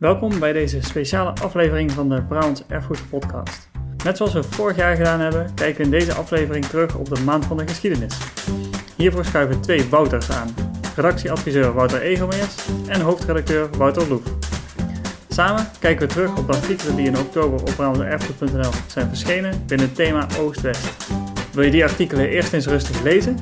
Welkom 0.00 0.38
bij 0.38 0.52
deze 0.52 0.82
speciale 0.82 1.30
aflevering 1.30 1.92
van 1.92 2.08
de 2.08 2.22
Brabants 2.22 2.62
Erfgoed 2.66 3.08
Podcast. 3.08 3.70
Net 4.04 4.16
zoals 4.16 4.32
we 4.32 4.42
vorig 4.42 4.76
jaar 4.76 4.96
gedaan 4.96 5.20
hebben, 5.20 5.54
kijken 5.54 5.78
we 5.78 5.84
in 5.84 5.90
deze 5.90 6.14
aflevering 6.14 6.64
terug 6.64 6.96
op 6.96 7.14
de 7.14 7.20
maand 7.20 7.46
van 7.46 7.56
de 7.56 7.68
geschiedenis. 7.68 8.18
Hiervoor 8.96 9.24
schuiven 9.24 9.60
twee 9.60 9.84
Wouters 9.84 10.30
aan: 10.30 10.54
redactieadviseur 10.96 11.72
Wouter 11.72 12.00
Egelmeers 12.00 12.54
en 12.88 13.00
hoofdredacteur 13.00 13.70
Wouter 13.76 14.08
Loef. 14.08 14.22
Samen 15.28 15.66
kijken 15.78 16.08
we 16.08 16.14
terug 16.14 16.38
op 16.38 16.46
de 16.46 16.52
artikelen 16.52 16.96
die 16.96 17.06
in 17.06 17.18
oktober 17.18 17.60
op 17.60 17.72
brabantserfgoed.nl 17.76 18.72
zijn 18.86 19.08
verschenen 19.08 19.62
binnen 19.66 19.86
het 19.86 19.96
thema 19.96 20.26
Oost-West. 20.38 21.06
Wil 21.52 21.64
je 21.64 21.70
die 21.70 21.84
artikelen 21.84 22.28
eerst 22.28 22.52
eens 22.52 22.66
rustig 22.66 23.02
lezen? 23.02 23.38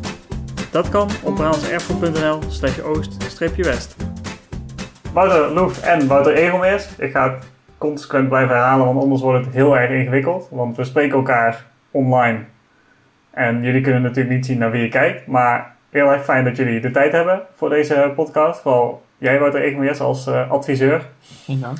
Dat 0.71 0.89
kan 0.89 1.11
op 1.23 1.35
brabantserfgoed.nl 1.35 2.39
slash 2.49 2.81
oost-west. 2.81 4.08
Wouter 5.13 5.53
Loef 5.53 5.83
en 5.83 6.07
Wouter 6.07 6.35
Egelmeers. 6.35 6.89
Ik 6.99 7.11
ga 7.11 7.33
het 7.33 7.49
consequent 7.79 8.29
blijven 8.29 8.55
herhalen, 8.55 8.87
want 8.87 9.03
anders 9.03 9.23
wordt 9.23 9.45
het 9.45 9.55
heel 9.55 9.79
erg 9.79 9.91
ingewikkeld. 9.91 10.49
Want 10.51 10.77
we 10.77 10.85
spreken 10.85 11.17
elkaar 11.17 11.65
online. 11.91 12.39
En 13.31 13.63
jullie 13.63 13.81
kunnen 13.81 14.03
natuurlijk 14.03 14.35
niet 14.35 14.47
zien 14.47 14.59
naar 14.59 14.71
wie 14.71 14.83
je 14.83 14.89
kijkt. 14.89 15.27
Maar 15.27 15.75
heel 15.91 16.13
erg 16.13 16.25
fijn 16.25 16.45
dat 16.45 16.57
jullie 16.57 16.81
de 16.81 16.91
tijd 16.91 17.13
hebben 17.13 17.43
voor 17.55 17.69
deze 17.69 18.13
podcast. 18.15 18.61
Vooral 18.61 19.03
jij, 19.19 19.39
Wouter 19.39 19.61
Egelmeers, 19.61 20.01
als 20.01 20.27
uh, 20.27 20.51
adviseur. 20.51 21.07
Ja. 21.45 21.73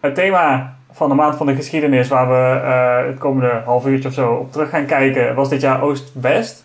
Het 0.00 0.14
thema 0.14 0.76
van 0.92 1.08
de 1.08 1.14
maand 1.14 1.36
van 1.36 1.46
de 1.46 1.54
geschiedenis, 1.54 2.08
waar 2.08 2.28
we 2.28 2.60
uh, 2.60 3.06
het 3.06 3.18
komende 3.18 3.62
half 3.64 3.86
uurtje 3.86 4.08
of 4.08 4.14
zo 4.14 4.32
op 4.32 4.52
terug 4.52 4.68
gaan 4.68 4.86
kijken, 4.86 5.34
was 5.34 5.48
dit 5.48 5.60
jaar 5.60 5.82
Oost-West. 5.82 6.64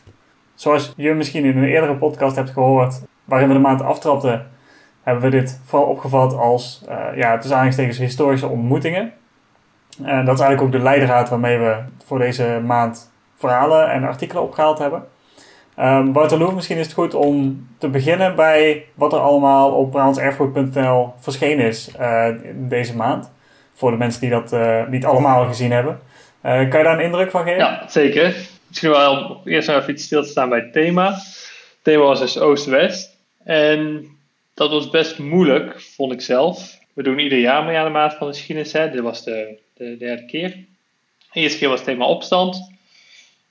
Zoals 0.55 0.93
je 0.95 1.13
misschien 1.13 1.45
in 1.45 1.57
een 1.57 1.63
eerdere 1.63 1.95
podcast 1.95 2.35
hebt 2.35 2.49
gehoord, 2.49 3.01
waarin 3.25 3.47
we 3.47 3.53
de 3.53 3.59
maand 3.59 3.81
aftrapten, 3.81 4.47
hebben 5.09 5.31
we 5.31 5.37
dit 5.37 5.61
vooral 5.65 5.87
opgevat 5.87 6.37
als, 6.37 6.81
uh, 6.89 7.05
ja, 7.15 7.41
aanhalingstekens, 7.43 7.97
historische 7.97 8.47
ontmoetingen. 8.47 9.13
En 10.03 10.25
dat 10.25 10.35
is 10.35 10.41
eigenlijk 10.41 10.61
ook 10.61 10.71
de 10.71 10.89
leidraad 10.89 11.29
waarmee 11.29 11.57
we 11.57 11.75
voor 12.05 12.19
deze 12.19 12.61
maand 12.65 13.11
verhalen 13.37 13.91
en 13.91 14.03
artikelen 14.03 14.43
opgehaald 14.43 14.79
hebben. 14.79 15.03
Um, 15.79 16.55
misschien 16.55 16.77
is 16.77 16.85
het 16.85 16.95
goed 16.95 17.13
om 17.13 17.67
te 17.77 17.89
beginnen 17.89 18.35
bij 18.35 18.85
wat 18.93 19.13
er 19.13 19.19
allemaal 19.19 19.71
op 19.71 19.91
brabantserfgoed.nl 19.91 21.13
verschenen 21.19 21.65
is 21.65 21.91
uh, 21.99 22.27
deze 22.53 22.95
maand. 22.95 23.31
Voor 23.73 23.91
de 23.91 23.97
mensen 23.97 24.21
die 24.21 24.29
dat 24.29 24.55
niet 24.89 25.05
allemaal 25.05 25.45
gezien 25.45 25.71
hebben. 25.71 25.99
Kan 26.41 26.59
je 26.59 26.83
daar 26.83 26.99
een 26.99 27.05
indruk 27.05 27.31
van 27.31 27.43
geven? 27.43 27.59
Ja, 27.59 27.83
zeker. 27.87 28.35
Misschien 28.67 28.89
wel 28.89 29.41
eerst 29.45 29.67
nog 29.67 29.77
even 29.77 29.93
iets 29.93 30.03
stil 30.03 30.23
te 30.23 30.29
staan 30.29 30.49
bij 30.49 30.59
het 30.59 30.73
thema. 30.73 31.11
Het 31.11 31.79
thema 31.83 32.03
was 32.03 32.19
dus 32.19 32.39
Oost-West. 32.39 33.17
En 33.43 34.07
dat 34.59 34.69
was 34.69 34.89
best 34.89 35.19
moeilijk, 35.19 35.81
vond 35.81 36.13
ik 36.13 36.21
zelf. 36.21 36.77
We 36.93 37.03
doen 37.03 37.19
ieder 37.19 37.39
jaar 37.39 37.63
mee 37.63 37.77
aan 37.77 37.85
de 37.85 37.91
maand 37.91 38.13
van 38.13 38.27
de 38.27 38.33
geschiedenis. 38.33 38.73
Hè. 38.73 38.89
Dit 38.91 39.01
was 39.01 39.23
de, 39.23 39.57
de 39.73 39.97
derde 39.97 40.25
keer. 40.25 40.49
De 41.31 41.39
eerste 41.39 41.57
keer 41.57 41.69
was 41.69 41.79
het 41.79 41.87
thema 41.87 42.05
opstand. 42.05 42.71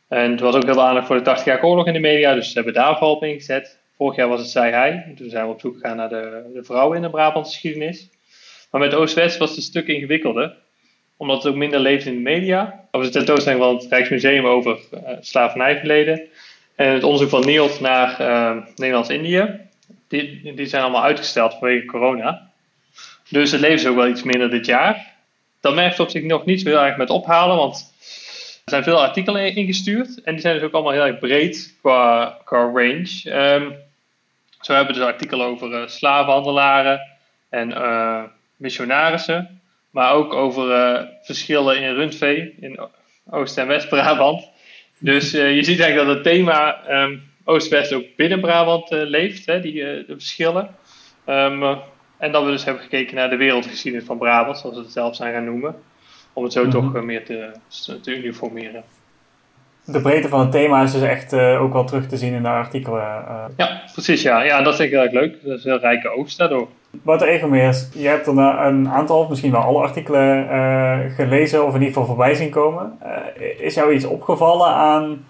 En 0.08 0.30
het 0.30 0.40
was 0.40 0.54
ook 0.54 0.64
heel 0.64 0.82
aandacht 0.82 1.06
voor 1.06 1.16
de 1.16 1.22
80 1.22 1.44
jaar 1.46 1.64
oorlog 1.64 1.86
in 1.86 1.92
de 1.92 1.98
media, 1.98 2.34
dus 2.34 2.46
ze 2.46 2.54
hebben 2.54 2.74
daar 2.74 2.96
vooral 2.96 3.14
op 3.14 3.24
ingezet. 3.24 3.78
Vorig 3.96 4.16
jaar 4.16 4.28
was 4.28 4.40
het 4.40 4.48
Zij 4.48 4.70
Hij. 4.70 5.12
Toen 5.16 5.30
zijn 5.30 5.46
we 5.46 5.52
op 5.52 5.60
zoek 5.60 5.74
gegaan 5.74 5.96
naar 5.96 6.08
de, 6.08 6.50
de 6.54 6.64
vrouwen 6.64 6.96
in 6.96 7.02
de 7.02 7.10
Brabantse 7.10 7.52
geschiedenis. 7.52 8.08
Maar 8.70 8.80
met 8.80 8.94
Oost-West 8.94 9.38
was 9.38 9.48
het 9.48 9.58
een 9.58 9.64
stuk 9.64 9.86
ingewikkelder, 9.86 10.56
omdat 11.16 11.42
het 11.42 11.52
ook 11.52 11.58
minder 11.58 11.80
leeft 11.80 12.06
in 12.06 12.14
de 12.14 12.20
media. 12.20 12.84
Over 12.90 13.06
de 13.06 13.12
tentoonstelling 13.12 13.62
van 13.62 13.74
het 13.74 13.86
Rijksmuseum 13.90 14.46
over 14.46 14.78
uh, 14.94 15.00
slavernijverleden. 15.20 16.28
En 16.74 16.92
het 16.92 17.02
onderzoek 17.02 17.30
van 17.30 17.44
Niels 17.44 17.80
naar 17.80 18.20
uh, 18.20 18.56
Nederlands-Indië. 18.76 19.67
Die, 20.08 20.66
zijn 20.66 20.82
allemaal 20.82 21.02
uitgesteld 21.02 21.52
vanwege 21.52 21.84
corona. 21.86 22.50
Dus 23.28 23.50
het 23.50 23.60
leeft 23.60 23.86
ook 23.86 23.96
wel 23.96 24.08
iets 24.08 24.22
minder 24.22 24.50
dit 24.50 24.66
jaar. 24.66 25.14
Dat 25.60 25.74
merkt 25.74 26.00
op 26.00 26.10
zich 26.10 26.22
nog 26.22 26.44
niet 26.44 26.60
zo 26.60 26.68
heel 26.68 26.84
erg 26.84 26.96
met 26.96 27.10
ophalen, 27.10 27.56
want 27.56 27.92
er 28.64 28.70
zijn 28.70 28.82
veel 28.82 29.02
artikelen 29.02 29.54
ingestuurd. 29.54 30.22
En 30.22 30.32
die 30.32 30.40
zijn 30.40 30.54
dus 30.54 30.62
ook 30.62 30.72
allemaal 30.72 30.92
heel 30.92 31.06
erg 31.06 31.18
breed 31.18 31.76
qua, 31.80 32.38
qua 32.44 32.58
range. 32.58 33.22
Um, 33.24 33.76
zo 34.60 34.74
hebben 34.74 34.94
we 34.94 35.00
dus 35.00 35.08
artikelen 35.08 35.46
over 35.46 35.70
uh, 35.70 35.88
slavenhandelaren 35.88 37.00
en 37.48 37.70
uh, 37.70 38.22
missionarissen. 38.56 39.60
Maar 39.90 40.12
ook 40.12 40.32
over 40.32 40.70
uh, 40.70 41.02
verschillen 41.22 41.82
in 41.82 41.94
rundvee 41.94 42.54
in 42.60 42.80
Oost- 43.30 43.58
en 43.58 43.66
West-Brabant. 43.66 44.48
Dus 44.98 45.30
je 45.30 45.62
ziet 45.62 45.80
eigenlijk 45.80 45.96
dat 45.96 46.06
het 46.06 46.22
thema 46.22 46.90
um, 47.02 47.27
Oost-West 47.48 47.92
ook 47.92 48.04
binnen 48.16 48.40
Brabant 48.40 48.90
leeft, 48.90 49.46
hè, 49.46 49.60
die 49.60 49.74
de 49.74 50.04
verschillen. 50.06 50.68
Um, 51.26 51.62
en 52.18 52.32
dat 52.32 52.44
we 52.44 52.50
dus 52.50 52.64
hebben 52.64 52.82
gekeken 52.82 53.14
naar 53.14 53.30
de 53.30 53.36
wereldgeschiedenis 53.36 54.06
van 54.06 54.18
Brabant, 54.18 54.58
zoals 54.58 54.76
we 54.76 54.82
het 54.82 54.92
zelf 54.92 55.16
zijn 55.16 55.34
gaan 55.34 55.44
noemen. 55.44 55.74
Om 56.32 56.44
het 56.44 56.52
zo 56.52 56.64
mm 56.64 56.70
-hmm. 56.70 56.92
toch 56.92 57.02
meer 57.02 57.24
te, 57.24 57.50
te, 58.02 58.16
uniformeren. 58.16 58.82
De 59.84 60.00
breedte 60.00 60.28
van 60.28 60.40
het 60.40 60.50
thema 60.50 60.82
is 60.82 60.92
dus 60.92 61.02
echt 61.02 61.32
uh, 61.32 61.62
ook 61.62 61.72
wel 61.72 61.84
terug 61.84 62.06
te 62.06 62.16
zien 62.16 62.32
in 62.32 62.42
de 62.42 62.48
artikelen. 62.48 63.02
Uh. 63.02 63.44
Ja, 63.56 63.82
precies. 63.92 64.22
Ja. 64.22 64.42
ja, 64.42 64.62
dat 64.62 64.76
vind 64.76 64.88
ik 64.88 64.94
heel 64.94 65.04
erg 65.04 65.12
leuk. 65.12 65.44
Dat 65.44 65.58
is 65.58 65.64
een 65.64 65.78
rijke 65.78 66.08
oogst 66.08 66.38
daardoor. 66.38 66.68
Wouter 67.02 67.28
Egelmeers, 67.28 67.88
je 67.94 68.08
hebt 68.08 68.24
dan 68.24 68.38
een 68.38 68.88
aantal, 68.88 69.28
misschien 69.28 69.52
wel 69.52 69.60
alle 69.60 69.82
artikelen 69.82 70.44
uh, 70.44 71.14
gelezen 71.14 71.66
of 71.66 71.68
in 71.74 71.80
ieder 71.80 71.88
geval 71.88 72.06
voorbij 72.06 72.34
zien 72.34 72.50
komen. 72.50 72.98
is 73.58 73.74
jou 73.74 73.92
iets 73.92 74.04
opgevallen 74.04 74.68
aan 74.68 75.26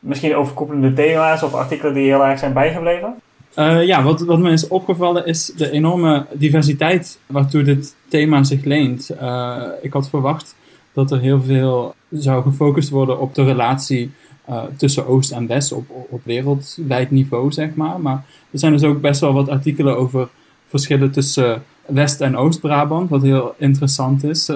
misschien 0.00 0.36
overkoepelende 0.36 0.92
thema's 0.92 1.42
of 1.42 1.54
artikelen 1.54 1.94
die 1.94 2.04
heel 2.04 2.24
erg 2.24 2.38
zijn 2.38 2.52
bijgebleven? 2.52 3.14
Uh, 3.56 3.86
ja, 3.86 4.02
wat, 4.02 4.20
wat 4.20 4.38
me 4.38 4.50
is 4.50 4.68
opgevallen 4.68 5.26
is 5.26 5.52
de 5.56 5.70
enorme 5.70 6.26
diversiteit 6.32 7.18
waartoe 7.26 7.62
dit 7.62 7.94
thema 8.08 8.44
zich 8.44 8.64
leent. 8.64 9.10
Uh, 9.20 9.62
ik 9.82 9.92
had 9.92 10.08
verwacht 10.08 10.56
dat 10.92 11.10
er 11.10 11.20
heel 11.20 11.42
veel 11.42 11.94
zou 12.10 12.42
gefocust 12.42 12.88
worden 12.88 13.20
op 13.20 13.34
de 13.34 13.44
relatie 13.44 14.10
uh, 14.48 14.62
tussen 14.76 15.06
Oost 15.06 15.30
en 15.30 15.46
West 15.46 15.72
op, 15.72 15.86
op 16.10 16.20
wereldwijd 16.24 17.10
niveau, 17.10 17.52
zeg 17.52 17.74
maar. 17.74 18.00
Maar 18.00 18.24
er 18.50 18.58
zijn 18.58 18.72
dus 18.72 18.84
ook 18.84 19.00
best 19.00 19.20
wel 19.20 19.32
wat 19.32 19.48
artikelen 19.48 19.96
over 19.96 20.28
verschillen 20.66 21.10
tussen 21.10 21.62
West- 21.86 22.20
en 22.20 22.36
Oost-Brabant, 22.36 23.10
wat 23.10 23.22
heel 23.22 23.54
interessant 23.56 24.24
is. 24.24 24.52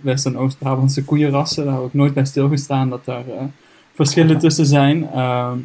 West- 0.00 0.26
en 0.26 0.38
Oost-Brabantse 0.38 1.04
koeienrassen, 1.04 1.64
daar 1.64 1.74
heb 1.74 1.84
ik 1.84 1.94
nooit 1.94 2.14
bij 2.14 2.24
stilgestaan 2.24 2.90
dat 2.90 3.04
daar 3.04 3.24
verschillen 3.96 4.38
tussen 4.38 4.66
zijn. 4.66 5.00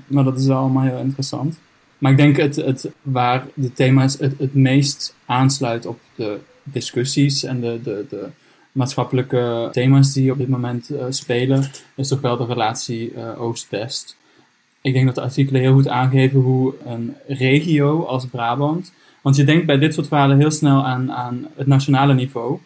maar 0.07 0.23
dat 0.23 0.39
is 0.39 0.49
allemaal 0.49 0.83
heel 0.83 0.99
interessant. 0.99 1.59
Maar 2.01 2.11
ik 2.11 2.17
denk 2.17 2.37
het, 2.37 2.55
het 2.55 2.91
waar 3.01 3.45
de 3.53 3.73
thema's 3.73 4.19
het, 4.19 4.33
het 4.37 4.53
meest 4.53 5.15
aansluit 5.25 5.85
op 5.85 5.99
de 6.15 6.39
discussies 6.63 7.43
en 7.43 7.61
de, 7.61 7.79
de, 7.83 8.05
de 8.09 8.27
maatschappelijke 8.71 9.69
thema's 9.71 10.13
die 10.13 10.31
op 10.31 10.37
dit 10.37 10.47
moment 10.47 10.91
uh, 10.91 11.05
spelen, 11.09 11.71
is 11.95 12.07
toch 12.07 12.21
wel 12.21 12.37
de 12.37 12.45
relatie 12.45 13.13
uh, 13.13 13.41
Oost-West. 13.41 14.17
Ik 14.81 14.93
denk 14.93 15.05
dat 15.05 15.15
de 15.15 15.21
artikelen 15.21 15.61
heel 15.61 15.73
goed 15.73 15.87
aangeven 15.87 16.39
hoe 16.39 16.73
een 16.85 17.15
regio 17.27 18.03
als 18.03 18.25
Brabant. 18.25 18.93
Want 19.21 19.35
je 19.35 19.43
denkt 19.43 19.65
bij 19.65 19.77
dit 19.77 19.93
soort 19.93 20.07
verhalen 20.07 20.39
heel 20.39 20.51
snel 20.51 20.85
aan, 20.85 21.11
aan 21.11 21.47
het 21.55 21.67
nationale 21.67 22.13
niveau. 22.13 22.59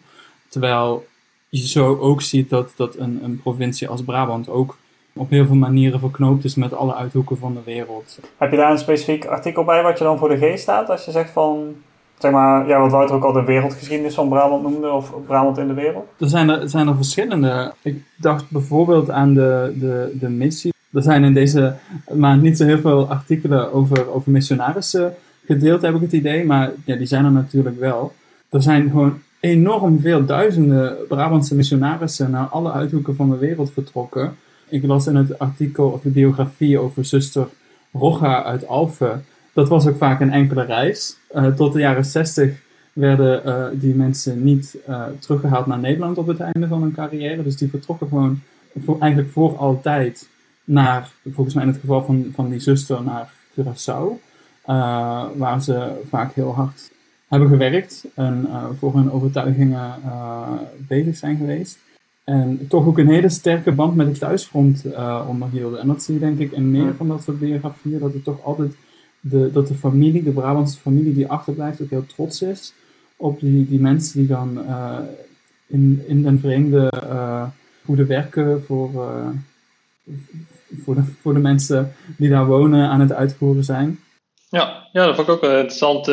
Terwijl 0.48 1.06
je 1.48 1.68
zo 1.68 1.96
ook 1.96 2.22
ziet 2.22 2.50
dat, 2.50 2.72
dat 2.76 2.96
een, 2.96 3.24
een 3.24 3.40
provincie 3.40 3.88
als 3.88 4.04
Brabant 4.04 4.48
ook 4.48 4.78
op 5.16 5.30
heel 5.30 5.46
veel 5.46 5.56
manieren 5.56 6.00
verknoopt 6.00 6.44
is 6.44 6.54
met 6.54 6.74
alle 6.74 6.94
uithoeken 6.94 7.38
van 7.38 7.54
de 7.54 7.60
wereld. 7.64 8.18
Heb 8.36 8.50
je 8.50 8.56
daar 8.56 8.70
een 8.70 8.78
specifiek 8.78 9.24
artikel 9.24 9.64
bij 9.64 9.82
wat 9.82 9.98
je 9.98 10.04
dan 10.04 10.18
voor 10.18 10.28
de 10.28 10.36
geest 10.36 10.62
staat? 10.62 10.90
Als 10.90 11.04
je 11.04 11.10
zegt 11.10 11.30
van, 11.30 11.74
zeg 12.18 12.32
maar, 12.32 12.68
ja, 12.68 12.80
wat 12.80 12.90
Wouter 12.90 13.16
ook 13.16 13.24
al 13.24 13.32
de 13.32 13.44
wereldgeschiedenis 13.44 14.14
van 14.14 14.28
Brabant 14.28 14.62
noemde, 14.62 14.90
of 14.90 15.12
Brabant 15.26 15.58
in 15.58 15.66
de 15.66 15.74
wereld? 15.74 16.06
Er 16.18 16.28
zijn 16.28 16.48
er, 16.48 16.68
zijn 16.68 16.88
er 16.88 16.96
verschillende. 16.96 17.72
Ik 17.82 18.02
dacht 18.16 18.50
bijvoorbeeld 18.50 19.10
aan 19.10 19.34
de, 19.34 19.74
de, 19.80 20.16
de 20.20 20.28
missie. 20.28 20.74
Er 20.92 21.02
zijn 21.02 21.24
in 21.24 21.34
deze 21.34 21.74
maand 22.14 22.42
niet 22.42 22.56
zo 22.56 22.64
heel 22.64 22.78
veel 22.78 23.08
artikelen 23.08 23.72
over, 23.72 24.14
over 24.14 24.30
missionarissen 24.30 25.14
gedeeld, 25.46 25.82
heb 25.82 25.94
ik 25.94 26.00
het 26.00 26.12
idee. 26.12 26.44
Maar 26.44 26.70
ja, 26.84 26.96
die 26.96 27.06
zijn 27.06 27.24
er 27.24 27.30
natuurlijk 27.30 27.78
wel. 27.78 28.12
Er 28.50 28.62
zijn 28.62 28.90
gewoon 28.90 29.18
enorm 29.40 30.00
veel 30.00 30.24
duizenden 30.24 30.96
Brabantse 31.08 31.54
missionarissen 31.54 32.30
naar 32.30 32.46
alle 32.46 32.72
uithoeken 32.72 33.16
van 33.16 33.30
de 33.30 33.36
wereld 33.36 33.72
vertrokken. 33.72 34.36
Ik 34.68 34.84
las 34.84 35.06
in 35.06 35.16
het 35.16 35.38
artikel 35.38 35.88
of 35.88 36.02
de 36.02 36.08
biografie 36.08 36.78
over 36.78 37.04
zuster 37.04 37.48
Rocha 37.92 38.44
uit 38.44 38.66
Alphen. 38.66 39.24
Dat 39.52 39.68
was 39.68 39.86
ook 39.86 39.96
vaak 39.96 40.20
een 40.20 40.32
enkele 40.32 40.64
reis. 40.64 41.16
Uh, 41.34 41.46
tot 41.46 41.72
de 41.72 41.78
jaren 41.78 42.04
60 42.04 42.62
werden 42.92 43.42
uh, 43.46 43.80
die 43.80 43.94
mensen 43.94 44.44
niet 44.44 44.76
uh, 44.88 45.04
teruggehaald 45.18 45.66
naar 45.66 45.78
Nederland 45.78 46.18
op 46.18 46.26
het 46.26 46.40
einde 46.40 46.66
van 46.68 46.82
hun 46.82 46.92
carrière. 46.92 47.42
Dus 47.42 47.56
die 47.56 47.70
vertrokken 47.70 48.08
gewoon 48.08 48.40
voor, 48.84 48.98
eigenlijk 49.00 49.32
voor 49.32 49.56
altijd 49.56 50.28
naar, 50.64 51.10
volgens 51.32 51.54
mij 51.54 51.64
in 51.64 51.70
het 51.70 51.80
geval 51.80 52.04
van, 52.04 52.30
van 52.34 52.50
die 52.50 52.60
zuster, 52.60 53.02
naar 53.02 53.32
Curaçao. 53.52 54.20
waar 55.36 55.62
ze 55.62 56.02
vaak 56.08 56.34
heel 56.34 56.54
hard 56.54 56.90
hebben 57.28 57.48
gewerkt 57.48 58.04
en 58.14 58.48
voor 58.78 58.94
hun 58.94 59.12
overtuigingen 59.12 59.94
bezig 60.86 61.16
zijn 61.16 61.36
geweest. 61.36 61.78
En 62.26 62.66
toch 62.68 62.86
ook 62.86 62.98
een 62.98 63.08
hele 63.08 63.28
sterke 63.28 63.72
band 63.72 63.96
met 63.96 64.06
het 64.06 64.18
thuisfront 64.18 64.84
uh, 64.84 65.26
onderhielden. 65.28 65.80
En 65.80 65.86
dat 65.86 66.02
zie 66.02 66.14
je 66.14 66.20
denk 66.20 66.38
ik 66.38 66.52
in 66.52 66.70
meer 66.70 66.94
van 66.94 67.08
dat 67.08 67.22
soort 67.22 67.38
biografieën. 67.38 67.98
Dat 67.98 68.12
het 68.12 68.24
toch 68.24 68.44
altijd 68.44 68.76
de, 69.20 69.52
dat 69.52 69.68
de 69.68 69.74
familie, 69.74 70.22
de 70.22 70.30
Brabantse 70.30 70.80
familie 70.80 71.14
die 71.14 71.28
achterblijft, 71.28 71.82
ook 71.82 71.90
heel 71.90 72.06
trots 72.06 72.42
is 72.42 72.72
op 73.16 73.40
die, 73.40 73.68
die 73.68 73.80
mensen 73.80 74.18
die 74.18 74.28
dan 74.28 74.58
uh, 74.58 74.98
in, 75.66 76.04
in 76.06 76.22
den 76.22 76.40
vreemde 76.40 76.92
uh, 77.04 77.46
goede 77.84 78.04
werken 78.04 78.64
voor, 78.64 78.90
uh, 78.94 79.28
voor, 80.84 80.94
de, 80.94 81.02
voor 81.20 81.34
de 81.34 81.40
mensen 81.40 81.92
die 82.16 82.28
daar 82.28 82.46
wonen 82.46 82.88
aan 82.88 83.00
het 83.00 83.12
uitvoeren 83.12 83.64
zijn. 83.64 84.00
Ja, 84.50 84.88
ja 84.92 85.06
dat 85.06 85.14
vond 85.14 85.28
ik 85.28 85.34
ook 85.34 85.42
interessant, 85.42 86.04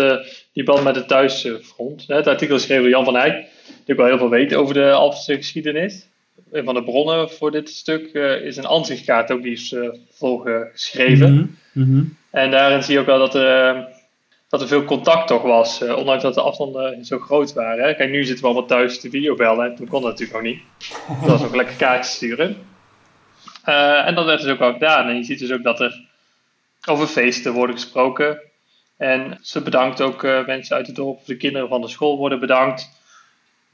die 0.54 0.64
band 0.64 0.84
met 0.84 0.96
de 0.96 1.06
thuisfront. 1.06 2.04
Het 2.08 2.28
artikel 2.28 2.56
is 2.56 2.62
geschreven 2.62 2.84
door 2.84 2.94
Jan 2.94 3.06
van 3.06 3.18
Eyck, 3.18 3.48
ook 3.92 3.98
wel 3.98 4.06
heel 4.06 4.18
veel 4.18 4.30
weet 4.30 4.56
over 4.56 4.74
de 4.74 4.92
Alphense 4.92 5.36
geschiedenis. 5.36 6.08
Een 6.52 6.64
van 6.64 6.74
de 6.74 6.84
bronnen 6.84 7.30
voor 7.30 7.52
dit 7.52 7.70
stuk 7.70 8.14
is 8.44 8.58
een 8.58 8.66
ansichtkaart 8.66 9.32
ook 9.32 9.44
die 9.44 9.52
is 9.52 9.76
volgeschreven. 10.12 11.58
Mm 11.72 11.84
-hmm. 11.84 12.18
En 12.30 12.52
daarin 12.52 12.84
zie 12.84 12.94
je 12.94 13.00
ook 13.00 13.06
wel 13.06 13.20
dat 13.20 13.36
er 13.36 13.88
dat 14.50 14.62
er 14.62 14.68
veel 14.68 14.84
contact 14.84 15.28
toch 15.28 15.42
was, 15.42 15.82
ondanks 15.82 16.24
dat 16.24 16.34
de 16.34 16.42
afstanden 16.42 17.06
zo 17.06 17.20
groot 17.20 17.54
waren. 17.54 17.86
Hè. 17.86 17.94
Kijk, 17.94 18.10
nu 18.10 18.24
zitten 18.24 18.44
we 18.44 18.52
allemaal 18.52 18.68
thuis 18.68 19.00
te 19.00 19.10
videobellen 19.10 19.66
en 19.66 19.76
toen 19.76 19.88
kon 19.88 20.02
dat 20.02 20.12
natuurlijk 20.12 20.44
nog 20.44 20.54
niet. 20.54 20.62
Dat 21.22 21.30
was 21.30 21.44
ook 21.44 21.56
lekker 21.56 21.76
kaartjes 21.76 22.16
sturen. 22.16 22.58
En 24.06 24.16
dat 24.16 24.26
werd 24.26 24.42
dus 24.42 24.52
ook 24.52 24.60
wel 24.60 24.74
gedaan. 24.74 25.08
En 25.08 25.16
je 25.16 25.24
ziet 25.24 25.40
dus 25.40 25.52
ook 25.52 25.64
dat 25.64 25.80
er 25.80 26.02
over 26.88 27.08
feesten 27.08 27.54
worden 27.54 27.76
gesproken. 27.76 28.42
En 28.98 29.40
ze 29.42 29.62
bedankt 29.62 30.02
ook 30.02 30.24
uh, 30.24 30.46
mensen 30.46 30.76
uit 30.76 30.88
het 30.88 30.96
dorp, 30.96 31.26
de 31.26 31.38
kinderen 31.38 31.68
van 31.68 31.82
de 31.82 31.88
school 31.88 32.18
worden 32.18 32.40
bedankt. 32.40 32.90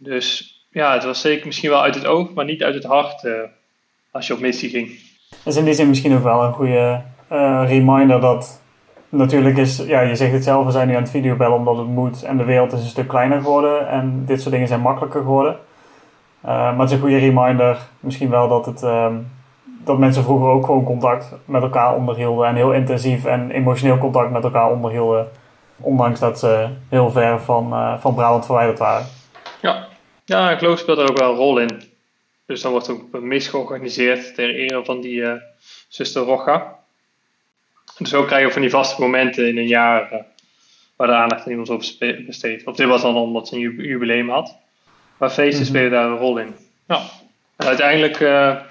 Dus 0.02 0.54
ja, 0.70 0.94
het 0.94 1.04
was 1.04 1.22
zeker 1.22 1.46
misschien 1.46 1.70
wel 1.70 1.82
uit 1.82 1.96
het 1.96 2.06
oog, 2.06 2.34
maar 2.34 2.46
niet 2.46 2.64
uit 2.64 2.76
het 2.76 2.84
hart 2.84 3.28
als 4.12 4.28
je 4.28 4.34
op 4.34 4.40
missie 4.40 4.70
ging. 4.70 4.88
Dat 5.30 5.54
is 5.54 5.56
in 5.56 5.66
die 5.66 5.74
zin 5.74 5.90
misschien 5.90 6.16
ook 6.16 6.24
wel 6.24 6.44
een 6.44 6.54
goede 6.54 7.02
reminder 7.66 8.22
dat 8.22 8.62
natuurlijk 9.10 9.58
is, 9.58 9.78
ja, 9.78 10.02
je 10.02 10.16
zegt 10.16 10.32
het 10.32 10.44
zelf, 10.44 10.66
we 10.66 10.72
zijn 10.72 10.88
nu 10.88 10.96
aan 10.96 11.02
het 11.02 11.12
videobellen 11.12 11.58
omdat 11.58 11.78
het 11.78 11.88
moet 11.88 12.24
en 12.24 12.38
de 12.38 12.44
wereld 12.44 12.74
is 12.74 12.82
een 12.82 12.88
stuk 12.88 13.08
kleiner 13.08 13.42
geworden 13.42 13.88
en 13.90 14.24
dit 14.26 14.42
soort 14.42 14.54
dingen 14.54 14.68
zijn 14.68 14.82
makkelijker 14.82 15.22
geworden. 15.22 15.58
Uh, 16.46 16.50
maar 16.50 16.80
het 16.80 16.90
is 16.90 16.92
een 16.92 17.00
goede 17.00 17.18
reminder, 17.18 17.78
misschien 18.00 18.30
wel 18.30 18.48
dat, 18.48 18.66
het, 18.66 18.84
uh, 18.84 19.08
dat 19.84 19.98
mensen 19.98 20.24
vroeger 20.24 20.48
ook 20.48 20.66
gewoon 20.66 20.84
contact 20.84 21.34
met 21.46 21.62
elkaar 21.62 21.96
onderhielden 21.96 22.48
en 22.48 22.56
heel 22.56 22.74
intensief 22.74 23.26
en 23.26 23.52
emotioneel 23.52 23.98
contact 23.98 24.32
met 24.32 24.44
elkaar 24.44 24.72
onderhielden, 24.72 25.28
ondanks 25.78 26.20
dat 26.20 26.40
ze 26.40 26.68
heel 26.90 27.12
ver 27.12 27.42
van, 27.42 27.98
van 28.00 28.14
Brabant 28.14 28.46
verwijderd 28.46 28.80
waren. 28.80 29.06
Ja, 30.30 30.56
geloof 30.56 30.80
speelt 30.80 30.98
er 30.98 31.10
ook 31.10 31.18
wel 31.18 31.32
een 31.32 31.38
rol 31.38 31.60
in. 31.60 31.82
Dus 32.46 32.62
dan 32.62 32.72
wordt 32.72 32.90
ook 32.90 33.14
een 33.14 33.28
mis 33.28 33.48
georganiseerd 33.48 34.36
ter 34.36 34.56
ere 34.56 34.86
van 34.86 35.02
die 35.02 35.42
zuster 35.88 36.22
Rocha. 36.22 36.80
Dus 37.98 38.14
ook 38.14 38.28
krijg 38.28 38.46
je 38.46 38.52
van 38.52 38.62
die 38.62 38.72
vaste 38.72 39.02
momenten 39.02 39.48
in 39.48 39.58
een 39.58 39.68
jaar 39.68 40.14
uh, 40.14 40.20
waar 40.96 41.08
de 41.08 41.14
aandacht 41.14 41.44
aan 41.44 41.50
iemand 41.50 41.70
over 41.70 42.26
besteedt. 42.26 42.68
Of 42.68 42.76
dit 42.76 42.88
was 42.88 43.02
dan 43.02 43.16
omdat 43.16 43.48
ze 43.48 43.56
een 43.56 43.62
jubileum 43.62 44.30
had. 44.30 44.56
Maar 45.18 45.30
feesten 45.30 45.62
mhm. 45.62 45.70
spelen 45.70 45.92
daar 45.92 46.06
een 46.06 46.18
rol 46.18 46.38
in. 46.38 46.56
Ja. 46.88 47.02
En 47.56 47.68
uiteindelijk, 47.68 48.20
uh, 48.20 48.62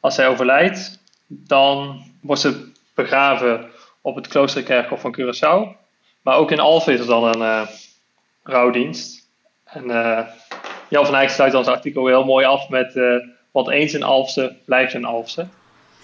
als 0.00 0.14
zij 0.14 0.28
overlijdt, 0.28 0.98
dan 1.26 2.02
wordt 2.20 2.40
ze 2.40 2.72
begraven 2.94 3.70
op 4.00 4.14
het 4.14 4.28
kloosterkerkhof 4.28 5.00
van 5.00 5.16
Curaçao. 5.20 5.76
Maar 6.22 6.36
ook 6.36 6.50
in 6.50 6.60
Alphen 6.60 6.92
is 6.92 7.00
er 7.00 7.06
dan 7.06 7.24
een 7.24 7.40
uh, 7.40 7.68
rouwdienst. 8.42 9.28
En 9.64 9.90
Jan 10.94 11.06
van 11.06 11.14
Eyck 11.14 11.28
sluit 11.28 11.52
zijn 11.52 11.64
artikel 11.64 12.06
heel 12.06 12.24
mooi 12.24 12.44
af 12.44 12.68
met... 12.68 12.98
wat 13.50 13.70
eens 13.70 13.92
een 13.92 14.02
Alpse 14.02 14.56
blijft 14.64 14.94
een 14.94 15.04
Alpse. 15.04 15.46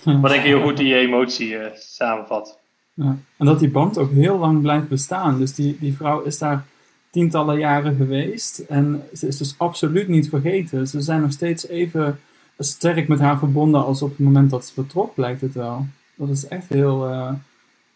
Wat 0.05 0.31
denk 0.31 0.43
ik 0.43 0.51
heel 0.51 0.63
goed 0.63 0.77
die 0.77 0.95
emotie 0.95 1.49
uh, 1.49 1.67
samenvat. 1.75 2.59
Ja. 2.95 3.17
En 3.37 3.47
dat 3.47 3.59
die 3.59 3.71
band 3.71 3.99
ook 3.99 4.11
heel 4.11 4.39
lang 4.39 4.63
blijft 4.63 4.89
bestaan. 4.89 5.39
Dus 5.39 5.55
die, 5.55 5.77
die 5.81 5.97
vrouw 5.97 6.21
is 6.21 6.39
daar 6.39 6.65
tientallen 7.11 7.59
jaren 7.59 7.97
geweest. 7.97 8.59
En 8.59 9.03
ze 9.15 9.27
is 9.27 9.37
dus 9.37 9.55
absoluut 9.59 10.09
niet 10.09 10.29
vergeten. 10.29 10.87
Ze 10.87 11.01
zijn 11.01 11.21
nog 11.21 11.33
steeds 11.33 11.69
even 11.69 12.21
sterk 12.59 13.09
met 13.09 13.19
haar 13.19 13.39
verbonden 13.39 13.85
als 13.85 14.03
op 14.03 14.11
het 14.11 14.19
moment 14.19 14.51
dat 14.51 14.65
ze 14.65 14.73
vertrok, 14.73 15.15
blijkt 15.15 15.41
het 15.41 15.55
wel. 15.55 15.87
Dat 16.15 16.29
is 16.29 16.49
echt 16.49 16.69
heel 16.69 17.09
uh, 17.11 17.33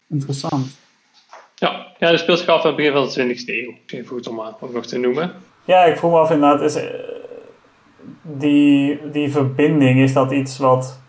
interessant. 0.07 0.77
Ja, 1.55 1.87
ja, 1.99 2.11
dat 2.11 2.19
speelt 2.19 2.39
zich 2.39 2.47
af 2.47 2.61
aan 2.61 2.67
het 2.67 2.75
begin 2.75 2.93
van 2.93 3.03
de 3.03 3.35
20e 3.35 3.45
eeuw. 3.45 3.71
Misschien 3.81 4.05
goed 4.05 4.27
om 4.27 4.39
ook 4.39 4.73
nog 4.73 4.85
te 4.85 4.97
noemen. 4.97 5.33
Ja, 5.65 5.83
ik 5.83 5.97
vroeg 5.97 6.11
me 6.11 6.17
af 6.17 6.31
inderdaad, 6.31 6.61
is, 6.61 6.77
uh, 6.77 6.83
die, 8.21 8.99
die 9.11 9.31
verbinding, 9.31 9.99
is 9.99 10.13
dat 10.13 10.31
iets 10.31 10.57
wat 10.57 10.99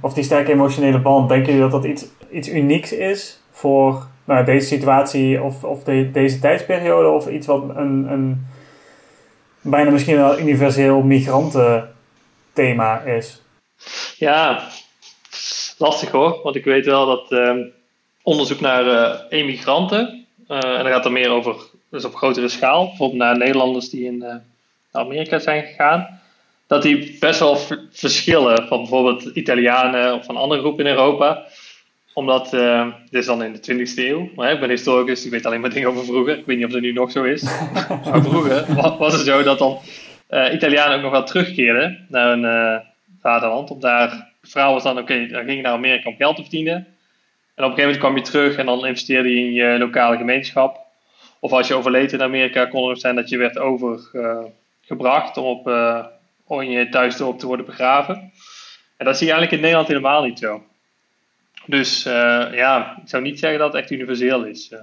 of 0.00 0.14
die 0.14 0.24
sterke 0.24 0.52
emotionele 0.52 0.98
band, 0.98 1.28
denken 1.28 1.52
jullie 1.52 1.70
dat 1.70 1.82
dat 1.82 1.90
iets, 1.90 2.06
iets 2.30 2.48
unieks 2.48 2.92
is 2.92 3.40
voor 3.50 4.06
nou, 4.24 4.44
deze 4.44 4.66
situatie 4.66 5.42
of, 5.42 5.64
of 5.64 5.84
de, 5.84 6.10
deze 6.10 6.38
tijdsperiode? 6.38 7.08
Of 7.08 7.28
iets 7.28 7.46
wat 7.46 7.62
een, 7.62 8.06
een 8.12 8.46
bijna 9.60 9.90
misschien 9.90 10.16
wel 10.16 10.38
universeel 10.38 11.02
migrantenthema 11.02 13.00
is? 13.00 13.42
Ja, 14.16 14.68
lastig 15.78 16.10
hoor. 16.10 16.40
Want 16.42 16.56
ik 16.56 16.64
weet 16.64 16.86
wel 16.86 17.06
dat 17.06 17.32
uh, 17.32 17.56
onderzoek 18.22 18.60
naar 18.60 18.86
uh, 18.86 19.14
emigranten, 19.28 20.26
uh, 20.48 20.56
en 20.56 20.82
dan 20.82 20.92
gaat 20.92 21.04
er 21.04 21.12
meer 21.12 21.30
over, 21.30 21.56
dus 21.90 22.04
op 22.04 22.14
grotere 22.14 22.48
schaal, 22.48 22.86
bijvoorbeeld 22.86 23.20
naar 23.20 23.38
Nederlanders 23.38 23.90
die 23.90 24.04
in 24.04 24.18
naar 24.18 24.42
Amerika 24.92 25.38
zijn 25.38 25.62
gegaan 25.62 26.20
dat 26.70 26.82
die 26.82 27.16
best 27.20 27.40
wel 27.40 27.56
verschillen 27.90 28.66
van 28.66 28.78
bijvoorbeeld 28.78 29.24
Italianen 29.24 30.14
of 30.14 30.24
van 30.24 30.36
andere 30.36 30.60
groepen 30.60 30.84
in 30.84 30.90
Europa. 30.90 31.46
Omdat, 32.12 32.54
uh, 32.54 32.86
dit 33.10 33.20
is 33.20 33.26
dan 33.26 33.42
in 33.42 33.52
de 33.52 33.86
20e 33.88 33.94
eeuw, 33.94 34.30
maar 34.34 34.52
ik 34.52 34.60
ben 34.60 34.68
historicus, 34.68 35.24
ik 35.24 35.30
weet 35.30 35.46
alleen 35.46 35.60
maar 35.60 35.70
dingen 35.70 35.88
over 35.88 36.04
vroeger. 36.04 36.38
Ik 36.38 36.46
weet 36.46 36.56
niet 36.56 36.66
of 36.66 36.72
dat 36.72 36.80
nu 36.80 36.92
nog 36.92 37.10
zo 37.10 37.24
is. 37.24 37.42
maar 38.04 38.22
vroeger 38.22 38.74
was 38.98 39.12
het 39.12 39.26
zo 39.26 39.42
dat 39.42 39.58
dan 39.58 39.78
uh, 40.30 40.52
Italianen 40.52 40.96
ook 40.96 41.02
nog 41.02 41.10
wel 41.10 41.24
terugkeerden 41.24 42.06
naar 42.08 42.28
hun 42.28 42.42
uh, 42.42 42.76
vaderland. 43.20 43.70
Om 43.70 43.80
daar, 43.80 44.32
vrouw 44.42 44.72
was 44.72 44.82
dan, 44.82 44.98
oké, 44.98 45.12
okay, 45.12 45.28
dan 45.28 45.44
ging 45.44 45.56
je 45.56 45.62
naar 45.62 45.72
Amerika 45.72 46.08
om 46.08 46.16
geld 46.16 46.36
te 46.36 46.42
verdienen. 46.42 46.74
En 47.54 47.64
op 47.64 47.70
een 47.70 47.76
gegeven 47.76 47.82
moment 47.82 47.98
kwam 47.98 48.16
je 48.16 48.22
terug 48.22 48.56
en 48.56 48.66
dan 48.66 48.86
investeerde 48.86 49.28
je 49.28 49.40
in 49.46 49.52
je 49.52 49.78
lokale 49.78 50.16
gemeenschap. 50.16 50.78
Of 51.40 51.52
als 51.52 51.68
je 51.68 51.74
overleed 51.74 52.12
in 52.12 52.22
Amerika, 52.22 52.66
kon 52.66 52.88
het 52.88 53.00
zijn 53.00 53.14
dat 53.14 53.28
je 53.28 53.36
werd 53.36 53.58
overgebracht 53.58 55.36
om 55.36 55.44
op 55.44 55.68
om 56.50 56.60
in 56.60 56.70
je 56.70 56.88
thuisdorp 56.88 57.38
te 57.38 57.46
worden 57.46 57.66
begraven. 57.66 58.32
En 58.96 59.06
dat 59.06 59.16
zie 59.16 59.26
je 59.26 59.32
eigenlijk 59.32 59.52
in 59.52 59.60
Nederland 59.60 59.88
helemaal 59.88 60.22
niet 60.22 60.38
zo. 60.38 60.62
Dus 61.66 62.06
uh, 62.06 62.12
ja, 62.52 62.98
ik 63.02 63.08
zou 63.08 63.22
niet 63.22 63.38
zeggen 63.38 63.58
dat 63.58 63.72
het 63.72 63.82
echt 63.82 63.90
universeel 63.90 64.44
is. 64.44 64.74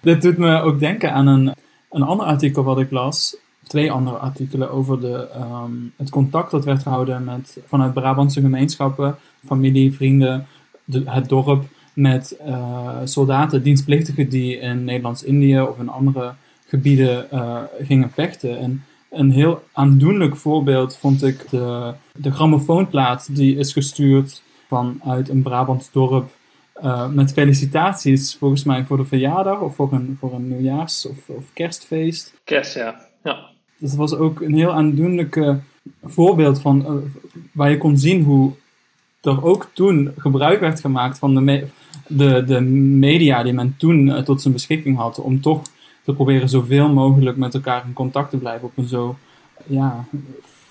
Dit 0.00 0.22
doet 0.22 0.36
me 0.36 0.60
ook 0.60 0.78
denken 0.78 1.12
aan 1.12 1.26
een, 1.26 1.54
een 1.90 2.02
ander 2.02 2.26
artikel 2.26 2.64
wat 2.64 2.80
ik 2.80 2.90
las. 2.90 3.36
Twee 3.66 3.92
andere 3.92 4.16
artikelen 4.16 4.70
over 4.70 5.00
de, 5.00 5.28
um, 5.36 5.92
het 5.96 6.10
contact 6.10 6.50
dat 6.50 6.64
werd 6.64 6.82
gehouden 6.82 7.24
met, 7.24 7.58
vanuit 7.66 7.94
Brabantse 7.94 8.40
gemeenschappen, 8.40 9.16
familie, 9.46 9.92
vrienden, 9.92 10.46
de, 10.84 11.02
het 11.06 11.28
dorp, 11.28 11.64
met 11.94 12.36
uh, 12.46 12.98
soldaten, 13.04 13.62
dienstplichtigen 13.62 14.28
die 14.28 14.56
in 14.56 14.84
Nederlands-Indië 14.84 15.60
of 15.60 15.78
in 15.78 15.88
andere 15.88 16.34
gebieden 16.66 17.26
uh, 17.32 17.62
gingen 17.80 18.10
vechten. 18.10 18.58
En 18.58 18.84
een 19.10 19.30
heel 19.30 19.62
aandoenlijk 19.72 20.36
voorbeeld 20.36 20.96
vond 20.96 21.22
ik 21.22 21.50
de, 21.50 21.92
de 22.18 22.30
grammofoonplaat 22.30 23.36
die 23.36 23.56
is 23.56 23.72
gestuurd 23.72 24.42
vanuit 24.68 25.28
een 25.28 25.42
Brabants 25.42 25.92
dorp 25.92 26.30
uh, 26.82 27.08
met 27.08 27.32
felicitaties 27.32 28.36
volgens 28.38 28.64
mij 28.64 28.84
voor 28.84 28.96
de 28.96 29.04
verjaardag 29.04 29.60
of 29.60 29.74
voor 29.74 29.92
een, 29.92 30.16
voor 30.20 30.32
een 30.34 30.48
nieuwjaars- 30.48 31.06
of, 31.06 31.28
of 31.28 31.44
kerstfeest. 31.52 32.34
Kerst, 32.44 32.74
ja. 32.74 33.08
ja. 33.24 33.50
Dus 33.78 33.90
dat 33.90 33.98
was 33.98 34.14
ook 34.14 34.40
een 34.40 34.54
heel 34.54 34.72
aandoenlijk 34.72 35.56
voorbeeld 36.04 36.60
van 36.60 37.02
waar 37.52 37.70
je 37.70 37.78
kon 37.78 37.98
zien 37.98 38.22
hoe 38.22 38.52
er 39.22 39.44
ook 39.44 39.70
toen 39.72 40.12
gebruik 40.16 40.60
werd 40.60 40.80
gemaakt 40.80 41.18
van 41.18 41.34
de, 41.34 41.66
de, 42.06 42.44
de 42.44 42.60
media 42.60 43.42
die 43.42 43.52
men 43.52 43.74
toen 43.78 44.06
uh, 44.06 44.18
tot 44.18 44.40
zijn 44.42 44.52
beschikking 44.52 44.96
had 44.96 45.20
om 45.20 45.40
toch 45.40 45.62
te 46.04 46.14
proberen 46.14 46.48
zoveel 46.48 46.88
mogelijk 46.88 47.36
met 47.36 47.54
elkaar 47.54 47.82
in 47.86 47.92
contact 47.92 48.30
te 48.30 48.36
blijven 48.36 48.68
op 48.68 48.72
een 48.76 48.88
zo 48.88 49.16
ja, 49.66 50.04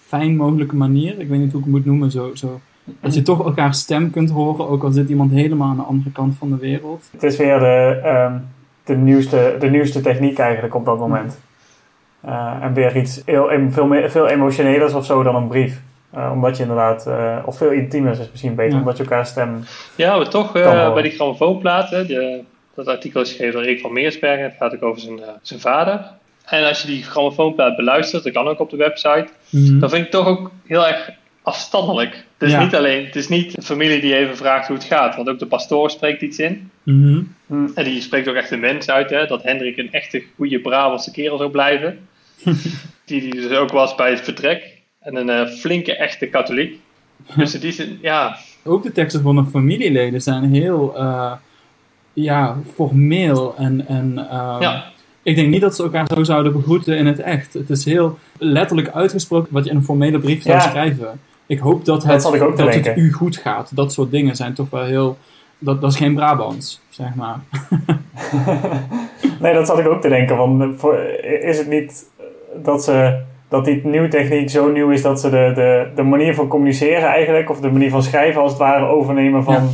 fijn 0.06 0.36
mogelijke 0.36 0.76
manier. 0.76 1.20
Ik 1.20 1.28
weet 1.28 1.40
niet 1.40 1.52
hoe 1.52 1.60
ik 1.60 1.66
het 1.66 1.76
moet 1.76 1.86
noemen. 1.86 2.12
Zo, 2.12 2.36
zo, 2.36 2.60
dat 3.00 3.14
je 3.14 3.22
toch 3.22 3.46
elkaar 3.46 3.74
stem 3.74 4.12
kunt 4.12 4.30
horen, 4.30 4.68
ook 4.68 4.84
al 4.84 4.92
zit 4.92 5.10
iemand 5.10 5.32
helemaal 5.32 5.70
aan 5.70 5.76
de 5.76 5.82
andere 5.82 6.12
kant 6.12 6.38
van 6.38 6.50
de 6.50 6.58
wereld. 6.58 7.10
Het 7.12 7.24
is 7.24 7.38
weer 7.38 7.60
de, 7.60 8.02
um, 8.32 8.48
de, 8.84 8.96
nieuwste, 8.96 9.56
de 9.60 9.70
nieuwste 9.70 10.02
techniek 10.02 10.38
eigenlijk 10.38 10.76
op 10.76 10.86
dat 10.86 11.00
moment. 11.00 11.40
Uh, 12.26 12.58
en 12.62 12.74
weer 12.74 12.98
iets 12.98 13.22
heel, 13.26 13.50
veel, 13.70 13.88
meer, 13.88 14.12
veel 14.12 14.28
emotionelers 14.28 14.94
of 14.94 15.06
zo 15.06 15.24
dan 15.24 15.36
een 15.36 15.48
brief. 15.48 15.82
Uh, 16.16 16.32
omdat 16.34 16.58
je 16.58 16.62
inderdaad, 16.62 17.08
uh, 17.08 17.38
of 17.46 17.58
veel 17.58 17.72
intiemer 17.72 18.12
is 18.12 18.30
misschien 18.32 18.56
beter, 18.56 18.74
ja. 18.74 18.80
omdat 18.80 18.98
je 18.98 19.04
elkaar 19.04 19.26
stem. 19.26 19.64
Ja, 19.96 20.20
we 20.20 20.28
toch 20.28 20.52
bij 20.94 21.02
die 21.02 21.12
grammofoonplaten, 21.12 22.08
de 22.08 22.44
dat 22.74 22.88
artikel 22.88 23.22
is 23.22 23.30
geschreven 23.30 23.54
door 23.54 23.64
Rick 23.64 23.80
van 23.80 23.94
Meersbergen. 23.94 24.44
Het 24.44 24.56
gaat 24.58 24.74
ook 24.74 24.84
over 24.84 25.02
zijn, 25.02 25.18
uh, 25.18 25.28
zijn 25.42 25.60
vader. 25.60 26.06
En 26.46 26.68
als 26.68 26.82
je 26.82 26.88
die 26.88 27.04
grammofoonplaat 27.04 27.76
beluistert, 27.76 28.24
dat 28.24 28.34
kan 28.34 28.48
ook 28.48 28.60
op 28.60 28.70
de 28.70 28.78
website, 28.78 29.28
mm 29.50 29.66
-hmm. 29.66 29.80
dan 29.80 29.90
vind 29.90 30.06
ik 30.06 30.12
toch 30.12 30.28
ook 30.28 30.52
heel 30.66 30.88
erg 30.88 31.12
afstandelijk. 31.42 32.14
Het 32.38 32.50
is 32.50 32.52
Ja. 32.52 32.64
niet 32.64 32.76
alleen, 32.76 33.06
het 33.06 33.16
is 33.16 33.28
niet 33.28 33.58
een 33.58 33.64
familie 33.64 34.02
die 34.02 34.16
even 34.16 34.38
vraagt 34.38 34.68
hoe 34.68 34.76
het 34.76 34.86
gaat, 34.86 35.16
want 35.16 35.30
ook 35.30 35.40
de 35.40 35.46
pastoor 35.46 35.90
spreekt 35.90 36.22
iets 36.22 36.40
in. 36.40 36.72
Mhm. 36.84 37.22
En 37.76 37.84
die 37.84 38.02
spreekt 38.02 38.28
ook 38.28 38.36
echt 38.36 38.52
een 38.52 38.60
mens 38.60 38.90
uit, 38.90 39.10
hè, 39.10 39.28
dat 39.28 39.44
Hendrik 39.44 39.78
een 39.78 39.92
echte 39.92 40.24
goede 40.36 40.60
Brabantse 40.60 41.12
kerel 41.12 41.38
zou 41.38 41.50
blijven. 41.50 42.08
die 43.06 43.22
die 43.22 43.36
dus 43.36 43.58
ook 43.58 43.72
was 43.72 43.96
bij 43.96 44.10
het 44.10 44.22
vertrek. 44.22 44.81
En 45.02 45.16
een 45.16 45.30
eh, 45.30 45.48
flinke 45.48 45.96
echte 45.96 46.28
katholiek. 46.28 46.80
Dus 47.38 47.54
in 47.54 47.60
die 47.60 47.72
zin, 47.72 47.98
ja, 48.02 48.38
Ook 48.64 48.84
de 48.84 48.92
teksten 48.92 49.22
van 49.22 49.36
de 49.36 49.46
familieleden 49.46 50.22
zijn 50.22 50.54
heel 50.54 50.98
eh, 50.98 51.32
ja, 52.14 52.58
formeel. 52.74 53.56
En, 53.58 53.88
en 53.88 54.28
eh, 54.30 54.58
ja, 54.60 54.84
ik 55.24 55.36
denk 55.36 55.50
niet 55.50 55.62
dat 55.62 55.76
ze 55.76 55.84
elkaar 55.84 56.08
zo 56.14 56.24
zouden 56.24 56.54
begroeten 56.54 56.98
in 56.98 57.06
het 57.06 57.20
echt. 57.20 57.54
Het 57.54 57.70
is 57.70 57.86
heel 57.86 58.18
letterlijk 58.38 58.90
uitgesproken 58.90 59.54
wat 59.54 59.64
je 59.64 59.70
in 59.70 59.76
een 59.76 59.84
formele 59.84 60.20
brief 60.20 60.42
zou 60.42 60.56
Ja. 60.56 60.62
schrijven. 60.62 61.20
Ik 61.46 61.60
hoop 61.60 61.86
dat 61.86 62.04
het, 62.04 62.22
dat 62.56 62.74
het 62.74 62.98
u 62.98 63.12
goed 63.12 63.38
gaat. 63.38 63.76
Dat 63.76 63.94
soort 63.94 64.12
dingen 64.12 64.36
zijn 64.36 64.54
toch 64.54 64.70
wel 64.70 64.84
heel... 64.84 65.18
Dat, 65.60 65.82
dat 65.82 65.92
is 65.92 65.98
geen 65.98 66.16
Brabants, 66.16 66.82
zeg 66.90 67.16
maar. 67.16 67.40
Nee, 69.40 69.54
dat 69.54 69.68
zat 69.68 69.80
ik 69.80 69.88
ook 69.88 70.02
te 70.02 70.10
denken. 70.10 70.80
Voor, 70.80 70.98
is 71.42 71.58
het 71.58 71.68
niet 71.68 72.06
dat, 72.64 72.84
ze, 72.84 73.22
dat 73.52 73.66
die 73.66 73.82
nieuwe 73.84 74.08
techniek 74.08 74.50
zo 74.50 74.72
nieuw 74.72 74.90
is 74.90 75.02
dat 75.02 75.20
ze 75.22 75.30
de, 75.30 75.52
de, 75.56 75.88
de 75.96 76.04
manier 76.04 76.36
van 76.36 76.48
communiceren 76.48 77.04
eigenlijk, 77.10 77.50
of 77.50 77.60
de 77.60 77.72
manier 77.72 77.90
van 77.90 78.04
schrijven 78.04 78.42
als 78.42 78.52
het 78.52 78.60
ware, 78.60 78.86
overnemen 78.86 79.44
van 79.44 79.54
Ja. 79.54 79.70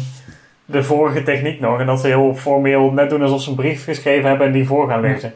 de 0.65 0.83
vorige 0.83 1.23
techniek 1.23 1.59
nog. 1.59 1.79
En 1.79 1.85
dat 1.85 1.99
ze 1.99 2.07
heel 2.07 2.35
formeel 2.35 2.91
net 2.91 3.09
doen 3.09 3.21
alsof 3.21 3.41
ze 3.41 3.49
een 3.49 3.55
brief 3.55 3.83
geschreven 3.83 4.29
hebben 4.29 4.47
en 4.47 4.53
die 4.53 4.67
voor 4.67 4.89
gaan 4.89 5.01
lezen. 5.01 5.33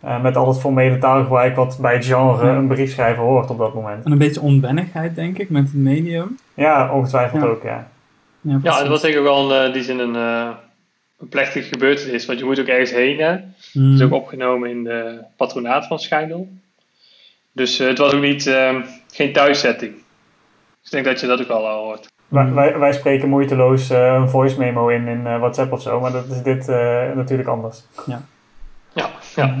Eh, 0.00 0.22
met 0.22 0.36
al 0.36 0.48
het 0.48 0.60
formele 0.60 0.98
taalgebruik 0.98 1.56
wat 1.56 1.78
bij 1.80 1.94
het 1.94 2.04
genre 2.04 2.46
Ja. 2.46 2.54
een 2.54 2.66
briefschrijver 2.66 3.22
hoort 3.22 3.50
op 3.50 3.58
dat 3.58 3.74
moment. 3.74 4.04
En 4.04 4.12
een 4.12 4.18
beetje 4.18 4.40
onwennigheid, 4.40 5.14
denk 5.14 5.38
ik, 5.38 5.50
met 5.50 5.62
het 5.64 5.74
medium. 5.74 6.38
Ja, 6.54 6.92
ongetwijfeld 6.92 7.42
Ja. 7.42 7.48
ook, 7.48 7.62
ja. 7.62 7.88
Ja, 8.40 8.78
het 8.78 8.88
was 8.88 9.02
denk 9.02 9.14
ik 9.14 9.22
wel 9.22 9.50
een, 9.52 9.66
eh, 9.66 9.72
die 9.72 9.82
zin 9.82 9.98
een, 9.98 10.16
eh, 10.16 10.48
een 11.20 11.28
plechtige 11.28 11.68
gebeurtenis. 11.68 12.26
Want 12.26 12.38
je 12.38 12.44
moet 12.44 12.60
ook 12.60 12.66
ergens 12.66 12.92
heen, 12.92 13.18
hè. 13.18 13.32
Mm. 13.72 13.90
Het 13.90 14.00
is 14.00 14.02
ook 14.06 14.12
opgenomen 14.12 14.70
in 14.70 14.84
de 14.84 15.18
patronaat 15.36 15.86
van 15.86 15.98
Schijndel. 15.98 16.48
Dus 17.54 17.78
eh, 17.80 17.86
het 17.86 17.98
was 17.98 18.12
ook 18.14 18.20
niet, 18.20 18.46
eh, 18.46 18.74
geen 19.12 19.32
thuiszetting. 19.32 19.92
Dus 19.92 20.02
ik 20.82 20.90
denk 20.90 21.04
dat 21.04 21.20
je 21.20 21.26
dat 21.26 21.40
ook 21.40 21.48
al 21.48 21.68
al 21.68 21.84
hoort. 21.84 22.12
Wij, 22.28 22.44
Mm. 22.44 22.54
wij, 22.54 22.78
wij 22.78 22.92
spreken 22.92 23.28
moeiteloos 23.28 23.90
eh, 23.90 24.14
een 24.14 24.28
voice 24.28 24.58
memo 24.58 24.88
in 24.88 25.08
in 25.08 25.26
eh, 25.26 25.38
WhatsApp 25.38 25.72
of 25.72 25.82
zo, 25.82 26.00
maar 26.00 26.12
dat 26.12 26.24
is 26.30 26.42
dit 26.42 26.68
eh, 26.68 27.02
natuurlijk 27.14 27.48
anders. 27.48 27.82
Ja, 28.06 28.22
ja. 29.34 29.56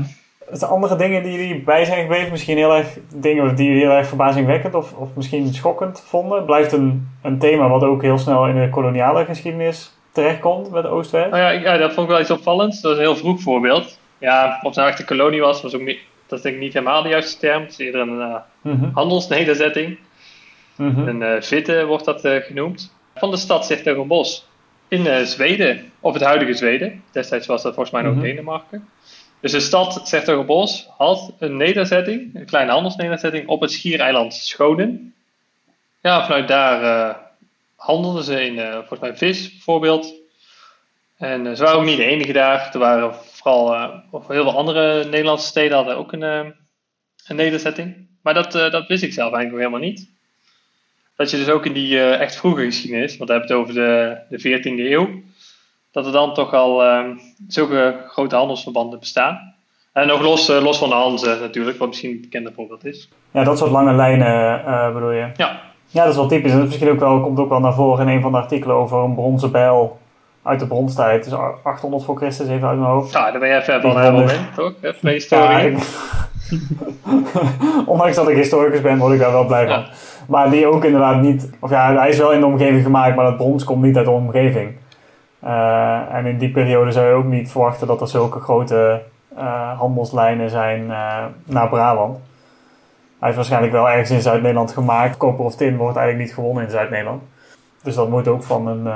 Er 0.50 0.56
zijn 0.56 0.70
andere 0.70 0.96
dingen 0.96 1.22
die 1.22 1.32
jullie 1.32 1.62
bij 1.62 1.84
zijn 1.84 2.00
gebleven, 2.00 2.30
misschien 2.30 2.56
heel 2.56 2.74
erg 2.76 2.86
dingen 3.14 3.54
die 3.56 3.66
jullie 3.66 3.82
heel 3.82 3.90
erg 3.96 4.06
verbazingwekkend 4.06 4.74
of, 4.74 4.92
of 4.92 5.14
misschien 5.14 5.54
schokkend 5.54 6.04
vonden. 6.06 6.44
Blijft 6.44 6.72
een, 6.72 7.08
een 7.22 7.38
thema 7.38 7.68
wat 7.68 7.82
ook 7.82 8.02
heel 8.02 8.18
snel 8.18 8.46
in 8.48 8.60
de 8.60 8.68
koloniale 8.70 9.24
geschiedenis 9.24 9.92
terechtkomt 10.12 10.70
met 10.70 10.86
Oost-West. 10.86 11.30
Nou 11.30 11.42
ja, 11.42 11.50
ja, 11.50 11.76
dat 11.76 11.92
vond 11.92 12.06
ik 12.06 12.12
wel 12.12 12.20
iets 12.20 12.30
opvallends. 12.30 12.80
Dat 12.80 12.90
was 12.90 13.00
een 13.00 13.06
heel 13.06 13.16
vroeg 13.16 13.40
voorbeeld. 13.40 13.98
Ja, 14.18 14.46
of 14.62 14.62
het 14.62 14.74
nou 14.74 14.88
echt 14.88 14.98
een 14.98 15.06
kolonie 15.06 15.40
was, 15.40 15.62
was 15.62 15.74
ook 15.74 15.80
niet, 15.80 15.98
dat 16.26 16.38
is 16.38 16.44
denk 16.44 16.54
ik 16.54 16.60
niet 16.60 16.72
helemaal 16.72 17.02
de 17.02 17.08
juiste 17.08 17.38
term. 17.40 17.62
Het 17.62 17.70
is 17.70 17.78
eerder 17.78 18.00
een 18.00 18.20
eh, 18.20 18.36
Mhm, 18.60 18.90
handelsnederzetting. 18.92 19.98
mhm. 20.76 21.08
Een 21.08 21.22
eh 21.22 21.42
vitte 21.42 21.84
wordt 21.84 22.04
dat 22.04 22.24
eh, 22.24 22.42
genoemd. 22.42 22.92
Van 23.14 23.30
de 23.30 23.36
stad 23.36 23.66
Bos 24.06 24.46
in 24.88 25.26
Zweden, 25.26 25.92
of 26.00 26.12
het 26.12 26.22
huidige 26.22 26.54
Zweden. 26.54 27.02
Destijds 27.12 27.46
was 27.46 27.62
dat 27.62 27.74
volgens 27.74 27.94
mij 27.94 28.02
nog 28.04 28.14
Mhm. 28.14 28.22
Denemarken. 28.22 28.88
Dus 29.40 29.52
de 29.52 29.60
stad 29.60 30.08
Bos 30.46 30.88
had 30.96 31.32
een 31.38 31.56
nederzetting, 31.56 32.34
een 32.34 32.46
kleine 32.46 32.72
handelsnederzetting, 32.72 33.48
op 33.48 33.60
het 33.60 33.70
schiereiland 33.72 34.34
Schonen. 34.34 35.14
Ja, 36.00 36.24
vanuit 36.24 36.48
daar 36.48 37.16
handelden 37.76 38.24
ze 38.24 38.44
in, 38.44 38.58
volgens 38.72 39.00
mij, 39.00 39.16
vis 39.16 39.50
bijvoorbeeld. 39.50 40.14
En 41.16 41.56
ze 41.56 41.62
waren 41.62 41.78
ook 41.78 41.84
niet 41.84 41.96
de 41.96 42.04
enige 42.04 42.32
daar. 42.32 42.70
Er 42.72 42.78
waren 42.78 43.14
vooral 43.44 43.74
eh, 43.74 43.88
of 44.10 44.28
heel 44.28 44.42
veel 44.42 44.56
andere 44.56 45.04
Nederlandse 45.04 45.46
steden 45.46 45.76
hadden 45.76 45.96
ook 45.96 46.12
een, 46.12 46.22
eh, 46.22 46.46
een 47.26 47.36
nederzetting. 47.36 48.06
Maar 48.22 48.34
dat, 48.34 48.54
eh, 48.54 48.70
dat 48.70 48.86
wist 48.86 49.02
ik 49.02 49.12
zelf 49.12 49.32
eigenlijk 49.32 49.64
helemaal 49.64 49.88
niet. 49.88 50.10
Dat 51.16 51.30
je 51.30 51.36
dus 51.36 51.48
ook 51.48 51.66
in 51.66 51.72
die 51.72 52.00
echt 52.00 52.36
vroege 52.36 52.64
geschiedenis, 52.64 53.16
want 53.16 53.30
we 53.30 53.36
hebben 53.36 53.56
het 53.56 53.60
over 53.60 53.74
de, 53.74 54.18
de 54.28 54.38
14e 54.38 54.90
eeuw, 54.90 55.08
dat 55.92 56.06
er 56.06 56.12
dan 56.12 56.34
toch 56.34 56.52
al 56.52 56.84
eh, 56.84 57.04
zulke 57.48 58.04
grote 58.08 58.36
handelsverbanden 58.36 58.98
bestaan. 58.98 59.54
En 59.92 60.06
nog 60.06 60.20
los, 60.20 60.48
los 60.48 60.78
van 60.78 60.88
de 60.88 60.94
Hanze 60.94 61.38
natuurlijk, 61.40 61.78
wat 61.78 61.88
misschien 61.88 62.10
een 62.10 62.20
bekende 62.20 62.52
voorbeeld 62.54 62.84
is. 62.84 63.08
Ja, 63.30 63.44
dat 63.44 63.58
soort 63.58 63.70
lange 63.70 63.94
lijnen 63.94 64.92
bedoel 64.94 65.10
je. 65.10 65.30
Ja, 65.36 65.60
Ja, 65.90 66.02
dat 66.02 66.12
is 66.12 66.16
wel 66.16 66.28
typisch. 66.28 66.50
En 66.50 66.56
dat 66.56 66.66
is 66.66 66.70
misschien 66.70 66.92
ook 66.92 67.00
wel, 67.00 67.20
komt 67.20 67.38
ook 67.38 67.48
wel 67.48 67.60
naar 67.60 67.74
voren 67.74 68.08
in 68.08 68.14
een 68.14 68.22
van 68.22 68.32
de 68.32 68.38
artikelen 68.38 68.76
over 68.76 68.98
een 68.98 69.14
bronzen 69.14 69.52
bijl 69.52 69.98
uit 70.44 70.60
de 70.60 70.66
bronstijd. 70.66 71.24
Dus 71.24 71.32
800 71.62 72.04
voor 72.04 72.16
Christus, 72.16 72.48
even 72.48 72.68
uit 72.68 72.78
mijn 72.78 72.90
hoofd. 72.90 73.12
ja 73.12 73.30
daar 73.30 73.40
ben 73.40 73.48
je 73.48 73.54
even 73.54 73.80
van 73.80 73.98
helemaal 74.00 74.30
in, 74.30 74.46
toch? 74.56 74.72
Ja, 74.80 74.92
Prehistorie. 75.00 75.70
ik- 75.70 76.12
Ondanks 77.86 78.16
dat 78.16 78.28
ik 78.28 78.36
historicus 78.36 78.80
ben, 78.80 78.98
word 78.98 79.12
ik 79.12 79.18
daar 79.20 79.32
wel 79.32 79.46
blij 79.46 79.66
van. 79.68 79.78
Ja. 79.78 79.86
Maar 80.28 80.50
die 80.50 80.66
ook 80.66 80.84
inderdaad 80.84 81.20
niet... 81.20 81.50
Of 81.60 81.70
ja, 81.70 81.94
hij 81.94 82.08
is 82.08 82.18
wel 82.18 82.32
in 82.32 82.40
de 82.40 82.46
omgeving 82.46 82.82
gemaakt, 82.82 83.16
maar 83.16 83.24
dat 83.24 83.36
brons 83.36 83.64
komt 83.64 83.82
niet 83.82 83.96
uit 83.96 84.04
de 84.04 84.10
omgeving. 84.10 84.72
Eh, 85.40 86.14
en 86.14 86.26
in 86.26 86.38
die 86.38 86.50
periode 86.50 86.92
zou 86.92 87.06
je 87.06 87.12
ook 87.14 87.24
niet 87.24 87.50
verwachten 87.50 87.86
dat 87.86 88.00
er 88.00 88.08
zulke 88.08 88.40
grote 88.40 89.02
eh, 89.36 89.78
handelslijnen 89.78 90.50
zijn 90.50 90.90
eh, 90.90 91.24
naar 91.44 91.68
Brabant. 91.68 92.18
Hij 93.20 93.30
is 93.30 93.36
waarschijnlijk 93.36 93.72
wel 93.72 93.88
ergens 93.90 94.10
in 94.10 94.20
Zuid-Nederland 94.22 94.72
gemaakt. 94.72 95.16
Koper 95.16 95.44
of 95.44 95.56
tin 95.56 95.76
wordt 95.76 95.96
eigenlijk 95.96 96.26
niet 96.26 96.34
gewonnen 96.36 96.64
in 96.64 96.70
Zuid-Nederland. 96.70 97.22
Dus 97.82 97.94
dat 97.94 98.08
moet 98.08 98.28
ook 98.28 98.42
van 98.42 98.66
een, 98.66 98.86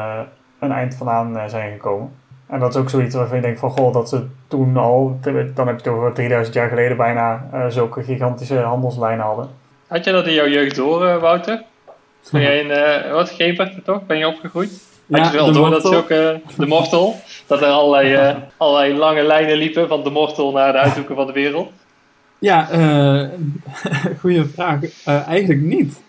een 0.59 0.73
eind 0.73 0.95
vandaan 0.95 1.39
eh, 1.39 1.49
zijn 1.49 1.73
gekomen. 1.73 2.11
En 2.47 2.61
dat 2.61 2.75
is 2.75 2.81
ook 2.81 2.91
zoiets 2.91 3.15
waarvan 3.15 3.37
je 3.37 3.43
denkt 3.43 3.61
van, 3.61 3.71
goh, 3.71 3.93
dat 3.93 4.09
ze 4.09 4.27
toen 4.49 4.77
al, 4.77 5.19
dan 5.21 5.35
heb 5.35 5.55
je 5.55 5.61
het 5.61 5.89
over 5.89 6.13
3000 6.13 6.55
jaar 6.55 6.69
geleden 6.69 6.97
bijna, 6.97 7.49
eh, 7.53 7.67
zulke 7.69 8.03
gigantische 8.03 8.59
handelslijnen 8.59 9.25
hadden. 9.25 9.49
Had 9.89 10.05
je 10.05 10.13
dat 10.13 10.27
in 10.27 10.33
jouw 10.33 10.49
jeugd 10.49 10.77
door, 10.77 11.07
eh, 11.07 11.21
Wouter? 11.21 11.63
Ben 12.33 12.41
jij 12.41 12.61
een, 12.61 12.71
eh 12.71 13.13
wat, 13.13 13.31
Gebert 13.31 13.85
toch? 13.85 14.07
Ben 14.07 14.19
je 14.19 14.27
opgegroeid? 14.27 14.87
Had 15.11 15.31
je 15.31 15.37
wel 15.37 15.53
door 15.53 15.71
dat 15.71 15.87
zulke, 15.87 16.41
de 16.57 16.67
mortel, 16.67 17.17
dat 17.47 17.63
er 17.63 17.69
allerlei, 17.69 18.15
eh, 18.15 18.37
allerlei 18.57 18.95
lange 18.95 19.23
lijnen 19.23 19.57
liepen 19.57 19.89
van 19.89 20.03
de 20.03 20.11
mortel 20.11 20.53
naar 20.53 20.73
de 20.73 20.79
uithoeken 20.79 21.15
van 21.15 21.27
de 21.27 21.33
wereld? 21.33 21.71
Ja, 22.39 22.71
eh 22.71 23.29
goede 24.21 24.49
vraag. 24.49 24.79
Eh, 25.05 25.29
eigenlijk 25.29 25.61
niet. 25.61 26.01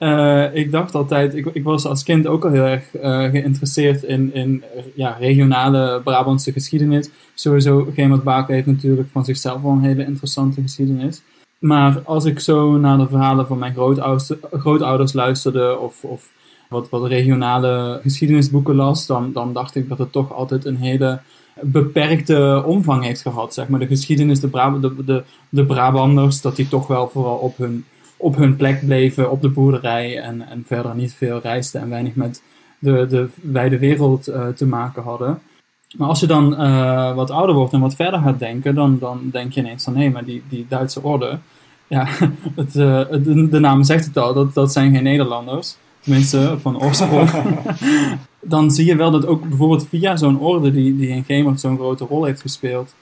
Eh, 0.00 0.54
ik 0.54 0.70
dacht 0.70 0.94
altijd, 0.94 1.34
ik, 1.34 1.46
ik 1.46 1.64
was 1.64 1.86
als 1.86 2.02
kind 2.02 2.26
ook 2.26 2.44
al 2.44 2.50
heel 2.50 2.64
erg 2.64 2.94
eh, 2.94 3.24
geïnteresseerd 3.24 4.02
in, 4.02 4.34
in 4.34 4.64
ja, 4.94 5.16
regionale 5.18 6.00
Brabantse 6.04 6.52
geschiedenis. 6.52 7.10
Sowieso, 7.34 7.88
Gemert 7.94 8.22
Baken 8.22 8.54
heeft 8.54 8.66
natuurlijk 8.66 9.08
van 9.12 9.24
zichzelf 9.24 9.64
al 9.64 9.70
een 9.70 9.82
hele 9.82 10.04
interessante 10.04 10.60
geschiedenis. 10.60 11.22
Maar 11.58 12.00
als 12.04 12.24
ik 12.24 12.40
zo 12.40 12.76
naar 12.76 12.98
de 12.98 13.08
verhalen 13.08 13.46
van 13.46 13.58
mijn 13.58 13.72
grootouders, 13.72 14.32
grootouders 14.52 15.12
luisterde 15.12 15.78
of, 15.78 16.04
of 16.04 16.30
wat, 16.68 16.88
wat 16.88 17.06
regionale 17.06 18.00
geschiedenisboeken 18.02 18.74
las, 18.74 19.06
dan, 19.06 19.32
dan 19.32 19.52
dacht 19.52 19.74
ik 19.74 19.88
dat 19.88 19.98
het 19.98 20.12
toch 20.12 20.32
altijd 20.32 20.64
een 20.64 20.76
hele 20.76 21.20
beperkte 21.60 22.62
omvang 22.66 23.04
heeft 23.04 23.22
gehad. 23.22 23.54
Zeg 23.54 23.68
maar. 23.68 23.80
De 23.80 23.86
geschiedenis, 23.86 24.40
de, 24.40 24.48
Brab 24.48 24.82
de, 24.82 25.04
de, 25.04 25.22
de 25.48 25.64
Brabanders, 25.64 26.40
dat 26.40 26.56
die 26.56 26.68
toch 26.68 26.86
wel 26.86 27.08
vooral 27.08 27.36
op 27.36 27.56
hun, 27.56 27.84
op 28.20 28.36
hun 28.36 28.56
plek 28.56 28.86
bleven, 28.86 29.30
op 29.30 29.42
de 29.42 29.48
boerderij 29.48 30.18
en, 30.20 30.48
en 30.48 30.62
verder 30.66 30.94
niet 30.94 31.12
veel 31.14 31.40
reisden 31.40 31.80
en 31.80 31.88
weinig 31.88 32.14
met 32.14 32.42
de, 32.78 33.06
de 33.08 33.28
wijde 33.42 33.78
wereld 33.78 34.26
eh, 34.26 34.46
te 34.48 34.66
maken 34.66 35.02
hadden. 35.02 35.38
Maar 35.96 36.08
als 36.08 36.20
je 36.20 36.26
dan 36.26 36.56
eh, 36.56 37.14
wat 37.14 37.30
ouder 37.30 37.54
wordt 37.54 37.72
en 37.72 37.80
wat 37.80 37.94
verder 37.94 38.20
gaat 38.20 38.38
denken, 38.38 38.74
dan, 38.74 38.98
dan 38.98 39.28
denk 39.32 39.52
je 39.52 39.60
ineens 39.60 39.84
van 39.84 39.96
hé, 39.96 40.08
maar 40.08 40.24
die, 40.24 40.42
die 40.48 40.66
Duitse 40.68 41.02
orde, 41.02 41.38
ja, 41.86 42.06
het, 42.56 42.76
eh, 42.76 42.98
het- 43.08 43.24
de, 43.24 43.48
de 43.48 43.58
naam 43.58 43.82
zegt 43.84 44.04
het 44.04 44.16
al, 44.16 44.34
dat, 44.34 44.54
dat 44.54 44.72
zijn 44.72 44.94
geen 44.94 45.02
Nederlanders. 45.02 45.76
Tenminste, 46.00 46.56
van 46.60 46.82
oorsprong. 46.82 47.30
dan 48.40 48.70
zie 48.70 48.86
je 48.86 48.96
wel 48.96 49.10
dat 49.10 49.26
ook 49.26 49.48
bijvoorbeeld 49.48 49.88
via 49.88 50.16
zo'n 50.16 50.38
orde 50.38 50.72
die, 50.72 50.96
die 50.96 51.08
in 51.08 51.24
Gemert 51.24 51.60
zo'n 51.60 51.76
grote 51.76 52.04
rol 52.04 52.24
heeft 52.24 52.40
gespeeld, 52.40 52.94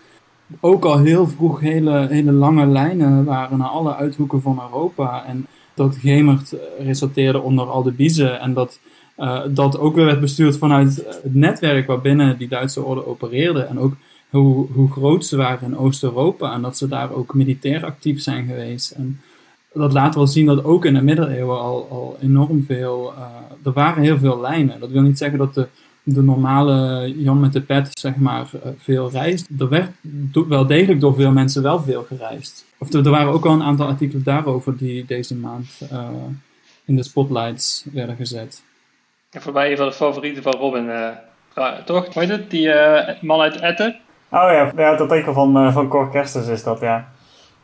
ook 0.60 0.84
al 0.84 0.98
heel 0.98 1.26
vroeg 1.26 1.60
hele, 1.60 2.06
hele 2.10 2.32
lange 2.32 2.66
lijnen 2.66 3.24
waren 3.24 3.58
naar 3.58 3.68
alle 3.68 3.94
uithoeken 3.94 4.42
van 4.42 4.60
Europa. 4.62 5.24
En 5.24 5.46
dat 5.74 5.96
Gemert 5.96 6.52
eh, 6.52 6.84
resulteerde 6.84 7.40
onder 7.40 7.66
al 7.66 7.82
de 7.82 7.92
biezen 7.92 8.40
en 8.40 8.54
dat 8.54 8.78
eh, 9.18 9.40
dat 9.50 9.78
ook 9.78 9.94
weer 9.94 10.04
werd 10.04 10.20
bestuurd 10.20 10.58
vanuit 10.58 11.04
het 11.22 11.34
netwerk 11.34 11.86
waarbinnen 11.86 12.38
die 12.38 12.48
Duitse 12.48 12.82
orde 12.82 13.06
opereerde. 13.06 13.60
En 13.60 13.78
ook 13.78 13.92
hoe, 14.30 14.66
hoe 14.72 14.90
groot 14.90 15.26
ze 15.26 15.36
waren 15.36 15.68
in 15.68 15.78
Oost-Europa 15.78 16.52
en 16.52 16.62
dat 16.62 16.78
ze 16.78 16.88
daar 16.88 17.12
ook 17.12 17.34
militair 17.34 17.84
actief 17.84 18.20
zijn 18.22 18.46
geweest. 18.46 18.90
En 18.90 19.20
dat 19.72 19.92
laat 19.92 20.14
wel 20.14 20.26
zien 20.26 20.46
dat 20.46 20.64
ook 20.64 20.84
in 20.84 20.94
de 20.94 21.02
middeleeuwen 21.02 21.60
al, 21.60 21.88
al 21.90 22.16
enorm 22.20 22.64
veel. 22.64 23.12
eh, 23.16 23.66
er 23.66 23.72
waren 23.72 24.02
heel 24.02 24.18
veel 24.18 24.40
lijnen. 24.40 24.80
Dat 24.80 24.90
wil 24.90 25.02
niet 25.02 25.18
zeggen 25.18 25.38
dat 25.38 25.54
de, 25.54 25.66
de 26.02 26.22
normale 26.22 27.12
Jan 27.16 27.40
met 27.40 27.52
de 27.52 27.60
pet, 27.60 27.98
zeg 27.98 28.16
maar, 28.16 28.46
eh, 28.62 28.70
veel 28.78 29.10
reist. 29.10 29.48
Er 29.58 29.68
werd 29.68 29.90
wel 30.48 30.66
degelijk 30.66 31.00
door 31.00 31.14
veel 31.14 31.30
mensen 31.30 31.62
wel 31.62 31.82
veel 31.82 32.02
gereisd. 32.02 32.64
Of 32.78 32.92
er, 32.92 33.04
er 33.04 33.10
waren 33.10 33.32
ook 33.32 33.46
al 33.46 33.52
een 33.52 33.62
aantal 33.62 33.86
artikelen 33.86 34.24
daarover 34.24 34.76
die 34.76 35.04
deze 35.04 35.36
maand 35.36 35.80
eh, 35.90 36.08
in 36.84 36.96
de 36.96 37.02
spotlights 37.02 37.86
werden 37.92 38.16
gezet. 38.16 38.62
Ja, 39.30 39.40
voor 39.40 39.52
mij 39.52 39.70
een 39.70 39.76
van 39.76 39.86
de 39.86 39.92
favorieten 39.92 40.42
van 40.42 40.52
Robin, 40.52 40.84
uh, 40.84 41.08
toch? 41.84 42.14
Hoe 42.14 42.22
heet 42.22 42.30
het? 42.30 42.50
Die 42.50 42.66
uh, 42.66 43.08
man 43.20 43.40
uit 43.40 43.60
Etten? 43.60 43.96
Oh 44.30 44.50
ja, 44.50 44.72
ja 44.76 44.96
dat 44.96 45.10
artikel 45.10 45.32
van, 45.32 45.56
uh, 45.56 45.72
van 45.72 45.88
Cor 45.88 46.10
Kerstes 46.10 46.46
is 46.46 46.62
dat, 46.62 46.80
ja. 46.80 47.08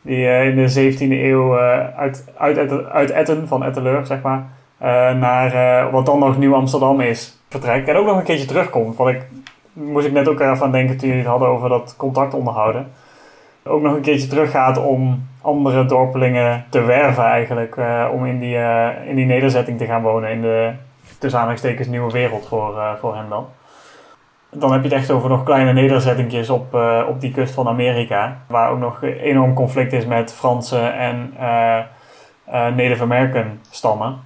Die 0.03 0.27
in 0.27 0.57
de 0.57 0.93
17e 0.93 0.99
eeuw 0.99 1.59
uit, 1.97 2.25
uit, 2.37 2.85
uit 2.85 3.11
Etten, 3.11 3.49
van 3.49 3.65
Etteleur, 3.65 4.07
zeg 4.07 4.23
maar, 4.23 4.47
naar 5.15 5.91
wat 5.91 6.07
dan 6.07 6.19
nog 6.19 6.39
Nieuw 6.39 6.55
Amsterdam 6.55 7.01
is, 7.01 7.37
En 7.89 7.97
ook 7.97 8.07
nog 8.07 8.17
een 8.17 8.25
keertje 8.25 8.47
terugkomt. 8.47 8.97
Wat 8.97 9.09
ik, 9.09 9.27
moest 9.73 10.07
ik 10.07 10.13
net 10.13 10.29
ook 10.29 10.41
ervan 10.41 10.73
denken 10.73 10.97
toen 10.97 11.09
jullie 11.09 11.23
het 11.23 11.31
hadden 11.31 11.49
over 11.49 11.69
dat 11.69 11.95
contact 11.97 12.35
onderhouden. 12.35 12.93
Ook 13.65 13.83
nog 13.83 13.95
een 13.95 14.01
keertje 14.01 14.29
teruggaat 14.29 14.79
om 14.79 15.29
andere 15.43 15.87
dorpelingen 15.87 16.65
te 16.69 16.81
werven 16.81 17.25
eigenlijk. 17.25 17.77
om 18.13 18.27
in 18.27 18.39
die, 18.39 18.57
in 19.07 19.17
die 19.17 19.27
nederzetting 19.27 19.79
te 19.79 19.85
gaan 19.85 20.03
wonen 20.03 20.31
in 20.31 20.41
de 20.41 20.73
tussen 21.19 21.91
nieuwe 21.91 22.13
wereld 22.13 22.47
voor, 22.49 22.75
uh, 22.77 22.95
voor 23.01 23.15
hen 23.15 23.29
dan. 23.29 23.47
Dan 24.51 24.73
heb 24.73 24.83
je 24.83 24.89
het 24.89 24.99
echt 24.99 25.11
over 25.11 25.29
nog 25.29 25.45
kleine 25.45 25.73
nederzettingjes 25.73 26.51
op, 26.51 26.75
op 27.09 27.21
die 27.21 27.33
kust 27.33 27.55
van 27.55 27.69
Amerika. 27.69 28.37
Waar 28.47 28.71
ook 28.71 28.79
nog 28.79 29.03
enorm 29.03 29.55
conflict 29.55 29.93
is 29.93 30.07
met 30.07 30.33
Franse 30.33 30.79
en 30.79 31.35
Native 32.51 33.03
American 33.03 33.59
stammen. 33.71 34.21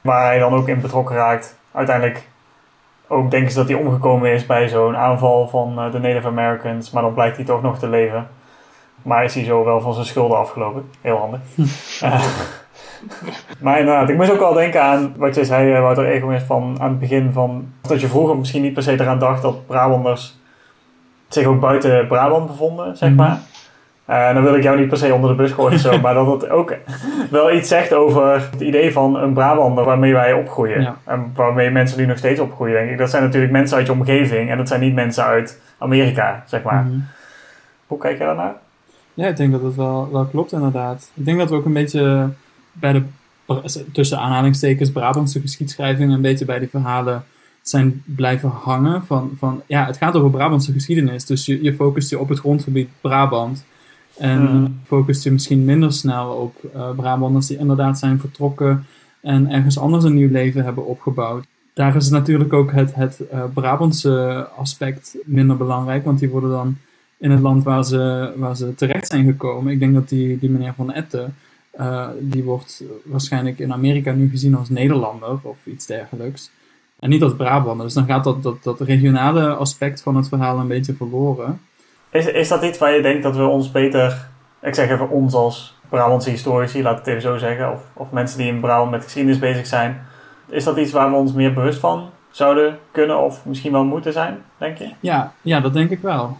Waar 0.00 0.26
hij 0.26 0.38
dan 0.38 0.54
ook 0.54 0.68
in 0.68 0.80
betrokken 0.80 1.16
raakt. 1.16 1.58
Uiteindelijk 1.72 2.28
ook 3.12 3.30
denken 3.30 3.50
ze 3.50 3.58
dat 3.58 3.68
hij 3.68 3.76
omgekomen 3.76 4.32
is 4.32 4.46
bij 4.46 4.68
zo'n 4.68 4.96
aanval 4.96 5.48
van 5.48 5.90
de 5.90 5.98
Native 5.98 6.26
Americans. 6.26 6.90
Maar 6.90 7.02
dan 7.02 7.14
blijkt 7.14 7.36
hij 7.36 7.44
toch 7.44 7.62
nog 7.62 7.78
te 7.78 7.88
leven. 7.88 8.28
Maar 9.02 9.24
is 9.24 9.34
hij 9.34 9.44
zo 9.44 9.64
wel 9.64 9.80
van 9.80 9.94
zijn 9.94 10.06
schulden 10.06 10.38
afgelopen. 10.38 10.90
Heel 11.00 11.16
handig. 11.16 11.40
maar 13.62 13.78
inderdaad, 13.78 14.08
ik 14.08 14.16
moest 14.16 14.30
ook 14.30 14.38
wel 14.38 14.52
denken 14.52 14.82
aan 14.82 15.14
wat 15.16 15.34
je 15.34 15.44
zei, 15.44 15.72
eh, 15.72 15.80
Wouter 15.80 16.06
Egelmist, 16.06 16.46
van 16.46 16.76
aan 16.80 16.88
het 16.88 16.98
begin 16.98 17.32
van 17.32 17.72
dat 17.80 18.00
je 18.00 18.08
vroeger 18.08 18.36
misschien 18.36 18.62
niet 18.62 18.74
per 18.74 18.82
se 18.82 18.92
eraan 18.92 19.18
dacht 19.18 19.42
dat 19.42 19.66
Brabanders 19.66 20.38
zich 21.28 21.46
ook 21.46 21.60
buiten 21.60 22.06
Brabant 22.06 22.46
bevonden, 22.46 22.96
zeg 22.96 23.08
mhm. 23.08 23.18
maar. 23.18 23.38
Uh, 24.08 24.34
dan 24.34 24.42
wil 24.42 24.54
ik 24.54 24.62
jou 24.62 24.78
niet 24.78 24.88
per 24.88 24.98
se 24.98 25.14
onder 25.14 25.30
de 25.30 25.36
bus 25.36 25.50
gooien 25.50 25.74
of 25.74 25.80
zo, 25.80 26.00
maar 26.00 26.14
dat 26.14 26.26
het 26.26 26.48
ook 26.48 26.74
wel 27.30 27.52
iets 27.52 27.68
zegt 27.68 27.92
over 27.92 28.48
het 28.50 28.60
idee 28.60 28.92
van 28.92 29.16
een 29.16 29.32
Brabander 29.32 29.84
waarmee 29.84 30.12
wij 30.12 30.32
opgroeien. 30.32 30.96
En 31.04 31.32
waarmee 31.34 31.70
mensen 31.70 31.98
nu 31.98 32.06
nog 32.06 32.18
steeds 32.18 32.40
opgroeien, 32.40 32.74
denk 32.74 32.90
ik. 32.90 32.98
Dat 32.98 33.10
zijn 33.10 33.22
natuurlijk 33.22 33.52
mensen 33.52 33.76
uit 33.76 33.86
je 33.86 33.92
omgeving 33.92 34.50
en 34.50 34.56
dat 34.56 34.68
zijn 34.68 34.80
niet 34.80 34.94
mensen 34.94 35.24
uit 35.24 35.60
Amerika, 35.78 36.42
zeg 36.46 36.62
maar. 36.62 36.84
Mhm. 36.84 36.98
Hoe 37.86 37.98
kijk 37.98 38.18
je 38.18 38.24
daarnaar? 38.24 38.54
Ja, 39.14 39.28
ik 39.28 39.36
denk 39.36 39.52
dat 39.52 39.62
dat 39.62 39.74
wel, 39.74 40.08
wel 40.12 40.24
klopt 40.24 40.52
inderdaad. 40.52 41.10
Ik 41.14 41.24
denk 41.24 41.38
dat 41.38 41.50
we 41.50 41.56
ook 41.56 41.64
een 41.64 41.72
beetje 41.72 42.28
bij 42.72 42.92
de, 42.92 43.02
tussen 43.92 44.18
aanhalingstekens, 44.18 44.92
Brabantse 44.92 45.40
geschiedschrijving, 45.40 46.12
een 46.12 46.20
beetje 46.20 46.44
bij 46.44 46.58
die 46.58 46.68
verhalen 46.68 47.24
zijn 47.62 48.02
blijven 48.04 48.48
hangen. 48.48 49.04
Van, 49.04 49.30
van, 49.38 49.62
ja, 49.66 49.86
het 49.86 49.96
gaat 49.96 50.16
over 50.16 50.30
Brabantse 50.30 50.72
geschiedenis, 50.72 51.26
dus 51.26 51.46
je, 51.46 51.62
je 51.62 51.74
focust 51.74 52.10
je 52.10 52.18
op 52.18 52.28
het 52.28 52.38
grondgebied 52.38 52.88
Brabant. 53.00 53.64
En 54.18 54.80
focust 54.84 55.24
je 55.24 55.32
misschien 55.32 55.64
minder 55.64 55.92
snel 55.92 56.30
op 56.30 56.74
uh, 56.74 56.90
Brabanders 56.90 57.46
die 57.46 57.58
inderdaad 57.58 57.98
zijn 57.98 58.20
vertrokken 58.20 58.86
en 59.20 59.50
ergens 59.50 59.78
anders 59.78 60.04
een 60.04 60.14
nieuw 60.14 60.30
leven 60.30 60.64
hebben 60.64 60.86
opgebouwd. 60.86 61.44
Daar 61.74 61.96
is 61.96 62.08
natuurlijk 62.08 62.52
ook 62.52 62.72
het, 62.72 62.94
het 62.94 63.20
uh, 63.32 63.44
Brabantse 63.54 64.48
aspect 64.56 65.16
minder 65.24 65.56
belangrijk, 65.56 66.04
want 66.04 66.18
die 66.18 66.28
worden 66.28 66.50
dan 66.50 66.76
in 67.18 67.30
het 67.30 67.40
land 67.40 67.64
waar 67.64 67.84
ze, 67.84 68.32
waar 68.36 68.56
ze 68.56 68.74
terecht 68.74 69.06
zijn 69.06 69.24
gekomen. 69.24 69.72
Ik 69.72 69.78
denk 69.78 69.94
dat 69.94 70.08
die, 70.08 70.38
die 70.38 70.50
meneer 70.50 70.74
Van 70.76 70.92
Etten, 70.92 71.34
uh, 71.80 72.08
die 72.20 72.42
wordt 72.44 72.84
waarschijnlijk 73.04 73.58
in 73.58 73.72
Amerika 73.72 74.12
nu 74.12 74.28
gezien 74.28 74.54
als 74.54 74.68
Nederlander 74.68 75.38
of 75.42 75.66
iets 75.66 75.86
dergelijks. 75.86 76.50
En 76.98 77.10
niet 77.10 77.22
als 77.22 77.36
Brabander. 77.36 77.86
Dus 77.86 77.94
dan 77.94 78.06
gaat 78.06 78.24
dat, 78.24 78.42
dat, 78.42 78.62
dat 78.62 78.80
regionale 78.80 79.54
aspect 79.54 80.02
van 80.02 80.16
het 80.16 80.28
verhaal 80.28 80.58
een 80.58 80.68
beetje 80.68 80.94
verloren. 80.94 81.60
Is, 82.12 82.26
is 82.26 82.48
dat 82.48 82.62
iets 82.62 82.78
waar 82.78 82.94
je 82.94 83.02
denkt 83.02 83.22
dat 83.22 83.36
we 83.36 83.44
ons 83.44 83.70
beter, 83.70 84.28
ik 84.62 84.74
zeg 84.74 84.90
even 84.90 85.10
ons 85.10 85.34
als 85.34 85.76
Brabantse 85.88 86.30
historici, 86.30 86.82
laat 86.82 86.92
ik 86.92 86.98
het 86.98 87.06
even 87.06 87.22
zo 87.22 87.36
zeggen, 87.38 87.72
of, 87.72 87.82
of 87.92 88.10
mensen 88.10 88.38
die 88.38 88.46
in 88.46 88.60
Brabant 88.60 88.90
met 88.90 89.02
geschiedenis 89.02 89.38
bezig 89.38 89.66
zijn, 89.66 90.06
is 90.48 90.64
dat 90.64 90.76
iets 90.76 90.92
waar 90.92 91.10
we 91.10 91.16
ons 91.16 91.32
meer 91.32 91.52
bewust 91.52 91.78
van 91.78 92.10
zouden 92.30 92.78
kunnen 92.90 93.18
of 93.18 93.44
misschien 93.44 93.72
wel 93.72 93.84
moeten 93.84 94.12
zijn, 94.12 94.42
denk 94.58 94.78
je? 94.78 94.88
Ja, 95.00 95.32
ja 95.42 95.60
dat 95.60 95.72
denk 95.72 95.90
ik 95.90 96.00
wel 96.00 96.36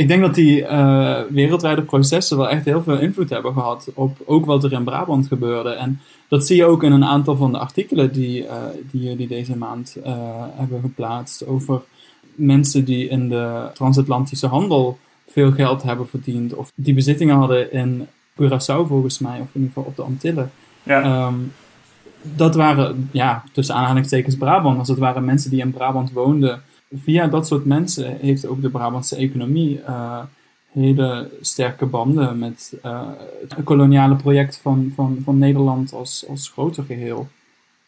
ik 0.00 0.08
denk 0.08 0.20
dat 0.20 0.34
die 0.34 0.60
uh, 0.60 1.20
wereldwijde 1.30 1.82
processen 1.82 2.36
wel 2.36 2.48
echt 2.48 2.64
heel 2.64 2.82
veel 2.82 2.98
invloed 2.98 3.30
hebben 3.30 3.52
gehad 3.52 3.90
op 3.94 4.16
ook 4.24 4.44
wat 4.46 4.64
er 4.64 4.72
in 4.72 4.84
Brabant 4.84 5.26
gebeurde. 5.26 5.70
En 5.70 6.00
dat 6.28 6.46
zie 6.46 6.56
je 6.56 6.64
ook 6.64 6.82
in 6.82 6.92
een 6.92 7.04
aantal 7.04 7.36
van 7.36 7.52
de 7.52 7.58
artikelen 7.58 8.12
die, 8.12 8.44
uh, 8.44 9.16
die 9.16 9.26
deze 9.26 9.56
maand 9.56 9.96
uh, 9.98 10.14
hebben 10.54 10.80
geplaatst 10.80 11.46
over 11.46 11.80
mensen 12.34 12.84
die 12.84 13.08
in 13.08 13.28
de 13.28 13.70
transatlantische 13.74 14.46
handel 14.46 14.98
veel 15.32 15.52
geld 15.52 15.82
hebben 15.82 16.08
verdiend. 16.08 16.54
Of 16.54 16.72
die 16.74 16.94
bezittingen 16.94 17.36
hadden 17.36 17.72
in 17.72 18.06
Curaçao 18.42 18.86
volgens 18.86 19.18
mij, 19.18 19.40
of 19.40 19.48
in 19.52 19.60
ieder 19.60 19.68
geval 19.68 19.84
op 19.84 19.96
de 19.96 20.02
Antillen. 20.02 20.50
Ja. 20.82 21.26
Um, 21.26 21.52
dat 22.22 22.54
waren, 22.54 23.08
ja, 23.12 23.44
tussen 23.52 23.74
aanhalingstekens 23.74 24.36
Brabanders. 24.36 24.88
Dat 24.88 24.98
waren 24.98 25.24
mensen 25.24 25.50
die 25.50 25.60
in 25.60 25.72
Brabant 25.72 26.12
woonden 26.12 26.62
via 26.94 27.26
dat 27.26 27.46
soort 27.46 27.64
mensen 27.64 28.16
heeft 28.20 28.46
ook 28.46 28.62
de 28.62 28.70
Brabantse 28.70 29.16
economie 29.16 29.80
uh, 29.88 30.22
hele 30.72 31.30
sterke 31.40 31.86
banden 31.86 32.38
met 32.38 32.78
uh, 32.84 33.08
het 33.40 33.64
koloniale 33.64 34.16
project 34.16 34.60
van, 34.62 34.92
van, 34.94 35.18
van 35.24 35.38
Nederland 35.38 35.92
als, 35.92 36.24
als 36.28 36.48
groter 36.48 36.84
geheel. 36.84 37.28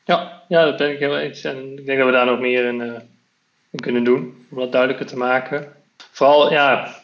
Ja, 0.04 0.42
ja, 0.48 0.64
dat 0.64 0.76
ben 0.76 0.90
ik 0.90 0.98
heel 0.98 1.18
eens. 1.18 1.44
En 1.44 1.78
ik 1.78 1.86
denk 1.86 1.98
dat 1.98 2.06
we 2.06 2.12
daar 2.12 2.26
nog 2.26 2.40
meer 2.40 2.64
in, 2.64 2.80
uh, 2.80 2.92
in 3.70 3.80
kunnen 3.80 4.04
doen, 4.04 4.34
om 4.50 4.58
dat 4.58 4.72
duidelijker 4.72 5.06
te 5.06 5.16
maken. 5.16 5.68
Vooral, 5.96 6.52
ja, 6.52 6.94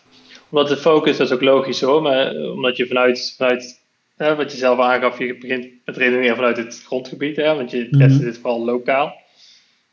omdat 0.51 0.69
de 0.69 0.77
focus, 0.77 1.17
dat 1.17 1.27
is 1.27 1.33
ook 1.33 1.43
logisch 1.43 1.81
hoor, 1.81 2.03
maar 2.03 2.35
omdat 2.35 2.77
je 2.77 2.87
vanuit, 2.87 3.35
vanuit 3.37 3.81
wat 4.17 4.53
je 4.53 4.59
zelf 4.59 4.79
aangaf, 4.79 5.19
je 5.19 5.39
begint 5.39 5.69
met 5.85 5.97
redeneren 5.97 6.37
vanuit 6.37 6.57
het 6.57 6.83
grondgebied, 6.87 7.37
hè, 7.37 7.55
want 7.55 7.71
je 7.71 7.89
mm 7.91 8.01
-hmm. 8.01 8.19
dit 8.19 8.39
vooral 8.39 8.65
lokaal. 8.65 9.17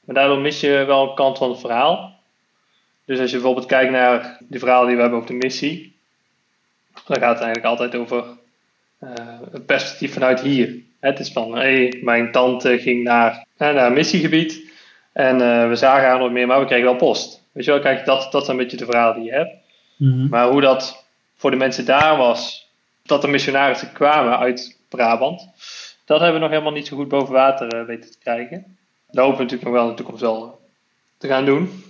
Maar 0.05 0.15
daardoor 0.15 0.39
mis 0.39 0.59
je 0.59 0.83
wel 0.87 1.09
een 1.09 1.15
kant 1.15 1.37
van 1.37 1.49
het 1.49 1.59
verhaal. 1.59 2.19
Dus 3.05 3.19
als 3.19 3.29
je 3.29 3.35
bijvoorbeeld 3.35 3.65
kijkt 3.65 3.91
naar 3.91 4.37
de 4.49 4.59
verhalen 4.59 4.87
die 4.87 4.95
we 4.95 5.01
hebben 5.01 5.19
over 5.19 5.31
de 5.31 5.45
missie, 5.45 5.95
dan 6.93 7.17
gaat 7.17 7.39
het 7.39 7.43
eigenlijk 7.43 7.65
altijd 7.65 7.95
over 7.95 8.23
uh, 9.03 9.11
een 9.51 9.65
perspectief 9.65 10.13
vanuit 10.13 10.41
hier. 10.41 10.75
Het 10.99 11.19
is 11.19 11.31
van, 11.31 11.55
hé, 11.55 11.59
hey, 11.59 11.99
mijn 12.01 12.31
tante 12.31 12.79
ging 12.79 13.03
naar, 13.03 13.45
naar 13.57 13.85
een 13.85 13.93
missiegebied 13.93 14.71
en 15.13 15.41
uh, 15.41 15.67
we 15.67 15.75
zagen 15.75 16.07
haar 16.07 16.19
nooit 16.19 16.31
meer, 16.31 16.47
maar 16.47 16.59
we 16.59 16.65
kregen 16.65 16.85
wel 16.85 16.95
post. 16.95 17.43
Weet 17.51 17.65
je 17.65 17.71
wel, 17.71 17.79
kijk, 17.79 18.05
dat, 18.05 18.31
dat 18.31 18.45
zijn 18.45 18.57
een 18.57 18.63
beetje 18.63 18.77
de 18.77 18.85
verhalen 18.85 19.15
die 19.15 19.25
je 19.25 19.37
hebt. 19.37 19.64
Mm 19.95 20.27
Maar 20.29 20.49
hoe 20.49 20.61
dat 20.61 21.05
voor 21.35 21.51
de 21.51 21.57
mensen 21.57 21.85
daar 21.85 22.17
was, 22.17 22.69
dat 23.03 23.23
er 23.23 23.29
missionarissen 23.29 23.91
kwamen 23.91 24.39
uit 24.39 24.77
Brabant, 24.89 25.49
dat 26.05 26.19
hebben 26.19 26.35
we 26.35 26.41
nog 26.41 26.49
helemaal 26.49 26.73
niet 26.73 26.87
zo 26.87 26.95
goed 26.95 27.07
boven 27.07 27.33
water 27.33 27.75
uh, 27.75 27.85
weten 27.87 28.11
te 28.11 28.17
krijgen. 28.19 28.77
Dat 29.11 29.23
hopen 29.23 29.37
we 29.37 29.43
natuurlijk 29.43 29.69
nog 29.69 29.73
wel 29.73 29.83
in 29.83 29.89
de 29.89 29.95
toekomst 29.95 30.21
wel 30.21 30.59
te 31.17 31.27
gaan 31.27 31.45
doen. 31.45 31.83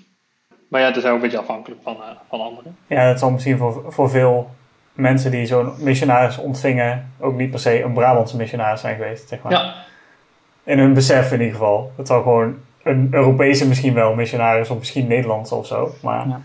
Maar 0.68 0.82
ja, 0.82 0.88
het 0.88 0.96
is 0.96 1.06
ook 1.06 1.16
een 1.16 1.22
beetje 1.22 1.38
afhankelijk 1.38 1.82
van, 1.84 1.96
uh, 1.96 2.06
van 2.30 2.42
anderen. 2.42 2.78
Ja, 2.88 3.02
het 3.02 3.20
zal 3.20 3.32
misschien 3.32 3.58
voor, 3.58 3.84
voor 3.88 4.10
veel 4.10 4.50
mensen 4.94 5.32
die 5.32 5.46
zo'n 5.46 5.74
missionaris 5.78 6.38
ontvingen 6.38 7.12
ook 7.20 7.36
niet 7.36 7.50
per 7.50 7.60
se 7.60 7.84
een 7.84 7.94
Brabantse 7.94 8.38
missionaris 8.38 8.82
zijn 8.82 8.96
geweest, 8.96 9.28
zeg 9.28 9.42
maar. 9.42 9.52
Ja. 9.52 9.76
In 10.64 10.80
hun 10.80 10.94
besef 10.94 11.32
in 11.32 11.40
ieder 11.40 11.54
geval. 11.54 11.92
Het 11.98 12.08
zal 12.08 12.22
gewoon 12.22 12.58
een 12.84 13.08
Europese 13.12 13.68
misschien 13.68 13.94
wel 13.94 14.16
missionaris 14.16 14.70
of 14.70 14.78
misschien 14.78 15.08
Nederlands 15.08 15.52
of 15.52 15.68
zo. 15.68 15.94
Maar 16.02 16.28
ja. 16.28 16.42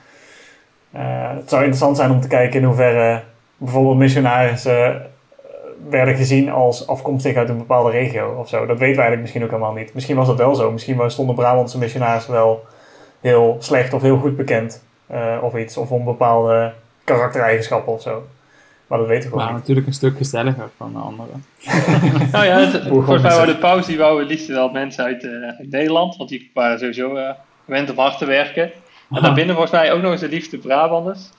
Uh, 0.95 1.31
het 1.35 1.49
zou 1.49 1.61
interessant 1.61 1.97
zijn 1.97 2.11
om 2.11 2.21
te 2.21 2.29
kijken 2.29 2.61
in 2.61 2.67
hoeverre 2.67 3.23
bijvoorbeeld 3.57 3.99
missionarissen 3.99 5.11
werden 5.89 6.17
gezien 6.17 6.51
als 6.51 6.87
afkomstig 6.87 7.37
uit 7.37 7.49
een 7.49 7.59
bepaalde 7.59 7.91
regio 7.91 8.37
of 8.39 8.49
zo. 8.49 8.59
Dat 8.59 8.79
weten 8.79 8.79
we 8.79 8.87
eigenlijk 8.87 9.21
misschien 9.21 9.43
ook 9.43 9.51
helemaal 9.51 9.73
niet. 9.73 9.95
Misschien 9.95 10.17
was 10.17 10.27
dat 10.27 10.39
wel 10.39 10.55
zo. 10.55 10.73
Misschien 10.73 11.11
stonden 11.11 11.35
Brabantse 11.35 11.79
missionarissen 11.79 12.33
wel 12.33 12.65
heel 13.21 13.57
slecht 13.61 13.93
of 13.93 14.03
heel 14.03 14.19
goed 14.19 14.37
bekend. 14.37 14.83
Uh, 15.13 15.37
of 15.43 15.57
iets. 15.57 15.77
Of 15.77 15.91
om 15.91 16.05
bepaalde 16.05 16.73
karaktereigenschappen 17.05 17.93
of 17.93 18.03
zo. 18.03 18.27
Maar 18.87 18.99
dat 18.99 19.09
weten 19.09 19.31
we 19.31 19.37
maar 19.37 19.47
niet. 19.47 19.57
natuurlijk 19.57 19.87
een 19.87 19.93
stuk 19.93 20.17
gezelliger 20.17 20.69
van 20.77 20.93
de 20.93 20.99
anderen. 20.99 21.45
nou 22.33 22.45
ja, 22.45 22.59
het, 22.59 22.87
volgens 22.89 23.23
mij 23.23 23.47
de 23.47 23.57
pauze 23.57 23.89
die 23.89 23.99
wouden 23.99 24.27
liefst 24.27 24.47
wel 24.47 24.71
mensen 24.71 25.05
uit, 25.05 25.23
uh, 25.23 25.33
Nederland. 25.59 26.17
Want 26.17 26.29
die 26.29 26.51
waren 26.55 26.79
sowieso 26.79 27.17
uh, 27.17 27.31
gewend 27.65 27.91
om 27.91 27.99
hard 27.99 28.19
te 28.19 28.25
werken. 28.25 28.71
En 29.11 29.23
daarbinnen 29.23 29.55
volgens 29.55 29.81
mij 29.81 29.93
ook 29.93 30.03
nog 30.03 30.13
eens 30.13 30.21
de 30.21 30.29
liefste 30.29 30.59
Brabanders. 30.59 31.31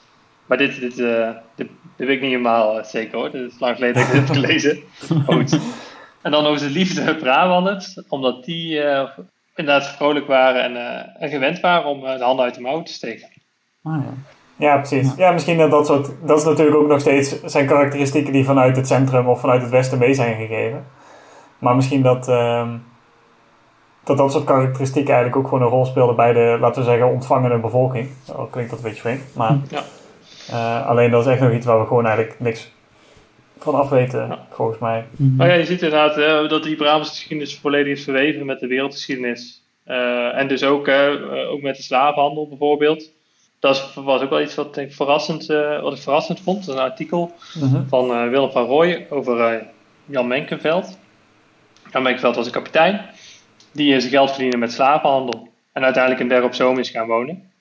Maar 0.46 0.58
dit, 0.58 0.80
dit, 0.80 1.00
uh, 1.00 1.30
dit, 1.56 1.68
dit, 1.98 2.08
weet 2.08 2.10
ik 2.10 2.22
niet 2.22 2.30
helemaal 2.30 2.78
uh, 2.78 2.84
zeker 2.84 3.18
hoor. 3.18 3.32
Dit 3.32 3.52
is 3.52 3.60
lang 3.60 3.76
geleden 3.76 3.96
dat 3.96 4.04
ik 4.04 4.12
dit 4.12 4.28
heb 4.28 4.36
gelezen. 4.36 4.80
Goed. 5.34 5.60
En 6.22 6.32
dan 6.32 6.46
over 6.46 6.68
de 6.68 6.74
liefde 6.74 7.16
Brabanders. 7.16 8.02
Omdat 8.08 8.46
die 8.46 8.84
uh, 8.84 9.10
inderdaad 9.56 9.88
vrolijk 9.88 10.28
waren 10.28 10.64
en, 10.64 11.06
en 11.20 11.30
gewend 11.30 11.60
waren 11.60 11.90
om 11.90 12.02
de 12.02 12.24
handen 12.24 12.46
uit 12.46 12.56
de 12.56 12.62
mouw 12.62 12.84
te 12.84 12.94
steken. 12.94 13.28
Ah, 13.84 14.04
ja. 14.04 14.14
Ja, 14.56 14.78
precies. 14.78 15.16
Ja. 15.18 15.32
misschien 15.32 15.58
dat 15.58 15.72
dat 15.72 15.86
soort... 15.86 16.10
Dat 16.26 16.38
is 16.40 16.46
natuurlijk 16.46 16.78
ook 16.78 16.88
nog 16.88 17.00
steeds... 17.00 17.44
zijn 17.44 17.68
karakteristieken 17.68 18.34
die 18.34 18.46
vanuit 18.46 18.76
het 18.76 18.88
centrum 18.88 19.28
of 19.28 19.40
vanuit 19.40 19.62
het 19.62 19.72
westen 19.72 19.98
mee 19.98 20.14
zijn 20.14 20.36
gegeven. 20.36 20.86
Maar 21.60 21.76
misschien 21.76 22.02
dat... 22.02 22.30
Uh, 22.30 22.74
dat 24.18 24.26
dat 24.26 24.32
soort 24.32 24.44
karakteristieken 24.46 25.14
eigenlijk 25.14 25.44
ook 25.44 25.48
gewoon 25.52 25.64
een 25.64 25.74
rol 25.76 25.86
speelden 25.86 26.16
bij 26.16 26.34
de, 26.34 26.58
laten 26.60 26.82
we 26.84 26.90
zeggen, 26.90 27.08
ontvangende 27.08 27.58
bevolking. 27.58 28.10
Al 28.36 28.46
klinkt 28.46 28.70
dat 28.70 28.80
een 28.80 28.86
beetje 28.86 29.02
vreemd, 29.02 29.22
maar 29.36 29.58
Ja. 29.70 29.84
eh, 30.50 30.88
alleen 30.88 31.12
dat 31.12 31.26
is 31.26 31.32
echt 31.32 31.42
nog 31.42 31.52
iets 31.54 31.66
waar 31.66 31.80
we 31.80 31.88
gewoon 31.88 32.06
eigenlijk 32.06 32.40
niks 32.40 32.72
van 33.60 33.76
af 33.76 33.90
weten, 33.90 34.28
Ja. 34.28 34.46
volgens 34.50 34.80
mij. 34.80 35.06
Mhm. 35.12 35.36
Maar 35.36 35.48
ja, 35.48 35.54
je 35.54 35.66
ziet 35.66 35.82
inderdaad 35.82 36.18
eh, 36.18 36.50
dat 36.50 36.64
die 36.64 36.76
Brabantse 36.76 37.12
geschiedenis 37.12 37.60
volledig 37.60 37.98
is 37.98 38.04
verweven 38.04 38.46
met 38.46 38.60
de 38.60 38.68
wereldgeschiedenis. 38.68 39.64
Eh, 39.84 40.38
en 40.38 40.48
dus 40.48 40.64
ook, 40.64 40.88
eh, 40.88 41.08
eh, 41.14 41.52
ook 41.52 41.62
met 41.62 41.76
de 41.76 41.82
slavenhandel 41.82 42.48
bijvoorbeeld. 42.48 43.10
Dat 43.60 43.92
was 43.96 44.22
ook 44.22 44.30
wel 44.30 44.42
iets 44.42 44.56
wat 44.56 44.78
ik 44.78 44.94
verrassend, 44.94 45.50
eh, 45.50 45.82
wat 45.82 45.94
ik 45.94 46.02
verrassend 46.02 46.40
vond. 46.40 46.68
Een 46.68 46.80
artikel 46.80 47.32
van 47.88 48.12
eh, 48.12 48.30
Willem 48.30 48.52
van 48.52 48.66
Rooij 48.66 49.08
over 49.10 49.64
Jan 50.06 50.28
Menkenveld. 50.28 50.98
Jan 51.92 52.04
Menkenveld 52.04 52.36
was 52.36 52.46
een 52.46 52.52
kapitein 52.52 53.02
die 53.72 53.94
eh, 53.94 54.00
zijn 54.00 54.12
geld 54.12 54.30
verdiende 54.30 54.58
met 54.58 54.72
slavenhandel. 54.72 55.50
En 55.72 55.84
uiteindelijk 55.84 56.24
in 56.24 56.30
Der 56.30 56.44
op 56.44 56.54
Zoom 56.54 56.80
is 56.80 56.90
gaan 56.90 57.08
wonen. 57.08 57.52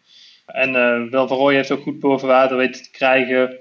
En 0.47 0.69
eh, 0.69 1.11
Willem 1.11 1.29
van 1.29 1.37
Rooij 1.37 1.55
heeft 1.55 1.71
ook 1.71 1.83
goed 1.83 2.01
boven 2.01 2.29
water 2.29 2.57
weten 2.57 2.83
te 2.83 2.91
krijgen 2.91 3.57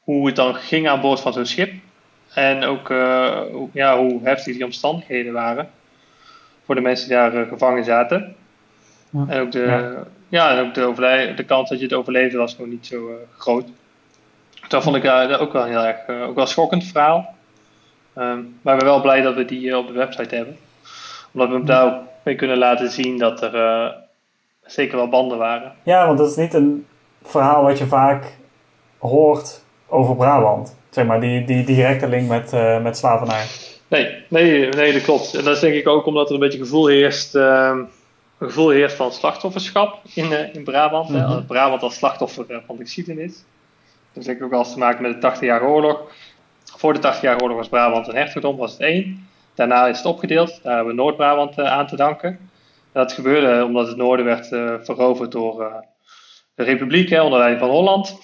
hoe 0.00 0.26
het 0.26 0.36
dan 0.36 0.54
ging 0.54 0.88
aan 0.88 1.00
boord 1.00 1.20
van 1.20 1.32
zo'n 1.32 1.46
schip. 1.46 1.72
En 2.34 2.64
ook 2.64 2.90
eh, 2.90 3.40
hoe, 3.52 3.68
ja, 3.72 3.98
hoe 3.98 4.20
heftig 4.22 4.54
die 4.54 4.64
omstandigheden 4.64 5.32
waren 5.32 5.70
voor 6.64 6.74
de 6.74 6.80
mensen 6.80 7.08
die 7.08 7.16
daar 7.16 7.46
gevangen 7.46 7.84
zaten. 7.84 8.36
Ja. 9.10 9.24
En 9.28 9.40
ook, 9.40 9.52
de, 9.52 9.60
Ja. 9.60 10.04
ja. 10.28 10.56
en 10.56 10.66
ook 10.66 10.74
de, 10.74 11.32
de 11.36 11.44
kans 11.44 11.68
dat 11.68 11.78
je 11.78 11.84
het 11.84 11.94
overleefde 11.94 12.38
was 12.38 12.54
gewoon 12.54 12.70
niet 12.70 12.86
zo 12.86 13.10
groot. 13.36 13.68
Dat 14.68 14.82
vond 14.82 14.96
ik 14.96 15.04
eh, 15.04 15.40
ook 15.40 15.52
wel 15.52 15.64
heel 15.64 15.84
erg 15.84 16.08
ook 16.08 16.34
wel 16.34 16.46
schokkend 16.46 16.84
verhaal. 16.84 17.34
Ehm, 18.14 18.40
maar 18.62 18.74
ik 18.74 18.80
ben 18.80 18.88
wel 18.88 19.00
blij 19.00 19.20
dat 19.20 19.34
we 19.34 19.44
die 19.44 19.78
op 19.78 19.86
de 19.86 19.92
website 19.92 20.34
hebben. 20.34 20.56
Omdat 21.32 21.48
we 21.48 21.54
hem 21.54 21.64
daar 21.64 21.84
ook 21.84 22.00
mee 22.22 22.34
kunnen 22.34 22.58
laten 22.58 22.90
zien 22.90 23.18
dat 23.18 23.42
er 23.42 23.54
eh, 23.54 23.92
zeker 24.64 24.96
wel 24.96 25.08
banden 25.08 25.38
waren. 25.38 25.72
Ja, 25.82 26.06
want 26.06 26.18
dat 26.18 26.30
is 26.30 26.36
niet 26.36 26.54
een 26.54 26.86
verhaal 27.22 27.62
wat 27.62 27.78
je 27.78 27.86
vaak 27.86 28.36
hoort 28.98 29.62
over 29.86 30.16
Brabant. 30.16 30.76
Zeg 30.90 31.06
maar, 31.06 31.20
die, 31.20 31.44
die 31.44 31.64
directe 31.64 32.08
link 32.08 32.28
met, 32.28 32.52
eh, 32.52 32.82
met 32.82 32.96
slavernij. 32.96 33.44
Nee, 33.88 34.24
nee, 34.28 34.68
nee, 34.68 34.92
dat 34.92 35.02
klopt. 35.02 35.34
En 35.34 35.44
dat 35.44 35.54
is 35.54 35.60
denk 35.60 35.74
ik 35.74 35.88
ook 35.88 36.06
omdat 36.06 36.28
er 36.28 36.34
een 36.34 36.40
beetje 36.40 36.58
gevoel 36.58 36.86
heerst, 36.86 37.34
ehm, 37.34 37.78
een 38.38 38.48
gevoel 38.48 38.68
heerst 38.68 38.96
van 38.96 39.12
slachtofferschap 39.12 40.00
in, 40.14 40.32
eh, 40.32 40.54
in 40.54 40.64
Brabant. 40.64 41.08
Mhm. 41.08 41.46
Brabant 41.46 41.82
als 41.82 41.94
slachtoffer 41.94 42.62
van 42.66 42.76
de 42.76 42.82
geschiedenis. 42.82 43.44
Dat 44.12 44.26
heeft 44.26 44.42
ook 44.42 44.52
alles 44.52 44.72
te 44.72 44.78
maken 44.78 45.02
met 45.02 45.12
de 45.12 45.18
80-jarige 45.18 45.66
oorlog. 45.66 46.00
Voor 46.76 46.92
de 46.92 46.98
80-jarige 46.98 47.42
oorlog 47.42 47.58
was 47.58 47.68
Brabant 47.68 48.08
een 48.08 48.16
hertogdom, 48.16 48.56
was 48.56 48.72
het 48.72 48.80
één. 48.80 49.28
Daarna 49.54 49.86
is 49.86 49.96
het 49.96 50.06
opgedeeld. 50.06 50.60
Daar 50.62 50.74
hebben 50.74 50.94
we 50.94 51.00
Noord-Brabant 51.02 51.58
eh, 51.58 51.64
aan 51.64 51.86
te 51.86 51.96
danken. 51.96 52.28
En 52.28 53.00
dat 53.00 53.12
gebeurde 53.12 53.64
omdat 53.64 53.88
het 53.88 53.96
noorden 53.96 54.24
werd 54.24 54.52
eh, 54.52 54.74
veroverd 54.82 55.32
door 55.32 55.62
eh, 55.62 55.74
de 56.54 56.62
Republiek 56.62 57.08
hè, 57.08 57.22
onder 57.22 57.38
leiding 57.38 57.60
van 57.62 57.70
Holland. 57.70 58.18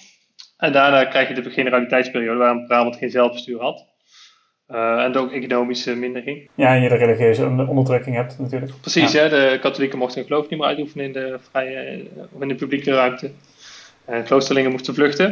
En 0.57 0.71
daarna 0.71 1.05
krijg 1.05 1.27
je 1.27 1.33
de 1.33 1.49
generaliteitsperiode 1.49 2.39
waarin 2.39 2.65
Brabant 2.65 2.95
geen 2.95 3.09
zelfbestuur 3.09 3.59
had. 3.61 3.87
En 4.67 5.15
ook 5.15 5.31
economische 5.31 5.95
mindering. 5.95 6.49
Ja, 6.55 6.75
en 6.75 6.81
je 6.81 6.89
de 6.89 6.95
religieuze 6.95 7.45
on- 7.45 7.67
onderdrukking 7.67 8.15
hebt 8.15 8.39
natuurlijk. 8.39 8.71
Precies, 8.81 9.13
hè, 9.13 9.29
de 9.29 9.57
katholieken 9.61 9.97
mochten 9.97 10.17
hun 10.19 10.27
geloof 10.27 10.49
niet 10.49 10.59
meer 10.59 10.67
uitoefenen 10.67 11.05
in 11.05 11.13
de, 11.13 11.37
vrije, 11.51 12.05
in 12.39 12.47
de 12.47 12.55
publieke 12.55 12.91
ruimte. 12.93 13.31
En 14.05 14.23
kloosterlingen 14.23 14.71
moesten 14.71 14.93
vluchten. 14.93 15.31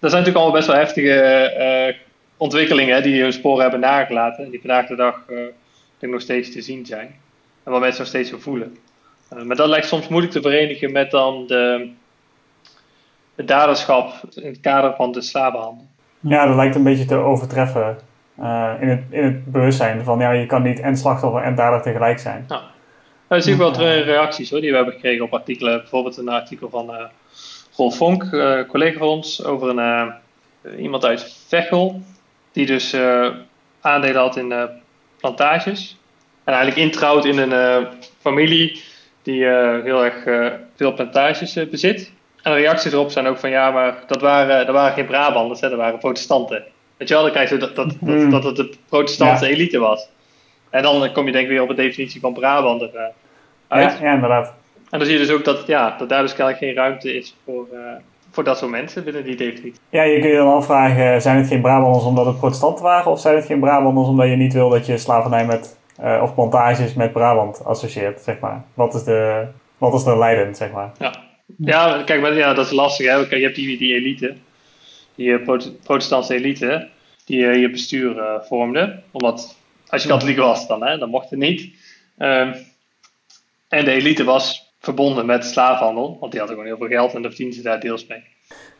Dat 0.00 0.10
zijn 0.10 0.22
natuurlijk 0.22 0.36
allemaal 0.36 0.52
best 0.52 0.66
wel 0.66 0.76
heftige 0.76 1.96
ontwikkelingen 2.42 3.02
die 3.02 3.22
hun 3.22 3.32
sporen 3.32 3.62
hebben 3.62 3.80
nagelaten. 3.80 4.44
En 4.44 4.50
die 4.50 4.60
vandaag 4.60 4.86
de 4.86 4.96
dag 4.96 5.22
eh, 5.28 5.36
denk 5.36 5.54
ik 5.98 6.10
nog 6.10 6.20
steeds 6.20 6.52
te 6.52 6.62
zien 6.62 6.86
zijn. 6.86 7.06
En 7.62 7.72
waar 7.72 7.80
mensen 7.80 8.00
nog 8.00 8.08
steeds 8.08 8.30
zo 8.30 8.38
voelen. 8.38 8.76
Eh, 9.28 9.42
maar 9.42 9.56
dat 9.56 9.68
lijkt 9.68 9.86
soms 9.86 10.08
moeilijk 10.08 10.32
te 10.32 10.40
verenigen 10.40 10.92
met 10.92 11.10
dan 11.10 11.46
de, 11.46 11.90
het 13.34 13.48
daderschap 13.48 14.12
in 14.34 14.46
het 14.46 14.60
kader 14.60 14.94
van 14.96 15.12
de 15.12 15.20
slavenhandel. 15.20 15.86
Ja, 16.20 16.46
dat 16.46 16.56
lijkt 16.56 16.74
een 16.74 16.82
beetje 16.82 17.04
te 17.04 17.14
overtreffen 17.14 17.98
eh, 18.36 18.72
in, 18.80 18.88
het, 18.88 19.02
in 19.10 19.24
het 19.24 19.52
bewustzijn 19.52 20.04
van 20.04 20.18
ja, 20.18 20.30
je 20.30 20.46
kan 20.46 20.62
niet 20.62 20.80
en 20.80 20.96
slachtoffer 20.96 21.42
en 21.42 21.54
dader 21.54 21.82
tegelijk 21.82 22.18
zijn. 22.18 22.44
Nou, 22.48 22.62
dat 23.28 23.42
zie 23.42 23.52
ik 23.52 23.58
wel 23.58 23.80
in 23.80 24.02
reacties 24.02 24.50
hoor, 24.50 24.60
die 24.60 24.70
we 24.70 24.76
hebben 24.76 24.94
gekregen 24.94 25.24
op 25.24 25.34
artikelen. 25.34 25.78
Bijvoorbeeld 25.78 26.16
een 26.16 26.28
artikel 26.28 26.70
van 26.70 26.94
eh 26.94 27.04
Rolf 27.76 27.96
Vonk, 27.96 28.22
eh, 28.22 28.60
collega 28.68 28.98
van 28.98 29.08
ons, 29.08 29.44
over 29.44 29.78
een, 29.78 30.12
iemand 30.78 31.04
uit 31.04 31.44
Veghel. 31.48 32.02
Die 32.52 32.66
dus 32.66 32.92
eh, 32.92 33.28
aandelen 33.80 34.20
had 34.20 34.36
in 34.36 34.52
eh, 34.52 34.64
plantages. 35.20 35.96
En 36.44 36.52
eigenlijk 36.54 36.86
introuwt 36.86 37.24
in 37.24 37.38
een 37.38 37.52
eh, 37.52 37.90
familie 38.20 38.82
die 39.22 39.44
heel 39.44 40.04
erg 40.04 40.22
veel 40.76 40.94
plantages 40.94 41.68
bezit. 41.70 42.12
En 42.42 42.52
de 42.52 42.58
reacties 42.58 42.92
erop 42.92 43.10
zijn 43.10 43.26
ook 43.26 43.38
van 43.38 43.50
ja, 43.50 43.70
maar 43.70 43.98
dat 44.06 44.20
waren, 44.20 44.66
dat 44.66 44.74
waren 44.74 44.92
geen 44.92 45.06
Brabanders, 45.06 45.60
hè, 45.60 45.68
dat 45.68 45.78
waren 45.78 45.98
protestanten. 45.98 46.64
Weet 46.96 47.08
je 47.08 47.14
wel, 47.14 47.22
dan 47.22 47.32
krijg 47.32 47.50
je 47.50 47.56
dat, 47.56 47.76
dat, 47.76 47.90
dat, 47.90 47.98
Hmm. 48.00 48.30
dat 48.30 48.44
het 48.44 48.56
de 48.56 48.70
protestantse 48.88 49.48
elite 49.48 49.78
was. 49.78 50.08
En 50.70 50.82
dan 50.82 51.12
kom 51.12 51.26
je 51.26 51.32
denk 51.32 51.44
ik 51.44 51.50
weer 51.50 51.62
op 51.62 51.68
de 51.68 51.74
definitie 51.74 52.20
van 52.20 52.32
Brabander 52.32 53.12
uit. 53.68 53.98
Ja, 53.98 54.06
ja, 54.06 54.14
inderdaad. 54.14 54.54
En 54.90 54.98
dan 54.98 55.06
zie 55.06 55.18
je 55.18 55.24
dus 55.26 55.34
ook 55.34 55.44
dat, 55.44 55.66
ja, 55.66 55.96
dat 55.98 56.08
daar 56.08 56.22
dus 56.22 56.34
kennelijk 56.34 56.64
geen 56.64 56.74
ruimte 56.74 57.16
is 57.16 57.34
voor, 57.44 57.68
voor 58.32 58.44
dat 58.44 58.58
soort 58.58 58.70
mensen 58.70 59.04
binnen 59.04 59.24
die 59.24 59.36
definitie. 59.36 59.80
Ja, 59.88 60.02
je 60.02 60.18
kunt 60.18 60.32
je 60.32 60.38
dan 60.38 60.54
afvragen, 60.54 61.22
zijn 61.22 61.36
het 61.36 61.46
geen 61.46 61.60
Brabanders 61.60 62.04
omdat 62.04 62.26
het 62.26 62.38
protestanten 62.38 62.84
waren? 62.84 63.10
Of 63.12 63.20
zijn 63.20 63.36
het 63.36 63.46
geen 63.46 63.60
Brabanders 63.60 64.08
omdat 64.08 64.28
je 64.28 64.36
niet 64.36 64.52
wil 64.52 64.68
dat 64.68 64.86
je 64.86 64.98
slavernij 64.98 65.46
met, 65.46 65.76
eh, 65.96 66.20
of 66.22 66.34
plantages 66.34 66.94
met 66.94 67.12
Brabant 67.12 67.64
associeert, 67.64 68.20
zeg 68.20 68.38
maar? 68.38 68.64
Wat 68.74 68.94
is 68.94 69.04
de, 69.04 69.46
wat 69.78 69.94
is 69.94 70.04
de 70.04 70.18
leidend, 70.18 70.56
zeg 70.56 70.70
maar? 70.70 70.92
Ja, 71.58 72.02
kijk, 72.02 72.20
maar, 72.20 72.34
ja, 72.34 72.54
dat 72.54 72.66
is 72.66 72.72
lastig. 72.72 73.06
Hè? 73.06 73.16
Kijk, 73.18 73.40
je 73.40 73.42
hebt 73.42 73.56
die, 73.56 73.78
die 73.78 73.94
elite, 73.94 74.34
die 75.14 75.32
eh, 75.34 75.42
prote- 75.42 75.72
protestantse 75.72 76.34
elite, 76.34 76.88
die 77.24 77.46
eh, 77.46 77.60
je 77.60 77.70
bestuur 77.70 78.18
eh, 78.18 78.40
vormde. 78.42 79.02
Omdat, 79.10 79.56
als 79.88 80.02
je 80.02 80.08
katholiek 80.08 80.38
was 80.38 80.66
dan, 80.66 80.82
hè, 80.82 80.98
dan 80.98 81.08
mocht 81.08 81.30
het 81.30 81.38
niet. 81.38 81.74
Ehm, 82.18 82.54
en 83.68 83.84
de 83.84 83.90
elite 83.90 84.24
was 84.24 84.71
verbonden 84.82 85.26
met 85.26 85.44
slavenhandel, 85.44 86.16
want 86.20 86.32
die 86.32 86.40
hadden 86.40 86.58
gewoon 86.58 86.76
heel 86.78 86.88
veel 86.88 86.96
geld 86.98 87.14
en 87.14 87.22
daar 87.22 87.30
verdienden 87.30 87.56
ze 87.56 87.62
daar 87.62 87.80
deels 87.80 88.06
mee. 88.06 88.22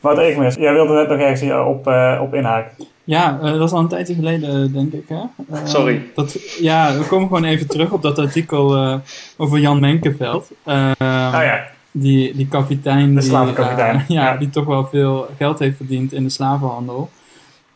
Wat 0.01 0.19
Egemis, 0.19 0.55
jij 0.55 0.73
wilde 0.73 0.95
net 0.95 1.09
nog 1.09 1.19
ergens 1.19 1.41
hier 1.41 1.65
op, 1.65 1.87
eh, 1.87 2.21
op 2.23 2.35
inhaken. 2.35 2.87
Ja, 3.05 3.38
eh, 3.43 3.53
dat 3.53 3.69
is 3.69 3.73
al 3.73 3.81
een 3.81 3.88
tijdje 3.88 4.15
geleden, 4.15 4.73
denk 4.73 4.93
ik. 4.93 5.05
Hè? 5.09 5.17
Eh, 5.17 5.65
Sorry. 5.65 6.03
Dat, 6.15 6.59
ja, 6.61 6.99
we 6.99 7.05
komen 7.07 7.27
gewoon 7.29 7.45
even 7.45 7.69
terug 7.69 7.91
op 7.91 8.03
dat 8.03 8.19
artikel 8.19 8.77
eh, 8.77 8.95
over 9.37 9.59
Jan 9.59 9.81
Menkenveld. 9.81 10.51
Eh, 10.65 10.91
Ah 10.99 11.43
ja, 11.45 11.65
die, 11.91 12.37
die 12.37 12.49
kapitein. 12.49 13.15
De 13.15 13.21
die, 13.21 13.29
slavenkapitein, 13.29 13.95
eh, 13.97 14.09
ja, 14.09 14.23
ja. 14.33 14.37
die 14.37 14.51
toch 14.51 14.65
wel 14.65 14.87
veel 14.87 15.29
geld 15.37 15.59
heeft 15.59 15.77
verdiend 15.77 16.12
in 16.12 16.23
de 16.23 16.31
slavenhandel. 16.31 17.11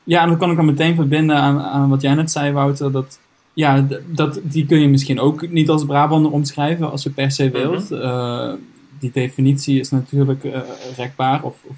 Ja, 0.05 0.23
en 0.23 0.29
dan 0.29 0.39
kan 0.39 0.51
ik 0.51 0.57
hem 0.57 0.67
meteen 0.67 0.95
verbinden 0.95 1.37
aan, 1.37 1.61
aan 1.61 1.89
wat 1.89 2.03
jij 2.03 2.15
net 2.15 2.31
zei, 2.31 2.53
Wouter. 2.53 2.93
Dat, 2.93 3.19
ja, 3.57 3.87
dat, 4.07 4.41
die 4.43 4.67
kun 4.67 4.81
je 4.81 4.89
misschien 4.89 5.21
ook 5.21 5.51
niet 5.51 5.69
als 5.69 5.85
Brabander 5.85 6.33
omschrijven 6.33 6.91
als 6.91 7.03
je 7.03 7.11
per 7.11 7.31
se 7.31 7.51
wilt. 7.51 7.91
Eh, 7.91 8.53
die 8.99 9.11
definitie 9.13 9.81
is 9.81 9.91
natuurlijk 9.91 10.45
eh, 10.45 10.61
rekbaar 10.97 11.43
of, 11.43 11.57
of 11.67 11.77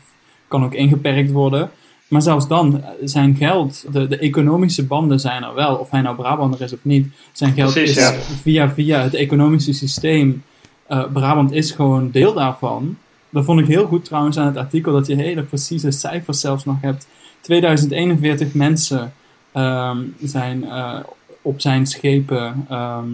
kan 0.48 0.64
ook 0.64 0.74
ingeperkt 0.74 1.30
worden. 1.30 1.70
Maar 2.08 2.22
zelfs 2.22 2.48
dan, 2.48 2.82
eh, 2.82 2.90
zijn 3.04 3.36
geld, 3.36 3.84
de, 3.92 4.08
de 4.08 4.18
economische 4.18 4.86
banden 4.86 5.20
zijn 5.20 5.42
er 5.42 5.54
wel, 5.54 5.74
of 5.74 5.90
hij 5.90 6.00
nou 6.00 6.16
Brabander 6.16 6.60
is 6.60 6.72
of 6.72 6.78
niet. 6.82 7.06
Zijn 7.32 7.52
geld 7.52 7.72
Precies, 7.72 7.96
is 7.96 8.02
ja. 8.02 8.12
via, 8.42 8.70
via 8.70 9.02
het 9.02 9.14
economische 9.14 9.72
systeem. 9.72 10.42
Brabant 11.12 11.52
is 11.52 11.70
gewoon 11.70 12.10
deel 12.10 12.34
daarvan. 12.34 12.96
Dat 13.30 13.44
vond 13.44 13.60
ik 13.60 13.66
heel 13.66 13.86
goed 13.86 14.04
trouwens 14.04 14.38
aan 14.38 14.46
het 14.46 14.56
artikel, 14.56 14.92
dat 14.92 15.06
je 15.06 15.14
hele 15.14 15.42
precieze 15.42 15.90
cijfers 15.90 16.40
zelfs 16.40 16.64
nog 16.64 16.76
hebt. 16.80 17.08
2041 17.40 18.54
mensen 18.54 19.12
ehm, 19.52 19.98
zijn 20.22 20.64
op 21.48 21.60
zijn 21.60 21.86
schepen 21.86 22.66
ehm, 22.68 23.10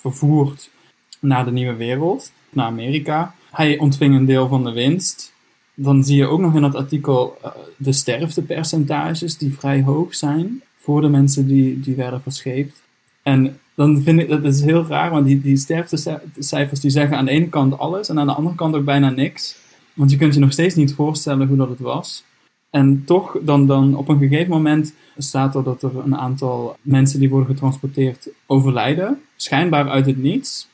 vervoerd 0.00 0.70
naar 1.18 1.44
de 1.44 1.50
nieuwe 1.50 1.74
wereld, 1.74 2.32
naar 2.50 2.66
Amerika. 2.66 3.34
Hij 3.50 3.78
ontving 3.78 4.14
een 4.14 4.24
deel 4.24 4.48
van 4.48 4.64
de 4.64 4.72
winst. 4.72 5.32
Dan 5.74 6.04
zie 6.04 6.16
je 6.16 6.26
ook 6.26 6.40
nog 6.40 6.54
in 6.54 6.60
dat 6.60 6.74
artikel 6.74 7.38
eh, 7.42 7.50
de 7.76 7.92
sterftepercentages 7.92 9.38
die 9.38 9.54
vrij 9.54 9.82
hoog 9.82 10.14
zijn 10.14 10.62
voor 10.76 11.00
de 11.00 11.08
mensen 11.08 11.46
die, 11.46 11.80
die 11.80 11.94
werden 11.94 12.22
verscheept. 12.22 12.82
En 13.22 13.58
dan 13.74 14.02
vind 14.02 14.20
ik 14.20 14.28
dat 14.28 14.44
is 14.44 14.62
heel 14.62 14.86
raar, 14.86 15.10
want 15.10 15.26
die, 15.26 15.40
die 15.40 15.56
sterftecijfers 15.56 16.80
die 16.80 16.90
zeggen 16.90 17.16
aan 17.16 17.24
de 17.24 17.30
ene 17.30 17.48
kant 17.48 17.78
alles 17.78 18.08
en 18.08 18.18
aan 18.18 18.26
de 18.26 18.32
andere 18.32 18.56
kant 18.56 18.74
ook 18.74 18.84
bijna 18.84 19.10
niks. 19.10 19.56
Want 19.92 20.10
je 20.10 20.16
kunt 20.16 20.34
je 20.34 20.40
nog 20.40 20.52
steeds 20.52 20.74
niet 20.74 20.94
voorstellen 20.94 21.48
hoe 21.48 21.56
dat 21.56 21.68
het 21.68 21.80
was. 21.80 22.24
En 22.70 23.04
toch, 23.04 23.36
dan, 23.42 23.66
dan 23.66 23.96
op 23.96 24.08
een 24.08 24.18
gegeven 24.18 24.50
moment 24.50 24.94
staat 25.16 25.54
er 25.54 25.62
dat 25.62 25.82
er 25.82 25.98
een 25.98 26.16
aantal 26.16 26.76
mensen 26.82 27.20
die 27.20 27.30
worden 27.30 27.48
getransporteerd 27.48 28.28
overlijden. 28.46 29.20
Schijnbaar 29.36 29.88
uit 29.88 30.06
het 30.06 30.16
niets. 30.16 30.68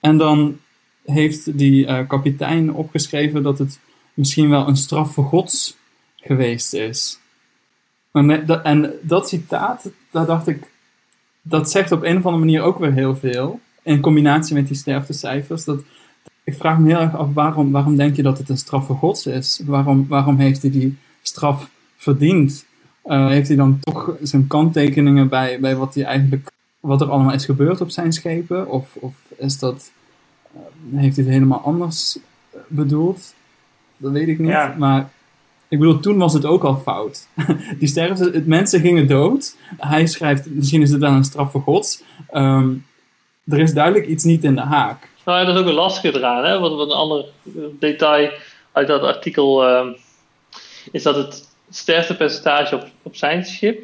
En 0.00 0.18
dan 0.18 0.58
heeft 1.04 1.58
die 1.58 1.86
eh, 1.86 2.08
kapitein 2.08 2.72
opgeschreven 2.72 3.42
dat 3.42 3.58
het 3.58 3.80
misschien 4.14 4.50
wel 4.50 4.68
een 4.68 4.76
straf 4.76 5.12
voor 5.12 5.24
gods 5.24 5.76
geweest 6.16 6.74
is. 6.74 7.20
En 8.12 8.92
dat 9.02 9.28
citaat, 9.28 9.90
daar 10.10 10.26
dacht 10.26 10.46
ik, 10.46 10.70
dat 11.42 11.70
zegt 11.70 11.92
op 11.92 12.02
een 12.02 12.16
of 12.16 12.26
andere 12.26 12.44
manier 12.44 12.62
ook 12.62 12.78
weer 12.78 12.92
heel 12.92 13.16
veel. 13.16 13.60
in 13.82 14.00
combinatie 14.00 14.54
met 14.54 14.66
die 14.66 14.76
sterftecijfers. 14.76 15.64
Dat, 15.64 15.82
ik 16.44 16.54
vraag 16.54 16.78
me 16.78 16.88
heel 16.88 17.00
erg 17.00 17.16
af, 17.16 17.32
waarom, 17.34 17.72
waarom 17.72 17.96
denk 17.96 18.16
je 18.16 18.22
dat 18.22 18.38
het 18.38 18.48
een 18.48 18.58
straf 18.58 18.86
voor 18.86 18.96
gods 18.96 19.26
is? 19.26 19.62
Waarom, 19.66 20.06
waarom 20.08 20.38
heeft 20.38 20.62
hij 20.62 20.70
die 20.70 20.98
straf 21.22 21.70
verdiend? 21.96 22.64
Uh, 23.04 23.28
heeft 23.28 23.48
hij 23.48 23.56
dan 23.56 23.78
toch 23.80 24.16
zijn 24.22 24.46
kanttekeningen 24.46 25.28
bij, 25.28 25.60
bij 25.60 25.76
wat, 25.76 25.94
hij 25.94 26.04
eigenlijk, 26.04 26.50
wat 26.80 27.00
er 27.00 27.10
allemaal 27.10 27.34
is 27.34 27.44
gebeurd 27.44 27.80
op 27.80 27.90
zijn 27.90 28.12
schepen? 28.12 28.68
Of, 28.68 28.96
of 29.00 29.14
is 29.36 29.58
dat, 29.58 29.90
uh, 30.54 31.00
heeft 31.00 31.16
hij 31.16 31.24
het 31.24 31.34
helemaal 31.34 31.60
anders 31.60 32.18
bedoeld? 32.68 33.34
Dat 33.96 34.12
weet 34.12 34.28
ik 34.28 34.38
niet. 34.38 34.48
Ja. 34.48 34.74
Maar 34.78 35.10
ik 35.68 35.78
bedoel, 35.78 36.00
toen 36.00 36.18
was 36.18 36.32
het 36.32 36.44
ook 36.44 36.64
al 36.64 36.76
fout. 36.76 37.28
Die 37.78 37.88
sterfte, 37.88 38.30
het, 38.32 38.46
mensen 38.46 38.80
gingen 38.80 39.06
dood. 39.06 39.56
Hij 39.76 40.06
schrijft, 40.06 40.50
misschien 40.50 40.82
is 40.82 40.90
het 40.90 41.00
dan 41.00 41.14
een 41.14 41.24
straf 41.24 41.50
voor 41.50 41.60
gods. 41.60 42.02
Ehm, 42.30 42.72
er 43.48 43.58
is 43.58 43.74
duidelijk 43.74 44.06
iets 44.06 44.24
niet 44.24 44.44
in 44.44 44.54
de 44.54 44.60
haak. 44.60 45.08
Nou 45.24 45.38
ja, 45.38 45.44
dat 45.44 45.54
is 45.54 45.60
ook 45.60 45.68
een 45.68 45.74
lastige 45.74 46.16
eraan. 46.16 46.44
Hè? 46.44 46.58
Wat, 46.58 46.74
wat 46.74 46.86
een 46.86 46.96
ander 46.96 47.24
detail 47.78 48.30
uit 48.72 48.86
dat 48.86 49.02
artikel 49.02 49.68
uh, 49.68 49.86
is 50.90 51.02
dat 51.02 51.16
het 51.16 51.48
sterftepercentage 51.70 52.74
op, 52.74 52.86
op 53.02 53.16
zijn 53.16 53.44
schip 53.44 53.82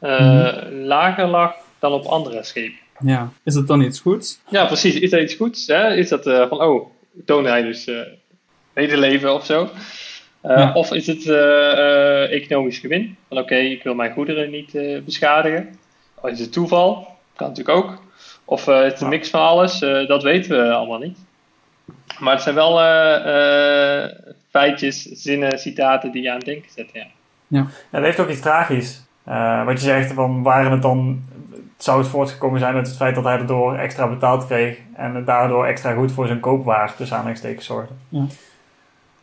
uh, 0.00 0.20
mm-hmm. 0.20 0.74
lager 0.74 1.26
lag 1.26 1.54
dan 1.78 1.92
op 1.92 2.04
andere 2.04 2.42
schepen. 2.42 2.78
Ja, 2.98 3.32
is 3.42 3.54
dat 3.54 3.66
dan 3.66 3.80
iets 3.80 4.00
goeds? 4.00 4.40
Ja, 4.48 4.66
precies. 4.66 4.98
Is 4.98 5.10
dat 5.10 5.20
iets 5.20 5.34
goeds? 5.34 5.66
Hè? 5.66 5.94
Is 5.94 6.08
dat 6.08 6.26
uh, 6.26 6.48
van, 6.48 6.60
oh, 6.60 6.90
toonde 7.24 7.48
hij 7.48 7.62
dus 7.62 7.90
medeleven 8.72 9.34
of 9.34 9.44
zo? 9.44 9.70
Ja. 10.42 10.72
Of 10.72 10.92
is 10.92 11.06
het 11.06 11.26
economisch 12.30 12.78
gewin? 12.78 13.16
Van 13.28 13.38
oké, 13.38 13.46
okay, 13.46 13.66
ik 13.66 13.82
wil 13.82 13.94
mijn 13.94 14.12
goederen 14.12 14.50
niet 14.50 14.72
beschadigen. 15.04 15.78
Of 16.14 16.30
is 16.30 16.40
het 16.40 16.52
toeval? 16.52 17.08
Kan 17.36 17.48
natuurlijk 17.48 17.78
ook. 17.78 18.02
Of 18.44 18.66
het 18.66 18.94
is 18.94 19.00
een 19.00 19.08
mix 19.08 19.30
van 19.30 19.40
alles, 19.40 19.78
dat 19.78 20.22
weten 20.22 20.50
we 20.50 20.72
allemaal 20.72 20.98
niet. 20.98 21.18
Maar 22.18 22.34
het 22.34 22.42
zijn 22.42 22.54
wel 22.54 22.78
feitjes, 24.54 25.02
zinnen, 25.02 25.58
citaten 25.58 26.12
die 26.12 26.22
je 26.22 26.30
aan 26.30 26.36
het 26.36 26.44
denken 26.44 26.70
zetten. 26.74 27.00
Ja. 27.00 27.06
Ja. 27.46 27.58
ja, 27.60 27.66
dat 27.90 28.02
heeft 28.02 28.20
ook 28.20 28.28
iets 28.28 28.40
tragisch. 28.40 29.04
wat 29.64 29.80
je 29.80 29.86
zegt, 29.86 30.12
van 30.12 30.42
waren 30.42 30.72
het 30.72 30.82
dan, 30.82 31.22
zou 31.76 31.98
het 31.98 32.08
voortgekomen 32.08 32.60
zijn 32.60 32.74
uit 32.74 32.86
het 32.86 32.96
feit 32.96 33.14
dat 33.14 33.24
hij 33.24 33.38
erdoor 33.38 33.74
extra 33.74 34.08
betaald 34.08 34.46
kreeg 34.46 34.78
en 34.96 35.14
het 35.14 35.26
daardoor 35.26 35.66
extra 35.66 35.94
goed 35.94 36.12
voor 36.12 36.26
zijn 36.26 36.40
koopwaar 36.40 36.94
tussen 36.96 37.16
aanhalingstekens 37.16 37.66
zorgde? 37.66 37.94
Ja. 38.08 38.26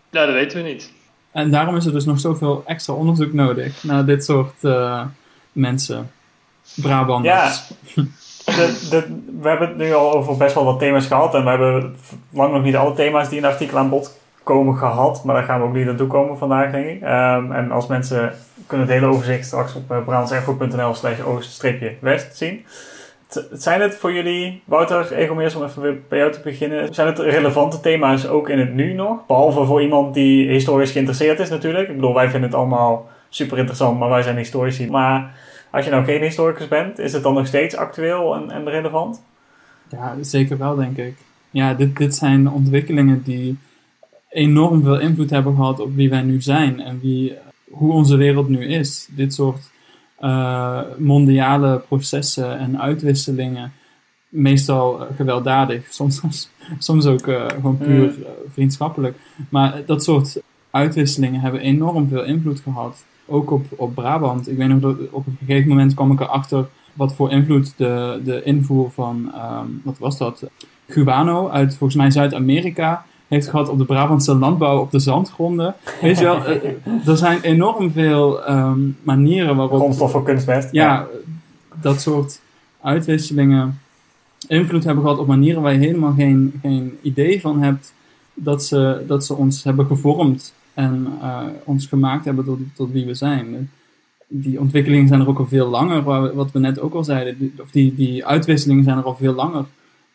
ja, 0.09 0.25
dat 0.25 0.33
weten 0.33 0.63
we 0.63 0.69
niet. 0.69 0.93
En 1.31 1.51
daarom 1.51 1.75
is 1.75 1.85
er 1.85 1.91
dus 1.91 2.05
nog 2.05 2.19
zoveel 2.19 2.63
extra 2.65 2.93
onderzoek 2.93 3.33
nodig 3.33 3.83
naar 3.83 4.05
dit 4.05 4.25
soort 4.25 4.61
mensen. 5.51 6.11
Brabanders. 6.75 7.73
Ja. 7.95 8.03
De, 8.45 8.87
de, 8.89 9.21
we 9.41 9.49
hebben 9.49 9.67
het 9.67 9.77
nu 9.77 9.93
al 9.93 10.13
over 10.13 10.37
best 10.37 10.55
wel 10.55 10.65
wat 10.65 10.79
thema's 10.79 11.05
gehad. 11.05 11.35
En 11.35 11.43
we 11.43 11.49
hebben 11.49 11.95
lang 12.29 12.53
nog 12.53 12.63
niet 12.63 12.75
alle 12.75 12.93
thema's 12.93 13.29
die 13.29 13.37
in 13.37 13.43
het 13.43 13.53
artikel 13.53 13.77
aan 13.77 13.89
bod 13.89 14.19
komen 14.43 14.77
gehad. 14.77 15.23
Maar 15.23 15.35
daar 15.35 15.43
gaan 15.43 15.59
we 15.59 15.67
ook 15.67 15.73
niet 15.73 15.85
naartoe 15.85 16.07
komen 16.07 16.37
vandaag, 16.37 16.71
denk 16.71 16.85
ik. 16.85 17.01
Um, 17.01 17.51
en 17.51 17.71
als 17.71 17.87
mensen 17.87 18.33
kunnen 18.67 18.87
het 18.87 18.95
hele 18.95 19.11
overzicht 19.11 19.45
straks 19.45 19.75
op 19.75 19.91
uh, 19.91 20.93
slash 20.93 21.21
oost-west 21.21 22.37
zien. 22.37 22.65
T 23.27 23.47
zijn 23.51 23.81
het 23.81 23.95
voor 23.95 24.13
jullie, 24.13 24.63
Wouter, 24.65 25.13
Egomeers, 25.13 25.55
om 25.55 25.63
even 25.63 26.03
bij 26.07 26.19
jou 26.19 26.31
te 26.31 26.39
beginnen. 26.43 26.93
Zijn 26.93 27.07
het 27.07 27.19
relevante 27.19 27.79
thema's 27.79 28.27
ook 28.27 28.49
in 28.49 28.59
het 28.59 28.73
nu 28.73 28.93
nog? 28.93 29.25
Behalve 29.25 29.65
voor 29.65 29.81
iemand 29.81 30.13
die 30.13 30.49
historisch 30.49 30.91
geïnteresseerd 30.91 31.39
is 31.39 31.49
natuurlijk. 31.49 31.89
Ik 31.89 31.95
bedoel, 31.95 32.13
wij 32.13 32.29
vinden 32.29 32.49
het 32.49 32.59
allemaal 32.59 33.09
super 33.29 33.57
interessant, 33.57 33.99
maar 33.99 34.09
wij 34.09 34.21
zijn 34.21 34.37
historici. 34.37 34.89
Maar 34.89 35.33
als 35.71 35.85
je 35.85 35.91
nou 35.91 36.03
geen 36.03 36.21
historicus 36.21 36.67
bent, 36.67 36.99
is 36.99 37.13
het 37.13 37.23
dan 37.23 37.33
nog 37.33 37.47
steeds 37.47 37.75
actueel 37.75 38.35
en, 38.35 38.51
en 38.51 38.69
relevant? 38.69 39.23
Ja, 39.89 40.15
zeker 40.21 40.57
wel, 40.57 40.75
denk 40.75 40.97
ik. 40.97 41.15
Ja, 41.49 41.73
dit, 41.73 41.97
dit 41.97 42.15
zijn 42.15 42.49
ontwikkelingen 42.49 43.23
die 43.23 43.57
enorm 44.31 44.83
veel 44.83 44.99
invloed 44.99 45.29
hebben 45.29 45.55
gehad 45.55 45.79
op 45.79 45.95
wie 45.95 46.09
wij 46.09 46.21
nu 46.21 46.41
zijn 46.41 46.79
en 46.79 46.99
wie, 47.01 47.33
hoe 47.71 47.93
onze 47.93 48.15
wereld 48.15 48.49
nu 48.49 48.65
is. 48.65 49.07
Dit 49.11 49.33
soort 49.33 49.69
uh, 50.21 50.81
mondiale 50.97 51.81
processen 51.87 52.59
en 52.59 52.81
uitwisselingen, 52.81 53.73
meestal 54.29 55.07
gewelddadig, 55.15 55.87
soms, 55.93 56.49
soms 56.77 57.05
ook 57.05 57.27
uh, 57.27 57.45
gewoon 57.47 57.77
puur 57.77 58.17
uh, 58.19 58.25
vriendschappelijk. 58.47 59.17
Maar 59.49 59.81
dat 59.85 60.03
soort 60.03 60.41
uitwisselingen 60.71 61.41
hebben 61.41 61.61
enorm 61.61 62.07
veel 62.07 62.23
invloed 62.23 62.59
gehad 62.59 63.05
ook 63.25 63.51
op, 63.51 63.65
op 63.75 63.95
Brabant. 63.95 64.49
Ik 64.49 64.57
weet 64.57 64.67
nog 64.67 64.79
dat 64.79 64.97
op 65.11 65.27
een 65.27 65.37
gegeven 65.39 65.69
moment 65.69 65.93
kwam 65.93 66.11
ik 66.11 66.19
erachter 66.19 66.67
wat 66.93 67.15
voor 67.15 67.31
invloed 67.31 67.73
de, 67.77 68.21
de 68.23 68.43
invoer 68.43 68.91
van, 68.91 69.31
um, 69.35 69.81
wat 69.83 69.97
was 69.97 70.17
dat? 70.17 70.43
Guano 70.87 71.49
uit 71.49 71.75
volgens 71.75 71.95
mij 71.99 72.11
Zuid-Amerika 72.11 73.05
heeft 73.31 73.49
gehad 73.49 73.69
op 73.69 73.77
de 73.77 73.85
Brabantse 73.85 74.35
landbouw 74.35 74.79
op 74.79 74.91
de 74.91 74.99
zandgronden. 74.99 75.75
Weet 76.01 76.17
je 76.17 76.23
wel, 76.23 76.45
er 77.05 77.17
zijn 77.17 77.41
enorm 77.41 77.91
veel 77.91 78.49
um, 78.49 78.97
manieren 79.03 79.55
waarop. 79.55 79.79
Grondstof 79.79 80.11
voor 80.11 80.23
kunstmest. 80.23 80.71
Ja, 80.71 80.85
ja, 80.85 81.07
dat 81.81 82.01
soort 82.01 82.41
uitwisselingen 82.81 83.79
invloed 84.47 84.83
hebben 84.83 85.03
gehad 85.03 85.19
op 85.19 85.27
manieren 85.27 85.61
waar 85.61 85.73
je 85.73 85.79
helemaal 85.79 86.13
geen, 86.13 86.59
geen 86.61 86.97
idee 87.01 87.41
van 87.41 87.61
hebt 87.61 87.93
dat 88.33 88.63
ze, 88.63 89.03
dat 89.07 89.25
ze 89.25 89.35
ons 89.35 89.63
hebben 89.63 89.85
gevormd 89.85 90.53
en 90.73 91.07
uh, 91.21 91.41
ons 91.63 91.85
gemaakt 91.85 92.25
hebben 92.25 92.45
tot, 92.45 92.59
tot 92.75 92.91
wie 92.91 93.05
we 93.05 93.13
zijn. 93.13 93.69
Die 94.27 94.59
ontwikkelingen 94.59 95.07
zijn 95.07 95.21
er 95.21 95.27
ook 95.27 95.39
al 95.39 95.47
veel 95.47 95.69
langer, 95.69 96.03
wat 96.35 96.51
we 96.51 96.59
net 96.59 96.79
ook 96.79 96.93
al 96.93 97.03
zeiden. 97.03 97.37
Die, 97.37 97.53
of 97.61 97.71
die, 97.71 97.95
die 97.95 98.25
uitwisselingen 98.25 98.83
zijn 98.83 98.97
er 98.97 99.03
al 99.03 99.15
veel 99.15 99.33
langer 99.33 99.65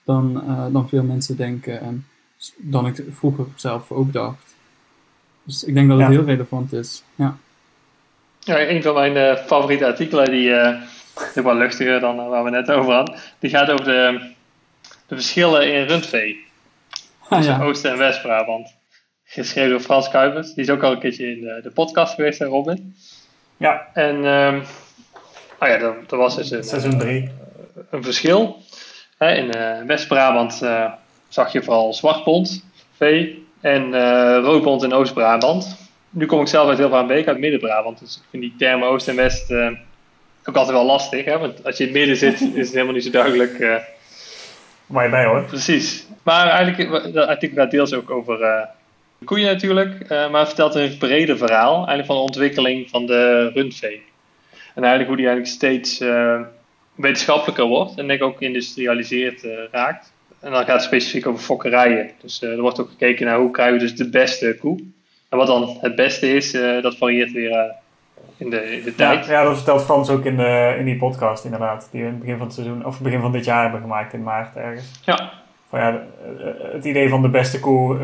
dan, 0.05 0.43
uh, 0.49 0.65
dan 0.73 0.89
veel 0.89 1.03
mensen 1.03 1.37
denken 1.37 1.81
en 1.81 2.05
dan 2.57 2.87
ik 2.87 3.05
vroeger 3.11 3.47
zelf 3.55 3.91
ook 3.93 4.13
dacht. 4.13 4.55
Dus 5.43 5.65
ik 5.65 5.75
denk 5.75 5.89
dat 5.89 5.99
het 5.99 6.07
ja. 6.07 6.13
heel 6.13 6.25
relevant 6.25 6.73
is. 6.73 7.03
Ja. 7.15 7.37
Ja, 8.41 8.69
een 8.69 8.83
van 8.83 8.95
mijn 8.95 9.17
uh, 9.17 9.45
favoriete 9.45 9.87
artikelen, 9.87 10.31
die 10.31 10.49
uh, 10.49 10.81
is 11.35 11.43
wel 11.43 11.55
luchtiger 11.55 12.01
dan 12.01 12.29
waar 12.29 12.45
we 12.45 12.51
net 12.51 12.71
over 12.71 12.93
hadden, 12.93 13.19
die 13.39 13.51
gaat 13.51 13.71
over 13.71 13.85
de, 13.85 14.31
de 15.07 15.15
verschillen 15.15 15.73
in 15.73 15.87
rundvee. 15.87 16.45
Ah, 17.19 17.39
tussen 17.39 17.59
ja. 17.59 17.63
Oost- 17.63 17.85
en 17.85 17.99
West-Brabant 17.99 18.75
geschreven 19.25 19.71
door 19.71 19.81
Frans 19.81 20.09
Kuipers. 20.09 20.55
Die 20.55 20.65
is 20.65 20.71
ook 20.71 20.83
al 20.83 20.93
een 20.93 20.99
keertje 20.99 21.31
in 21.37 21.41
de, 21.41 21.61
de 21.63 21.71
podcast 21.71 22.15
geweest, 22.15 22.39
hè, 22.39 22.45
Robin. 22.45 22.97
Ja. 23.57 23.89
En, 23.93 24.25
um, 24.25 24.63
oh 25.61 25.69
ja, 25.69 25.79
er, 25.79 25.97
er 26.11 26.17
was 26.17 26.37
dus 26.37 26.51
een, 26.51 26.65
Seizoen 26.65 26.99
3. 26.99 27.31
Een 27.91 28.03
verschil. 28.03 28.63
Hè, 29.19 29.35
in 29.35 29.57
uh, 29.57 29.83
West-Brabant 29.87 30.61
uh, 30.63 30.93
zag 31.29 31.53
je 31.53 31.63
vooral 31.63 31.95
zwartbond, 31.95 32.65
vee, 32.97 33.47
en 33.61 33.93
roodbond 34.41 34.83
in 34.83 34.93
Oost-Brabant. 34.93 35.77
Nu 36.11 36.27
kom 36.27 36.41
ik 36.41 36.47
zelf 36.47 36.69
uit 36.69 36.79
heel 36.79 36.89
veel 36.89 37.07
Beek, 37.07 37.29
uit 37.29 37.39
Midden-Brabant. 37.39 37.99
Dus 37.99 38.17
ik 38.17 38.23
vind 38.31 38.43
die 38.43 38.55
termen 38.59 38.89
Oost 38.89 39.09
en 39.09 39.17
West 39.17 39.53
ook 40.45 40.57
altijd 40.57 40.77
wel 40.77 40.87
lastig. 40.87 41.25
Hè? 41.25 41.39
Want 41.39 41.65
als 41.65 41.77
je 41.77 41.87
in 41.87 41.91
het 41.91 41.99
midden 41.99 42.17
zit, 42.17 42.41
is 42.41 42.67
het 42.67 42.73
helemaal 42.73 42.95
niet 42.95 43.05
zo 43.05 43.11
duidelijk. 43.11 43.59
Waar 44.87 45.05
je 45.05 45.11
bij 45.11 45.25
hoort. 45.25 45.47
Precies. 45.47 46.07
Maar 46.23 46.49
eigenlijk, 46.49 47.13
dat 47.13 47.29
artikel 47.29 47.57
gaat 47.57 47.71
deels 47.71 47.93
ook 47.93 48.11
over 48.11 48.69
koeien 49.25 49.47
natuurlijk, 49.47 50.11
uh, 50.11 50.31
maar 50.31 50.47
vertelt 50.47 50.75
een 50.75 50.99
breder 50.99 51.37
verhaal, 51.37 51.75
eigenlijk 51.75 52.07
van 52.07 52.17
de 52.17 52.23
ontwikkeling 52.23 52.91
van 52.91 53.07
de 53.07 53.51
rundvee. 53.55 54.03
En 54.75 54.83
eigenlijk 54.83 55.07
hoe 55.07 55.17
die 55.17 55.27
eigenlijk 55.27 55.57
steeds 55.57 56.01
uh, 56.01 56.41
wetenschappelijker 56.95 57.65
wordt 57.65 57.99
en 57.99 58.07
denk 58.07 58.21
ik 58.21 58.27
ook 58.27 58.39
geïndustrialiseerd 58.39 59.45
uh, 59.45 59.53
raakt. 59.71 60.13
En 60.47 60.53
dan 60.53 60.65
gaat 60.65 60.75
het 60.75 60.83
specifiek 60.83 61.27
over 61.27 61.41
fokkerijen. 61.41 62.11
Dus 62.21 62.43
er 62.43 62.61
wordt 62.61 62.81
ook 62.81 62.89
gekeken 62.89 63.27
naar 63.27 63.39
hoe 63.39 63.51
krijgen 63.51 63.75
we 63.75 63.81
dus 63.81 63.97
de 63.97 64.11
beste 64.11 64.57
koe. 64.61 64.79
En 65.29 65.39
wat 65.39 65.47
dan 65.47 65.77
het 65.81 65.95
beste 65.95 66.35
is, 66.35 66.53
dat 66.83 66.97
varieert 66.97 67.33
weer 67.33 67.75
in 68.37 68.51
de, 68.51 68.77
in 68.77 68.85
de 68.85 68.95
tijd. 68.95 69.27
Ja, 69.27 69.33
ja, 69.33 69.45
dat 69.45 69.57
vertelt 69.57 69.83
Frans 69.83 70.11
ook 70.11 70.25
in, 70.25 70.37
de, 70.37 70.75
in 70.79 70.85
die 70.85 70.97
podcast 70.97 71.45
inderdaad, 71.45 71.89
die 71.91 72.01
we 72.01 72.07
in 72.07 72.13
het 72.13 72.23
begin 72.23 72.37
van 72.37 72.47
het 72.47 72.55
seizoen, 72.55 72.87
of 72.87 72.95
het 72.95 73.03
begin 73.03 73.21
van 73.21 73.33
dit 73.33 73.45
jaar 73.45 73.63
hebben 73.63 73.81
gemaakt 73.81 74.13
in 74.13 74.23
maart 74.23 74.57
ergens. 74.57 75.01
Ja. 75.05 75.31
Van, 75.69 75.81
ja 75.81 76.03
het 76.73 76.85
idee 76.85 77.09
van 77.09 77.23
de 77.23 77.29
beste 77.29 77.61
koe 77.61 77.99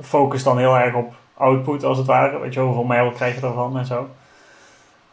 focust 0.00 0.44
dan 0.44 0.58
heel 0.58 0.76
erg 0.76 0.94
op 0.94 1.12
output 1.34 1.84
als 1.84 1.98
het 1.98 2.06
ware. 2.06 2.38
Weet 2.38 2.54
je, 2.54 2.60
hoeveel 2.60 2.84
melk 2.84 3.14
krijg 3.14 3.40
je 3.40 3.46
ervan 3.46 3.78
en 3.78 3.86
zo. 3.86 4.08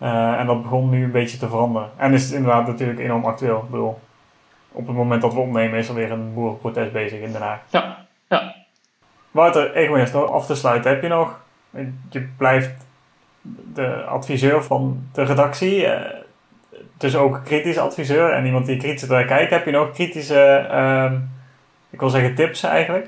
Uh, 0.02 0.40
en 0.40 0.46
dat 0.46 0.62
begon 0.62 0.90
nu 0.90 1.04
een 1.04 1.12
beetje 1.12 1.38
te 1.38 1.48
veranderen. 1.48 1.90
En 1.98 2.14
is 2.14 2.32
inderdaad 2.32 2.68
natuurlijk 2.68 3.00
enorm 3.00 3.26
actueel. 3.26 3.58
Ik 3.58 3.70
bedoel, 3.70 4.00
op 4.72 4.88
het 4.88 4.96
moment 4.96 5.22
dat 5.22 5.34
we 5.34 5.40
opnemen 5.40 5.80
is 5.80 5.88
er 5.88 5.94
weer 5.94 6.12
een 6.12 6.34
boerenprotest 6.34 6.92
bezig 6.92 7.20
in 7.20 7.32
Den 7.32 7.42
Haag. 7.42 7.60
Ja, 7.70 8.06
ja. 8.30 8.56
Wouter, 9.32 9.76
egoïst, 9.76 10.16
af 10.16 10.46
te 10.46 10.56
sluiten. 10.56 10.92
Heb 10.92 11.02
je 11.02 11.08
nog, 11.08 11.40
je 12.10 12.28
blijft 12.38 12.72
de 13.74 14.04
adviseur 14.04 14.64
van 14.64 15.04
de 15.14 15.24
redactie, 15.24 15.86
uh, 15.86 15.94
dus 16.98 17.16
ook 17.16 17.42
kritisch 17.46 17.78
adviseur 17.78 18.34
en 18.34 18.46
iemand 18.46 18.66
die 18.66 18.78
kritisch 18.78 19.10
naar 19.10 19.26
kijkt. 19.26 19.52
Heb 19.52 19.66
je 19.66 19.72
nog 19.72 19.92
kritische, 19.92 20.68
uh, 20.72 21.12
ik 21.90 22.00
wil 22.00 22.10
zeggen 22.10 22.36
tips 22.36 22.64
eigenlijk? 22.64 23.08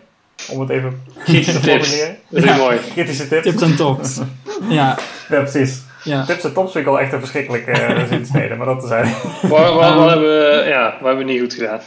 Om 0.51 0.59
het 0.59 0.69
even 0.69 1.03
kritische 1.23 1.59
te 1.59 1.59
formuleren. 1.59 2.17
Dat 2.29 2.43
is 2.43 2.49
ja. 2.49 2.57
mooi. 2.57 2.77
Kritische 2.77 3.27
tips. 3.27 3.43
Tips 3.43 3.61
en 3.61 3.75
tops. 3.75 4.17
ja. 4.69 4.97
ja, 5.29 5.41
precies. 5.41 5.83
Ja. 6.03 6.25
Tips 6.25 6.43
en 6.43 6.53
tops 6.53 6.71
vind 6.71 6.85
ik 6.85 6.91
al 6.91 6.99
echt 6.99 7.13
een 7.13 7.19
verschrikkelijke 7.19 7.71
uh, 7.95 8.07
zinsnede, 8.07 8.55
maar 8.55 8.65
dat 8.65 8.79
te 8.79 8.87
zijn. 8.87 9.13
Waar, 9.41 9.73
waar, 9.73 9.95
waar, 9.95 10.09
hebben 10.09 10.27
we, 10.27 10.65
ja, 10.67 10.81
waar 10.81 11.07
hebben 11.07 11.25
we 11.25 11.31
niet 11.31 11.41
goed 11.41 11.53
gedaan? 11.53 11.79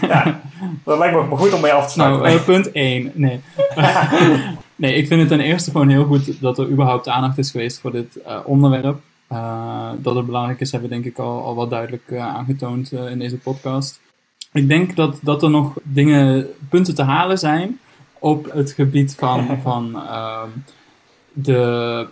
ja, 0.00 0.40
dat 0.84 0.98
lijkt 0.98 1.14
me 1.14 1.36
goed 1.36 1.52
om 1.52 1.60
mee 1.60 1.72
af 1.72 1.86
te 1.86 1.92
sluiten. 1.92 2.22
Nou, 2.22 2.34
uh, 2.34 2.44
punt 2.44 2.72
1. 2.72 3.12
Nee. 3.14 3.40
nee, 4.76 4.94
ik 4.94 5.06
vind 5.06 5.20
het 5.20 5.28
ten 5.28 5.40
eerste 5.40 5.70
gewoon 5.70 5.88
heel 5.88 6.04
goed 6.04 6.40
dat 6.40 6.58
er 6.58 6.68
überhaupt 6.68 7.08
aandacht 7.08 7.38
is 7.38 7.50
geweest 7.50 7.80
voor 7.80 7.92
dit 7.92 8.18
uh, 8.26 8.38
onderwerp. 8.44 9.00
Uh, 9.32 9.90
dat 9.96 10.14
het 10.14 10.26
belangrijk 10.26 10.60
is, 10.60 10.72
hebben 10.72 10.88
we 10.88 10.94
denk 10.94 11.06
ik 11.06 11.18
al, 11.18 11.44
al 11.44 11.54
wat 11.54 11.70
duidelijk 11.70 12.12
aangetoond 12.12 12.92
in 12.92 13.18
deze 13.18 13.38
podcast. 13.38 14.00
Ik 14.52 14.68
denk 14.68 14.96
dat, 14.96 15.18
dat 15.22 15.42
er 15.42 15.50
nog 15.50 15.74
dingen, 15.82 16.46
punten 16.68 16.94
te 16.94 17.02
halen 17.02 17.38
zijn 17.38 17.78
op 18.18 18.52
het 18.52 18.72
gebied 18.72 19.14
van, 19.18 19.58
van 19.62 19.90
uh, 19.94 20.42
de 21.32 22.06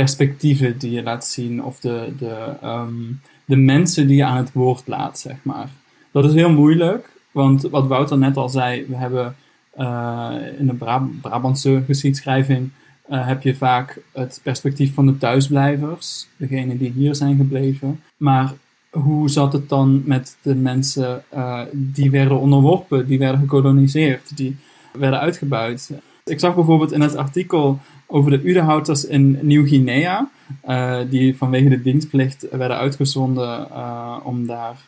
perspectieven 0.00 0.78
die 0.78 0.90
je 0.90 1.02
laat 1.02 1.26
zien 1.26 1.64
of 1.64 1.80
de, 1.80 2.12
de, 2.18 2.54
um, 2.64 3.20
de 3.44 3.56
mensen 3.56 4.06
die 4.06 4.16
je 4.16 4.24
aan 4.24 4.36
het 4.36 4.52
woord 4.52 4.82
laat, 4.86 5.18
zeg 5.18 5.36
maar. 5.42 5.68
Dat 6.10 6.24
is 6.24 6.34
heel 6.34 6.50
moeilijk, 6.50 7.12
want 7.30 7.62
wat 7.62 7.86
Wouter 7.86 8.18
net 8.18 8.36
al 8.36 8.48
zei, 8.48 8.86
we 8.88 8.96
hebben 8.96 9.36
uh, 9.78 10.30
in 10.58 10.66
de 10.66 10.74
Brab 10.74 11.02
Brabantse 11.20 11.82
geschiedschrijving 11.86 12.70
uh, 13.10 13.26
heb 13.26 13.42
je 13.42 13.54
vaak 13.54 14.00
het 14.12 14.40
perspectief 14.42 14.94
van 14.94 15.06
de 15.06 15.18
thuisblijvers, 15.18 16.26
degenen 16.36 16.78
die 16.78 16.92
hier 16.92 17.14
zijn 17.14 17.36
gebleven. 17.36 18.00
Maar 18.16 18.52
hoe 18.90 19.30
zat 19.30 19.52
het 19.52 19.68
dan 19.68 20.02
met 20.04 20.36
de 20.42 20.54
mensen 20.54 21.22
uh, 21.34 21.60
die 21.72 22.10
werden 22.10 22.40
onderworpen, 22.40 23.06
die 23.06 23.18
werden 23.18 23.40
gekoloniseerd, 23.40 24.36
die 24.36 24.56
werden 24.92 25.20
uitgebuit? 25.20 25.90
Ik 26.24 26.40
zag 26.40 26.54
bijvoorbeeld 26.54 26.92
in 26.92 27.00
het 27.00 27.16
artikel 27.16 27.78
over 28.10 28.30
de 28.30 28.42
Udehouters 28.42 29.04
in 29.04 29.38
Nieuw-Guinea, 29.42 30.30
uh, 30.68 30.98
die 31.10 31.36
vanwege 31.36 31.68
de 31.68 31.82
dienstplicht 31.82 32.46
werden 32.50 32.76
uitgezonden 32.76 33.68
uh, 33.70 34.16
om 34.22 34.46
daar 34.46 34.78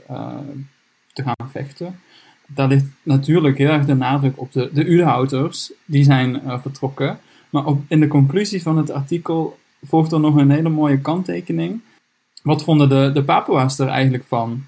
te 1.12 1.22
gaan 1.22 1.50
vechten. 1.50 2.00
Daar 2.46 2.68
ligt 2.68 2.87
natuurlijk 3.02 3.58
heel 3.58 3.68
erg 3.68 3.87
de 3.87 3.94
nadruk 3.94 4.40
op 4.40 4.52
de, 4.52 4.70
de 4.72 5.66
die 5.85 6.04
zijn 6.04 6.40
vertrokken. 6.61 7.18
Maar 7.50 7.64
in 7.88 8.00
de 8.00 8.08
conclusie 8.08 8.62
van 8.62 8.76
het 8.76 8.90
artikel 8.90 9.58
volgt 9.82 10.12
er 10.12 10.20
nog 10.20 10.37
een 10.37 10.50
hele 10.50 10.68
mooie 10.68 11.00
kanttekening 11.00 11.80
wat 12.42 12.64
vonden 12.64 12.88
de, 12.88 13.11
de 13.12 13.24
Papua's 13.24 13.78
er 13.78 13.88
eigenlijk 13.88 14.24
van? 14.24 14.64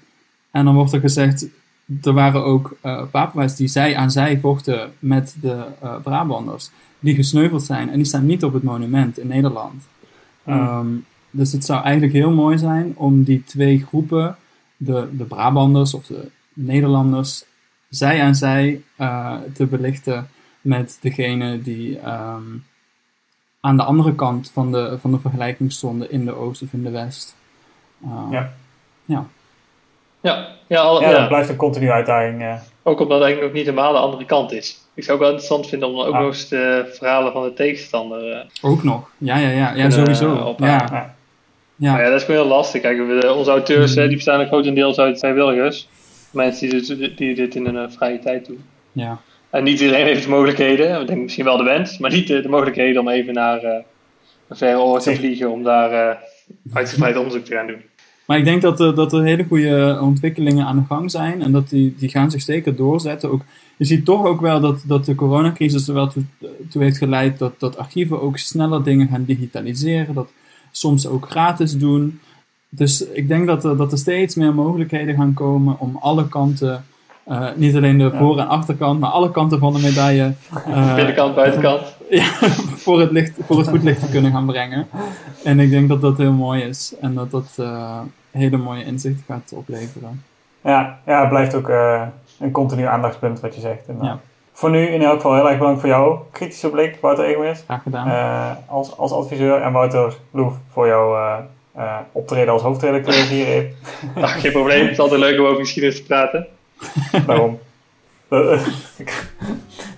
En 0.51 0.65
dan 0.65 0.75
wordt 0.75 0.93
er 0.93 0.99
gezegd, 0.99 1.47
er 2.01 2.13
waren 2.13 2.43
ook 2.43 2.77
uh, 2.83 3.03
Papua's 3.11 3.55
die 3.55 3.67
zij 3.67 3.95
aan 3.95 4.11
zij 4.11 4.39
vochten 4.39 4.93
met 4.99 5.35
de 5.41 5.65
uh, 5.83 5.95
Brabanders, 6.03 6.71
die 7.05 7.15
gesneuveld 7.15 7.63
zijn. 7.63 7.89
En 7.89 7.95
die 7.95 8.05
staan 8.05 8.25
niet 8.25 8.43
op 8.43 8.53
het 8.53 8.63
monument 8.63 9.19
in 9.19 9.27
Nederland. 9.27 9.83
Hmm. 10.43 10.67
Um, 10.67 11.05
dus 11.31 11.51
het 11.51 11.65
zou 11.65 11.83
eigenlijk 11.83 12.13
heel 12.13 12.31
mooi 12.31 12.57
zijn 12.57 12.93
om 12.97 13.23
die 13.23 13.43
twee 13.43 13.85
groepen, 13.85 14.35
de, 14.77 15.09
de 15.11 15.23
Brabanders 15.23 15.93
of 15.93 16.05
de 16.05 16.29
Nederlanders, 16.53 17.45
zij 17.89 18.21
aan 18.21 18.35
zij 18.35 18.81
uh, 18.99 19.35
te 19.53 19.65
belichten 19.65 20.27
met 20.61 20.97
degene 21.01 21.61
die 21.61 21.97
um, 21.97 22.63
aan 23.59 23.77
de 23.77 23.83
andere 23.83 24.15
kant 24.15 24.51
van 24.51 24.71
de, 24.71 24.97
van 24.99 25.11
de 25.11 25.19
vergelijking 25.19 25.71
stonden 25.71 26.11
in 26.11 26.25
de 26.25 26.33
Oost 26.33 26.61
of 26.61 26.73
in 26.73 26.83
de 26.83 26.89
West. 26.89 27.35
Uh, 28.05 28.27
ja. 28.31 28.53
Ja. 29.05 29.27
Ja, 30.25 30.47
ja, 30.67 30.81
al, 30.81 31.01
ja, 31.01 31.11
dat 31.11 31.27
blijft 31.27 31.49
een 31.49 31.55
continue 31.55 31.91
uitdaging. 31.91 32.41
Uh. 32.41 32.53
Ook 32.83 32.99
omdat 32.99 33.17
het 33.17 33.25
eigenlijk 33.25 33.41
nog 33.41 33.51
niet 33.51 33.65
helemaal 33.65 33.93
de 33.93 33.99
andere 33.99 34.25
kant 34.25 34.51
is. 34.51 34.77
Ik 34.93 35.03
zou 35.03 35.17
ook 35.17 35.23
wel 35.23 35.31
interessant 35.31 35.67
vinden 35.67 35.89
om 35.89 35.99
ook 35.99 36.13
ah. 36.13 36.19
nog 36.19 36.27
eens 36.27 36.47
de 36.47 36.91
verhalen 36.93 37.31
van 37.31 37.43
de 37.43 37.53
tegenstander. 37.53 38.29
Uh, 38.29 38.39
ook 38.61 38.83
nog, 38.83 39.09
ja, 39.17 39.37
ja, 39.37 39.49
ja, 39.49 39.73
ja 39.73 39.89
sowieso. 39.89 40.55
Ja. 40.57 40.65
Ja. 40.67 41.15
Ja. 41.77 41.99
Ja, 41.99 42.09
dat 42.09 42.19
is 42.19 42.23
gewoon 42.23 42.41
heel 42.41 42.49
lastig. 42.49 42.81
Kijk, 42.81 42.97
we, 42.97 43.33
onze 43.33 43.51
auteurs 43.51 43.95
mm. 43.95 44.07
die 44.07 44.15
bestaan 44.15 44.45
grotendeels 44.45 44.99
uit 44.99 45.19
vrijwilligers. 45.19 45.87
Mensen 46.31 46.69
die 46.69 46.97
dit, 46.97 47.17
die 47.17 47.35
dit 47.35 47.55
in 47.55 47.65
hun 47.65 47.91
vrije 47.91 48.19
tijd 48.19 48.45
doen. 48.45 48.63
Ja. 48.91 49.19
En 49.49 49.63
niet 49.63 49.79
iedereen 49.79 50.05
heeft 50.05 50.23
de 50.23 50.29
mogelijkheden. 50.29 51.01
Ik 51.01 51.07
denk 51.07 51.21
misschien 51.21 51.45
wel 51.45 51.57
de 51.57 51.63
wens, 51.63 51.97
maar 51.97 52.11
niet 52.11 52.27
de, 52.27 52.41
de 52.41 52.49
mogelijkheden 52.49 53.01
om 53.01 53.09
even 53.09 53.33
naar 53.33 53.63
uh, 53.63 53.71
een 54.47 54.57
verre 54.57 54.79
oorlog 54.79 55.01
te 55.01 55.15
vliegen 55.15 55.51
om 55.51 55.63
daar 55.63 56.17
uitgebreid 56.73 57.17
onderzoek 57.17 57.45
te 57.45 57.53
gaan 57.53 57.67
doen. 57.67 57.81
Maar 58.25 58.37
ik 58.37 58.45
denk 58.45 58.61
dat 58.61 58.79
er, 58.79 58.95
dat 58.95 59.13
er 59.13 59.23
hele 59.23 59.45
goede 59.47 59.99
ontwikkelingen 60.01 60.65
aan 60.65 60.75
de 60.75 60.83
gang 60.87 61.11
zijn 61.11 61.41
en 61.41 61.51
dat 61.51 61.69
die, 61.69 61.95
die 61.97 62.09
gaan 62.09 62.31
zich 62.31 62.41
zeker 62.41 62.75
doorzetten. 62.75 63.31
Ook, 63.31 63.41
je 63.77 63.85
ziet 63.85 64.05
toch 64.05 64.25
ook 64.25 64.41
wel 64.41 64.59
dat, 64.59 64.83
dat 64.85 65.05
de 65.05 65.15
coronacrisis 65.15 65.87
er 65.87 65.93
wel 65.93 66.07
toe, 66.07 66.23
toe 66.69 66.83
heeft 66.83 66.97
geleid 66.97 67.39
dat, 67.39 67.59
dat 67.59 67.77
archieven 67.77 68.21
ook 68.21 68.37
sneller 68.37 68.83
dingen 68.83 69.07
gaan 69.07 69.25
digitaliseren, 69.25 70.13
dat 70.13 70.29
soms 70.71 71.07
ook 71.07 71.29
gratis 71.29 71.77
doen. 71.77 72.19
Dus 72.69 73.07
ik 73.07 73.27
denk 73.27 73.47
dat 73.47 73.63
er, 73.63 73.77
dat 73.77 73.91
er 73.91 73.97
steeds 73.97 74.35
meer 74.35 74.53
mogelijkheden 74.53 75.15
gaan 75.15 75.33
komen 75.33 75.79
om 75.79 75.97
alle 76.01 76.27
kanten 76.27 76.85
uh, 77.27 77.47
niet 77.55 77.75
alleen 77.75 77.97
de 77.97 78.11
voor- 78.17 78.39
en 78.39 78.47
achterkant, 78.47 78.99
maar 78.99 79.09
alle 79.09 79.31
kanten 79.31 79.59
van 79.59 79.73
de 79.73 79.79
medaille. 79.79 80.33
Uh, 80.67 80.95
Binnenkant, 80.95 81.35
buitenkant. 81.35 81.94
Ja, 82.19 82.23
voor, 82.75 82.99
het 82.99 83.11
licht, 83.11 83.37
voor 83.45 83.57
het 83.57 83.69
voetlicht 83.69 83.99
te 83.99 84.09
kunnen 84.09 84.31
gaan 84.31 84.45
brengen. 84.45 84.87
En 85.43 85.59
ik 85.59 85.69
denk 85.69 85.89
dat 85.89 86.01
dat 86.01 86.17
heel 86.17 86.31
mooi 86.31 86.61
is 86.63 86.95
en 87.01 87.13
dat 87.13 87.31
dat 87.31 87.55
uh, 87.59 87.99
hele 88.31 88.57
mooie 88.57 88.83
inzichten 88.83 89.23
gaat 89.27 89.53
opleveren. 89.55 90.23
Ja, 90.61 90.99
ja 91.05 91.19
het 91.19 91.29
blijft 91.29 91.55
ook 91.55 91.69
een 92.39 92.51
continu 92.51 92.83
aandachtspunt 92.83 93.39
wat 93.39 93.55
je 93.55 93.61
zegt. 93.61 93.87
En, 93.87 93.97
ja. 94.01 94.19
Voor 94.53 94.69
nu 94.69 94.87
in 94.87 95.01
elk 95.01 95.15
geval 95.15 95.35
heel 95.35 95.49
erg 95.49 95.57
bedankt 95.57 95.79
voor 95.79 95.89
jou 95.89 96.19
kritische 96.31 96.69
blik, 96.69 96.97
Wouter 97.01 97.25
Egemis. 97.25 97.63
Graag 97.65 97.83
gedaan. 97.83 98.57
als, 98.67 98.97
als 98.97 99.11
adviseur 99.11 99.61
en 99.61 99.71
Wouter 99.71 100.13
Loef 100.31 100.53
voor 100.71 100.87
jouw 100.87 101.39
optreden 102.11 102.53
als 102.53 102.61
hoofdredacteur 102.61 103.27
hier. 103.27 103.71
Geen 104.41 104.51
probleem, 104.51 104.81
het 104.81 104.91
is 104.91 104.99
altijd 104.99 105.19
leuk 105.19 105.39
om 105.39 105.45
over 105.45 105.59
geschiedenis 105.59 105.97
te 105.97 106.03
praten. 106.03 106.47
Waarom? 107.25 107.59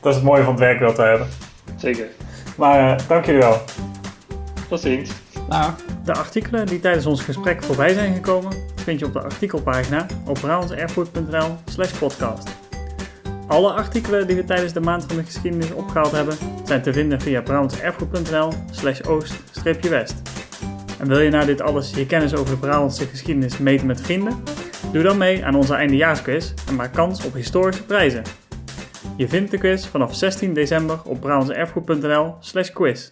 dat 0.02 0.12
is 0.12 0.16
het 0.16 0.24
mooie 0.24 0.44
van 0.44 0.54
het 0.54 0.62
werk 0.62 0.80
dat 0.80 0.98
we 0.98 1.04
hebben. 1.04 1.28
Zeker. 1.78 2.08
Maar 2.58 3.00
uh, 3.00 3.08
dank 3.08 3.26
jullie 3.26 3.42
wel. 3.42 3.62
Tot 4.70 4.80
ziens. 4.80 5.12
Nou. 5.50 5.72
De 6.08 6.14
artikelen 6.14 6.66
die 6.66 6.80
tijdens 6.80 7.06
ons 7.06 7.22
gesprek 7.22 7.64
voorbij 7.64 7.94
zijn 7.94 8.14
gekomen, 8.14 8.52
vind 8.76 9.00
je 9.00 9.06
op 9.06 9.14
de 9.14 9.22
artikelpagina 9.22 10.06
op 10.26 10.40
brabantserfgoed.nl 10.40 11.56
slash 11.66 11.92
podcast. 11.92 12.50
Alle 13.48 13.72
artikelen 13.72 14.28
die 14.28 14.36
we 14.36 14.44
tijdens 14.44 14.74
de 14.74 14.80
maand 14.80 15.04
van 15.08 15.16
de 15.16 15.24
geschiedenis 15.24 15.72
opgehaald 15.72 16.12
hebben, 16.12 16.38
zijn 16.66 16.82
te 16.82 16.94
vinden 16.94 17.22
via 17.22 17.42
brabantserfgoed.nl 17.42 18.54
slash 18.72 19.02
oost-west. 19.02 20.16
En 21.00 21.08
wil 21.08 21.20
je 21.20 21.30
na 21.30 21.46
dit 21.46 21.62
alles 21.62 21.92
je 21.92 22.06
kennis 22.06 22.36
over 22.36 22.54
de 22.54 22.60
Brabantse 22.60 23.06
geschiedenis 23.06 23.58
meten 23.58 23.88
met 23.88 24.02
vrienden? 24.02 24.44
Doe 24.92 25.04
dan 25.04 25.18
mee 25.18 25.46
aan 25.46 25.56
onze 25.56 25.74
eindejaarsquiz 25.74 26.54
en 26.68 26.76
maak 26.76 26.94
kans 26.94 27.26
op 27.26 27.34
historische 27.34 27.84
prijzen. 27.84 28.24
Je 29.18 29.28
vindt 29.28 29.52
de 29.52 29.58
quiz 29.58 29.86
vanaf 29.86 30.16
16 30.16 30.54
december 30.54 31.00
op 31.06 31.22
brabantserfgoed.nl 31.22 32.34
quiz. 32.74 33.06